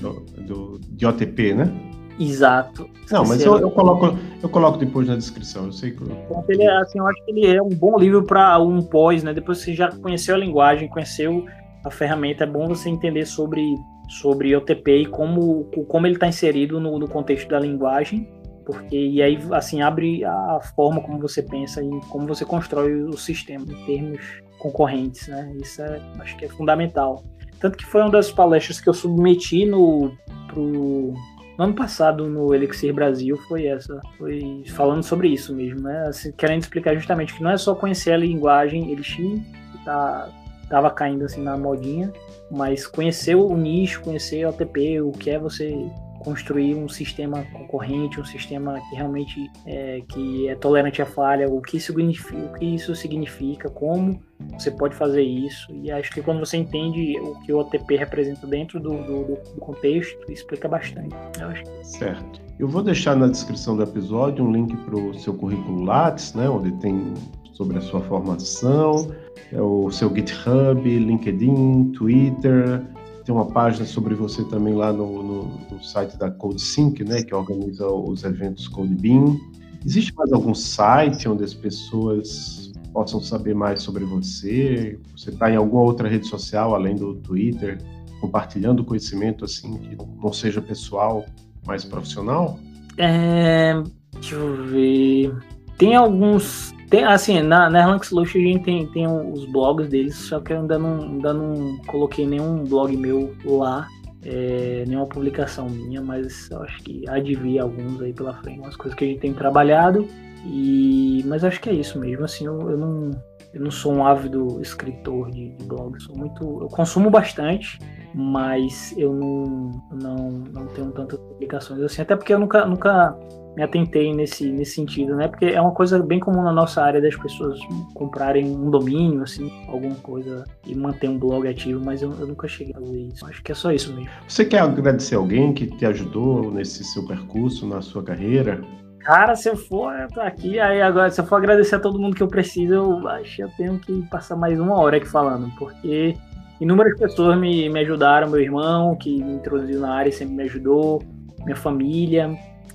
Do, 0.00 0.20
do, 0.42 0.80
de 0.90 1.06
OTP, 1.06 1.54
né? 1.54 1.93
Exato. 2.18 2.88
Não, 3.10 3.24
mas 3.24 3.44
eu, 3.44 3.58
eu, 3.58 3.70
coloco, 3.70 4.16
eu 4.42 4.48
coloco 4.48 4.78
depois 4.78 5.06
na 5.06 5.16
descrição. 5.16 5.66
Eu 5.66 5.72
sei 5.72 5.90
que. 5.90 6.02
Eu... 6.02 6.44
Ele 6.48 6.62
é, 6.62 6.76
assim, 6.78 6.98
eu 6.98 7.06
acho 7.06 7.24
que 7.24 7.30
ele 7.30 7.46
é 7.46 7.62
um 7.62 7.68
bom 7.68 7.98
livro 7.98 8.24
para 8.24 8.58
um 8.58 8.80
pós, 8.82 9.22
né? 9.22 9.32
Depois 9.34 9.58
que 9.58 9.64
você 9.64 9.74
já 9.74 9.90
conheceu 9.90 10.34
a 10.34 10.38
linguagem, 10.38 10.88
conheceu 10.88 11.44
a 11.84 11.90
ferramenta, 11.90 12.44
é 12.44 12.46
bom 12.46 12.68
você 12.68 12.88
entender 12.88 13.26
sobre 13.26 13.62
sobre 14.08 14.54
OTP 14.54 14.98
e 14.98 15.06
como, 15.06 15.64
como 15.88 16.06
ele 16.06 16.14
está 16.14 16.26
inserido 16.26 16.78
no, 16.78 16.98
no, 16.98 17.08
contexto 17.08 17.48
da 17.48 17.58
linguagem, 17.58 18.28
porque 18.64 18.96
e 18.96 19.22
aí 19.22 19.38
assim 19.52 19.80
abre 19.82 20.24
a 20.24 20.60
forma 20.76 21.00
como 21.00 21.18
você 21.18 21.42
pensa 21.42 21.82
e 21.82 21.88
como 22.10 22.26
você 22.26 22.44
constrói 22.44 23.02
o 23.02 23.16
sistema 23.16 23.64
em 23.66 23.86
termos 23.86 24.20
concorrentes, 24.58 25.28
né? 25.28 25.50
Isso 25.60 25.82
é, 25.82 26.00
acho 26.20 26.36
que 26.36 26.44
é 26.44 26.48
fundamental. 26.48 27.22
Tanto 27.60 27.78
que 27.78 27.86
foi 27.86 28.02
uma 28.02 28.10
das 28.10 28.30
palestras 28.30 28.80
que 28.80 28.88
eu 28.88 28.94
submeti 28.94 29.64
no 29.64 30.12
pro 30.48 31.14
no 31.58 31.64
ano 31.64 31.74
passado 31.74 32.28
no 32.28 32.54
Elixir 32.54 32.92
Brasil 32.92 33.36
foi 33.48 33.66
essa, 33.66 34.00
foi 34.18 34.64
falando 34.68 35.02
sobre 35.02 35.28
isso 35.28 35.54
mesmo, 35.54 35.82
né? 35.82 36.06
Assim, 36.08 36.32
querendo 36.32 36.62
explicar 36.62 36.94
justamente 36.94 37.34
que 37.34 37.42
não 37.42 37.50
é 37.50 37.56
só 37.56 37.74
conhecer 37.74 38.12
a 38.12 38.16
linguagem 38.16 38.90
Elixir, 38.90 39.40
que 39.72 39.84
tá 39.84 40.28
tava 40.68 40.90
caindo 40.90 41.24
assim 41.24 41.42
na 41.42 41.56
modinha, 41.56 42.12
mas 42.50 42.86
conhecer 42.86 43.34
o 43.34 43.56
nicho, 43.56 44.00
conhecer 44.00 44.46
o 44.46 44.48
OTP, 44.48 45.00
o 45.02 45.12
que 45.12 45.30
é 45.30 45.38
você 45.38 45.76
construir 46.24 46.74
um 46.74 46.88
sistema 46.88 47.44
concorrente, 47.52 48.18
um 48.18 48.24
sistema 48.24 48.80
que 48.88 48.96
realmente 48.96 49.50
é, 49.66 50.02
que 50.08 50.48
é 50.48 50.54
tolerante 50.54 51.02
à 51.02 51.06
falha, 51.06 51.48
o 51.48 51.60
que, 51.60 51.78
significa, 51.78 52.36
o 52.36 52.52
que 52.54 52.64
isso 52.74 52.94
significa, 52.94 53.68
como 53.68 54.20
você 54.58 54.70
pode 54.70 54.94
fazer 54.94 55.22
isso. 55.22 55.70
E 55.82 55.90
acho 55.90 56.10
que 56.10 56.22
quando 56.22 56.40
você 56.40 56.56
entende 56.56 57.18
o 57.20 57.38
que 57.40 57.52
o 57.52 57.58
OTP 57.58 57.96
representa 57.96 58.46
dentro 58.46 58.80
do, 58.80 58.90
do, 58.90 59.24
do 59.24 59.60
contexto, 59.60 60.30
explica 60.30 60.66
bastante. 60.66 61.14
Eu 61.40 61.48
acho. 61.48 61.64
Certo. 61.82 62.40
Eu 62.58 62.68
vou 62.68 62.82
deixar 62.82 63.16
na 63.16 63.26
descrição 63.26 63.76
do 63.76 63.82
episódio 63.82 64.44
um 64.44 64.52
link 64.52 64.74
para 64.84 64.96
o 64.96 65.14
seu 65.14 65.34
currículo 65.34 65.84
Lattes, 65.84 66.34
né, 66.34 66.48
onde 66.48 66.72
tem 66.80 67.12
sobre 67.52 67.78
a 67.78 67.80
sua 67.80 68.00
formação, 68.00 69.12
é 69.52 69.60
o 69.60 69.90
seu 69.90 70.12
GitHub, 70.14 70.82
LinkedIn, 70.82 71.92
Twitter, 71.92 72.82
tem 73.24 73.34
uma 73.34 73.46
página 73.46 73.86
sobre 73.86 74.14
você 74.14 74.44
também 74.44 74.74
lá 74.74 74.92
no, 74.92 75.22
no, 75.22 75.44
no 75.70 75.82
site 75.82 76.16
da 76.18 76.30
CodeSync, 76.30 77.02
né, 77.04 77.22
que 77.22 77.34
organiza 77.34 77.86
os 77.88 78.22
eventos 78.22 78.68
CodeBeam. 78.68 79.40
Existe 79.84 80.14
mais 80.14 80.32
algum 80.32 80.54
site 80.54 81.28
onde 81.28 81.42
as 81.42 81.54
pessoas 81.54 82.72
possam 82.92 83.20
saber 83.20 83.54
mais 83.54 83.82
sobre 83.82 84.04
você? 84.04 84.98
Você 85.16 85.30
está 85.30 85.50
em 85.50 85.56
alguma 85.56 85.82
outra 85.82 86.08
rede 86.08 86.26
social 86.26 86.74
além 86.74 86.96
do 86.96 87.14
Twitter, 87.16 87.78
compartilhando 88.20 88.84
conhecimento 88.84 89.44
assim 89.44 89.76
que 89.78 89.96
não 90.22 90.32
seja 90.32 90.60
pessoal, 90.60 91.24
mais 91.66 91.84
profissional? 91.84 92.58
É, 92.98 93.82
deixa 94.12 94.36
eu 94.36 94.66
ver. 94.66 95.36
Tem 95.76 95.96
alguns 95.96 96.72
tem, 96.94 97.04
assim, 97.04 97.42
na, 97.42 97.68
na 97.68 97.80
Erlang 97.80 98.06
Solution 98.06 98.38
a 98.38 98.42
gente 98.42 98.64
tem, 98.64 98.86
tem 98.86 99.06
os 99.06 99.44
blogs 99.46 99.88
deles, 99.88 100.14
só 100.14 100.38
que 100.38 100.52
eu 100.52 100.60
ainda 100.60 100.78
não, 100.78 101.02
ainda 101.02 101.34
não 101.34 101.76
coloquei 101.88 102.24
nenhum 102.24 102.62
blog 102.62 102.96
meu 102.96 103.34
lá, 103.44 103.88
é, 104.24 104.84
nenhuma 104.86 105.06
publicação 105.06 105.68
minha, 105.68 106.00
mas 106.00 106.48
eu 106.52 106.62
acho 106.62 106.78
que 106.84 107.04
vir 107.34 107.58
alguns 107.58 108.00
aí 108.00 108.12
pela 108.12 108.34
frente, 108.34 108.60
umas 108.60 108.76
coisas 108.76 108.96
que 108.96 109.04
a 109.04 109.08
gente 109.08 109.20
tem 109.20 109.34
trabalhado, 109.34 110.06
e, 110.46 111.24
mas 111.26 111.42
acho 111.42 111.60
que 111.60 111.68
é 111.68 111.72
isso 111.72 111.98
mesmo, 111.98 112.24
assim, 112.24 112.46
eu, 112.46 112.70
eu 112.70 112.78
não, 112.78 113.10
eu 113.52 113.60
não 113.60 113.72
sou 113.72 113.92
um 113.92 114.06
ávido 114.06 114.60
escritor 114.60 115.32
de, 115.32 115.50
de 115.56 116.02
sou 116.04 116.16
muito, 116.16 116.62
eu 116.62 116.68
consumo 116.68 117.10
bastante, 117.10 117.76
mas 118.14 118.94
eu 118.96 119.12
não, 119.12 119.72
não, 119.90 120.30
não 120.52 120.66
tenho 120.68 120.92
tantas 120.92 121.18
publicações 121.18 121.80
assim, 121.80 122.02
até 122.02 122.14
porque 122.14 122.32
eu 122.32 122.38
nunca, 122.38 122.64
nunca 122.64 123.18
me 123.56 123.62
atentei 123.62 124.12
nesse, 124.12 124.50
nesse 124.50 124.74
sentido, 124.74 125.14
né? 125.14 125.28
Porque 125.28 125.46
é 125.46 125.60
uma 125.60 125.72
coisa 125.72 126.02
bem 126.02 126.18
comum 126.18 126.42
na 126.42 126.52
nossa 126.52 126.82
área 126.82 127.00
das 127.00 127.14
pessoas 127.14 127.58
comprarem 127.94 128.44
um 128.44 128.70
domínio, 128.70 129.22
assim, 129.22 129.50
alguma 129.68 129.94
coisa 129.96 130.44
e 130.66 130.74
manter 130.74 131.08
um 131.08 131.18
blog 131.18 131.46
ativo, 131.46 131.82
mas 131.84 132.02
eu, 132.02 132.12
eu 132.18 132.26
nunca 132.26 132.48
cheguei 132.48 132.74
a 132.76 132.80
fazer 132.80 132.98
isso. 132.98 133.26
Acho 133.26 133.42
que 133.42 133.52
é 133.52 133.54
só 133.54 133.72
isso 133.72 133.94
mesmo. 133.94 134.10
Você 134.26 134.44
quer 134.44 134.60
agradecer 134.60 135.14
alguém 135.14 135.52
que 135.52 135.66
te 135.66 135.86
ajudou 135.86 136.50
nesse 136.50 136.82
seu 136.84 137.06
percurso, 137.06 137.66
na 137.66 137.80
sua 137.80 138.02
carreira? 138.02 138.60
Cara, 139.00 139.36
se 139.36 139.50
eu 139.50 139.56
for 139.56 139.92
eu 139.92 140.08
tô 140.08 140.20
aqui, 140.20 140.58
aí 140.58 140.80
agora, 140.80 141.10
se 141.10 141.20
eu 141.20 141.26
for 141.26 141.36
agradecer 141.36 141.76
a 141.76 141.78
todo 141.78 142.00
mundo 142.00 142.16
que 142.16 142.22
eu 142.22 142.28
preciso, 142.28 142.72
eu 142.72 143.08
acho 143.08 143.36
que 143.36 143.42
eu 143.42 143.50
tenho 143.56 143.78
que 143.78 144.02
passar 144.08 144.34
mais 144.34 144.58
uma 144.58 144.80
hora 144.80 144.96
aqui 144.96 145.06
falando, 145.06 145.50
porque 145.58 146.16
inúmeras 146.58 146.98
pessoas 146.98 147.38
me, 147.38 147.68
me 147.68 147.80
ajudaram, 147.80 148.30
meu 148.30 148.40
irmão, 148.40 148.96
que 148.96 149.22
me 149.22 149.34
introduziu 149.34 149.80
na 149.80 149.92
área, 149.92 150.10
sempre 150.10 150.34
me 150.34 150.42
ajudou, 150.44 151.02
minha 151.44 151.54
família, 151.54 152.34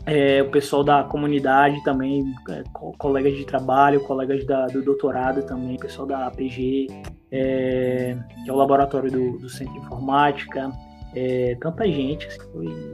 é, 0.10 0.42
o 0.42 0.50
pessoal 0.50 0.84
da 0.84 1.04
comunidade 1.04 1.84
também, 1.84 2.34
é, 2.50 2.64
colegas 2.98 3.38
de 3.38 3.46
trabalho, 3.46 4.00
colegas 4.02 4.44
da, 4.44 4.66
do 4.66 4.82
doutorado 4.82 5.44
também, 5.44 5.78
pessoal 5.78 6.08
da 6.08 6.26
APG, 6.26 6.88
é, 7.32 8.18
que 8.44 8.50
é 8.50 8.52
o 8.52 8.56
laboratório 8.56 9.12
do, 9.12 9.38
do 9.38 9.48
Centro 9.48 9.74
de 9.74 9.80
Informática, 9.80 10.72
é, 11.14 11.56
tanta 11.62 11.88
gente, 11.88 12.26
assim, 12.26 12.40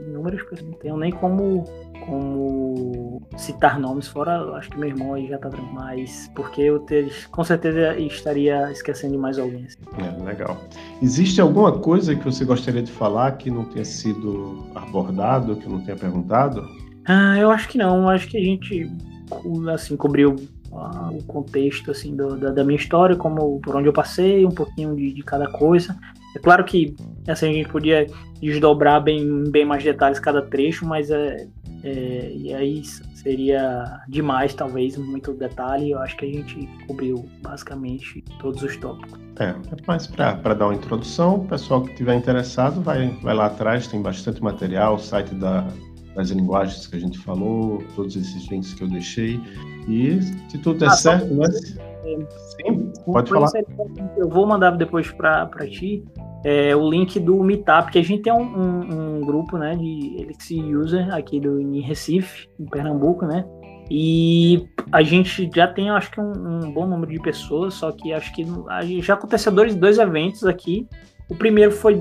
inúmeras 0.08 0.42
pessoas, 0.42 0.70
não 0.70 0.78
tenho 0.78 0.96
nem 0.98 1.10
como, 1.10 1.64
como 2.04 3.22
citar 3.38 3.78
nomes, 3.80 4.08
fora 4.08 4.54
acho 4.56 4.68
que 4.70 4.78
meu 4.78 4.90
irmão 4.90 5.14
aí 5.14 5.26
já 5.26 5.38
tá 5.38 5.50
mas 5.72 6.30
porque 6.34 6.60
eu 6.62 6.80
ter, 6.80 7.10
com 7.30 7.44
certeza 7.44 7.96
estaria 7.98 8.70
esquecendo 8.70 9.14
de 9.14 9.18
mais 9.18 9.38
alguém. 9.38 9.64
Assim. 9.64 9.78
É, 10.02 10.22
legal. 10.22 10.58
Existe 11.02 11.40
alguma 11.40 11.72
coisa 11.78 12.14
que 12.14 12.24
você 12.24 12.44
gostaria 12.44 12.82
de 12.82 12.92
falar 12.92 13.32
que 13.32 13.50
não 13.50 13.64
tenha 13.64 13.86
sido 13.86 14.66
abordado, 14.74 15.56
que 15.56 15.66
não 15.66 15.80
tenha 15.80 15.96
perguntado? 15.96 16.85
Ah, 17.06 17.38
eu 17.38 17.50
acho 17.50 17.68
que 17.68 17.78
não. 17.78 18.08
Acho 18.08 18.28
que 18.28 18.36
a 18.36 18.42
gente 18.42 18.90
assim 19.72 19.96
cobriu 19.96 20.36
ah, 20.72 21.10
o 21.12 21.22
contexto 21.24 21.90
assim 21.90 22.14
do, 22.14 22.36
da, 22.36 22.50
da, 22.50 22.64
minha 22.64 22.78
história, 22.78 23.16
como 23.16 23.60
por 23.60 23.76
onde 23.76 23.88
eu 23.88 23.92
passei, 23.92 24.44
um 24.44 24.50
pouquinho 24.50 24.94
de, 24.94 25.12
de 25.12 25.22
cada 25.22 25.48
coisa. 25.48 25.96
É 26.34 26.38
claro 26.38 26.64
que 26.64 26.94
assim, 27.28 27.50
a 27.50 27.52
gente 27.52 27.68
podia 27.68 28.06
desdobrar 28.40 29.02
bem, 29.02 29.44
bem 29.50 29.64
mais 29.64 29.82
detalhes 29.82 30.18
cada 30.18 30.42
trecho, 30.42 30.84
mas 30.84 31.10
é, 31.10 31.48
é, 31.82 32.32
e 32.34 32.54
aí 32.54 32.82
seria 33.14 34.00
demais, 34.08 34.54
talvez, 34.54 34.96
muito 34.96 35.32
detalhe. 35.32 35.90
Eu 35.90 35.98
acho 36.00 36.16
que 36.16 36.26
a 36.26 36.28
gente 36.28 36.68
cobriu 36.86 37.28
basicamente 37.42 38.22
todos 38.40 38.62
os 38.62 38.76
tópicos. 38.76 39.18
É, 39.38 39.50
é 39.50 39.56
mais 39.86 40.06
para 40.06 40.54
dar 40.54 40.66
uma 40.66 40.74
introdução, 40.74 41.36
o 41.36 41.46
pessoal 41.46 41.82
que 41.82 41.90
estiver 41.90 42.14
interessado 42.14 42.80
vai, 42.80 43.08
vai 43.22 43.34
lá 43.34 43.46
atrás, 43.46 43.86
tem 43.86 44.00
bastante 44.00 44.42
material, 44.42 44.94
o 44.94 44.98
site 44.98 45.34
da, 45.34 45.66
das 46.16 46.30
linguagens 46.30 46.86
que 46.86 46.96
a 46.96 46.98
gente 46.98 47.18
falou, 47.18 47.82
todos 47.94 48.16
esses 48.16 48.50
links 48.50 48.72
que 48.72 48.82
eu 48.82 48.88
deixei. 48.88 49.38
E 49.86 50.20
se 50.48 50.58
tudo 50.58 50.80
der 50.80 50.88
ah, 50.88 50.92
certo, 50.92 51.32
né? 51.34 51.46
Sim, 51.46 52.92
pode 53.04 53.30
falar. 53.30 53.50
Eu 54.16 54.28
vou 54.28 54.46
mandar 54.46 54.70
depois 54.72 55.10
para 55.12 55.46
ti 55.70 56.02
é, 56.42 56.74
o 56.74 56.88
link 56.90 57.20
do 57.20 57.42
Meetup, 57.44 57.92
que 57.92 57.98
a 57.98 58.02
gente 58.02 58.22
tem 58.22 58.32
um, 58.32 58.42
um, 58.42 59.18
um 59.18 59.20
grupo 59.20 59.58
né, 59.58 59.76
de 59.76 60.16
Elixir 60.18 60.64
User 60.64 61.14
aqui 61.14 61.38
do, 61.38 61.60
em 61.60 61.80
Recife, 61.80 62.48
em 62.58 62.64
Pernambuco, 62.64 63.26
né? 63.26 63.44
E 63.90 64.66
a 64.90 65.02
gente 65.02 65.48
já 65.54 65.68
tem, 65.68 65.90
acho 65.90 66.10
que, 66.10 66.20
um, 66.20 66.32
um 66.32 66.72
bom 66.72 66.86
número 66.86 67.12
de 67.12 67.20
pessoas, 67.20 67.74
só 67.74 67.92
que 67.92 68.12
acho 68.12 68.34
que 68.34 68.44
já 69.00 69.14
aconteceu 69.14 69.52
dois, 69.52 69.76
dois 69.76 69.98
eventos 69.98 70.44
aqui 70.44 70.88
o 71.28 71.34
primeiro 71.34 71.72
foi 71.72 72.00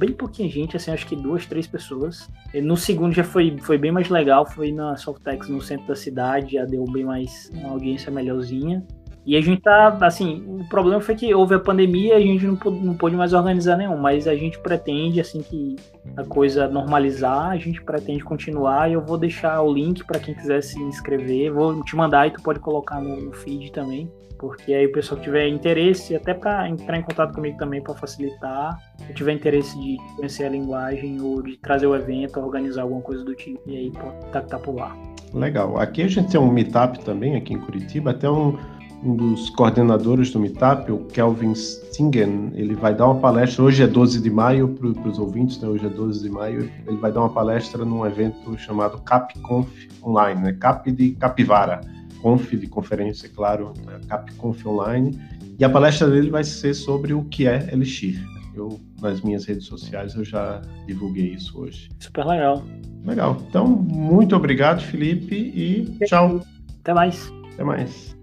bem 0.00 0.12
pouquinha 0.12 0.48
gente, 0.48 0.78
assim, 0.78 0.90
acho 0.90 1.06
que 1.06 1.14
duas, 1.14 1.44
três 1.44 1.66
pessoas. 1.66 2.26
No 2.54 2.74
segundo 2.74 3.12
já 3.12 3.22
foi, 3.22 3.54
foi 3.60 3.76
bem 3.76 3.92
mais 3.92 4.08
legal, 4.08 4.46
foi 4.46 4.72
na 4.72 4.96
Softex 4.96 5.46
no 5.48 5.60
centro 5.60 5.86
da 5.86 5.94
cidade, 5.94 6.54
já 6.54 6.64
deu 6.64 6.84
bem 6.86 7.04
mais 7.04 7.50
uma 7.54 7.68
audiência 7.72 8.10
melhorzinha. 8.10 8.82
E 9.26 9.36
a 9.36 9.40
gente 9.42 9.60
tá, 9.60 9.98
assim, 10.00 10.42
o 10.48 10.66
problema 10.70 11.02
foi 11.02 11.14
que 11.14 11.32
houve 11.34 11.54
a 11.54 11.58
pandemia 11.58 12.18
e 12.18 12.22
a 12.22 12.32
gente 12.32 12.46
não 12.46 12.56
pôde, 12.56 12.80
não 12.82 12.94
pôde 12.94 13.14
mais 13.14 13.34
organizar 13.34 13.76
nenhum, 13.76 13.98
mas 13.98 14.26
a 14.26 14.34
gente 14.34 14.58
pretende, 14.58 15.20
assim, 15.20 15.42
que 15.42 15.76
a 16.16 16.24
coisa 16.24 16.66
normalizar, 16.66 17.50
a 17.50 17.58
gente 17.58 17.82
pretende 17.82 18.24
continuar 18.24 18.88
e 18.88 18.94
eu 18.94 19.04
vou 19.04 19.18
deixar 19.18 19.60
o 19.60 19.70
link 19.70 20.02
para 20.06 20.18
quem 20.18 20.34
quiser 20.34 20.62
se 20.62 20.80
inscrever, 20.80 21.52
vou 21.52 21.84
te 21.84 21.94
mandar 21.94 22.26
e 22.26 22.30
tu 22.30 22.42
pode 22.42 22.60
colocar 22.60 22.98
no, 22.98 23.20
no 23.20 23.32
feed 23.32 23.70
também 23.70 24.10
porque 24.40 24.72
aí 24.72 24.86
o 24.86 24.92
pessoal 24.92 25.18
que 25.18 25.24
tiver 25.24 25.46
interesse, 25.48 26.16
até 26.16 26.32
para 26.32 26.66
entrar 26.66 26.98
em 26.98 27.02
contato 27.02 27.34
comigo 27.34 27.58
também 27.58 27.82
para 27.82 27.94
facilitar, 27.94 28.80
se 29.06 29.12
tiver 29.12 29.34
interesse 29.34 29.78
de 29.78 29.98
conhecer 30.16 30.44
a 30.44 30.48
linguagem 30.48 31.20
ou 31.20 31.42
de 31.42 31.58
trazer 31.58 31.86
o 31.86 31.94
evento, 31.94 32.40
organizar 32.40 32.82
alguma 32.82 33.02
coisa 33.02 33.22
do 33.22 33.34
tipo, 33.34 33.60
e 33.66 33.76
aí 33.76 33.90
pode 33.90 34.16
estar 34.26 34.40
tá 34.40 34.58
por 34.58 34.74
lá. 34.74 34.96
Legal. 35.34 35.78
Aqui 35.78 36.02
a 36.02 36.08
gente 36.08 36.30
tem 36.30 36.40
um 36.40 36.50
meetup 36.50 37.04
também, 37.04 37.36
aqui 37.36 37.52
em 37.52 37.60
Curitiba, 37.60 38.12
até 38.12 38.30
um, 38.30 38.56
um 39.04 39.14
dos 39.14 39.50
coordenadores 39.50 40.30
do 40.30 40.40
meetup, 40.40 40.90
o 40.90 41.04
Kelvin 41.04 41.54
Stingen, 41.54 42.52
ele 42.54 42.74
vai 42.74 42.94
dar 42.94 43.08
uma 43.08 43.20
palestra, 43.20 43.62
hoje 43.62 43.82
é 43.82 43.86
12 43.86 44.22
de 44.22 44.30
maio, 44.30 44.68
para 44.68 45.08
os 45.08 45.18
ouvintes, 45.18 45.60
né? 45.60 45.68
hoje 45.68 45.84
é 45.84 45.90
12 45.90 46.22
de 46.22 46.30
maio, 46.30 46.70
ele 46.86 46.96
vai 46.96 47.12
dar 47.12 47.20
uma 47.20 47.30
palestra 47.30 47.84
num 47.84 48.06
evento 48.06 48.56
chamado 48.56 49.02
CapConf 49.02 49.68
Online, 50.02 50.40
né? 50.40 50.56
Cap 50.58 50.90
de 50.90 51.10
Capivara 51.10 51.82
Conf, 52.22 52.50
de 52.50 52.66
conferência, 52.66 53.28
claro, 53.28 53.72
CapConf 54.08 54.66
Online. 54.66 55.18
E 55.58 55.64
a 55.64 55.68
palestra 55.68 56.08
dele 56.08 56.30
vai 56.30 56.44
ser 56.44 56.74
sobre 56.74 57.12
o 57.12 57.24
que 57.24 57.46
é 57.46 57.68
Elixir. 57.72 58.18
Eu, 58.54 58.80
nas 59.00 59.20
minhas 59.20 59.44
redes 59.44 59.66
sociais, 59.66 60.14
eu 60.14 60.24
já 60.24 60.60
divulguei 60.86 61.34
isso 61.34 61.60
hoje. 61.60 61.88
Super 61.98 62.26
legal. 62.26 62.64
Legal. 63.04 63.36
Então, 63.48 63.66
muito 63.66 64.34
obrigado, 64.34 64.82
Felipe, 64.82 65.34
e 65.34 66.06
tchau. 66.06 66.40
Até 66.80 66.94
mais. 66.94 67.32
Até 67.54 67.64
mais. 67.64 68.16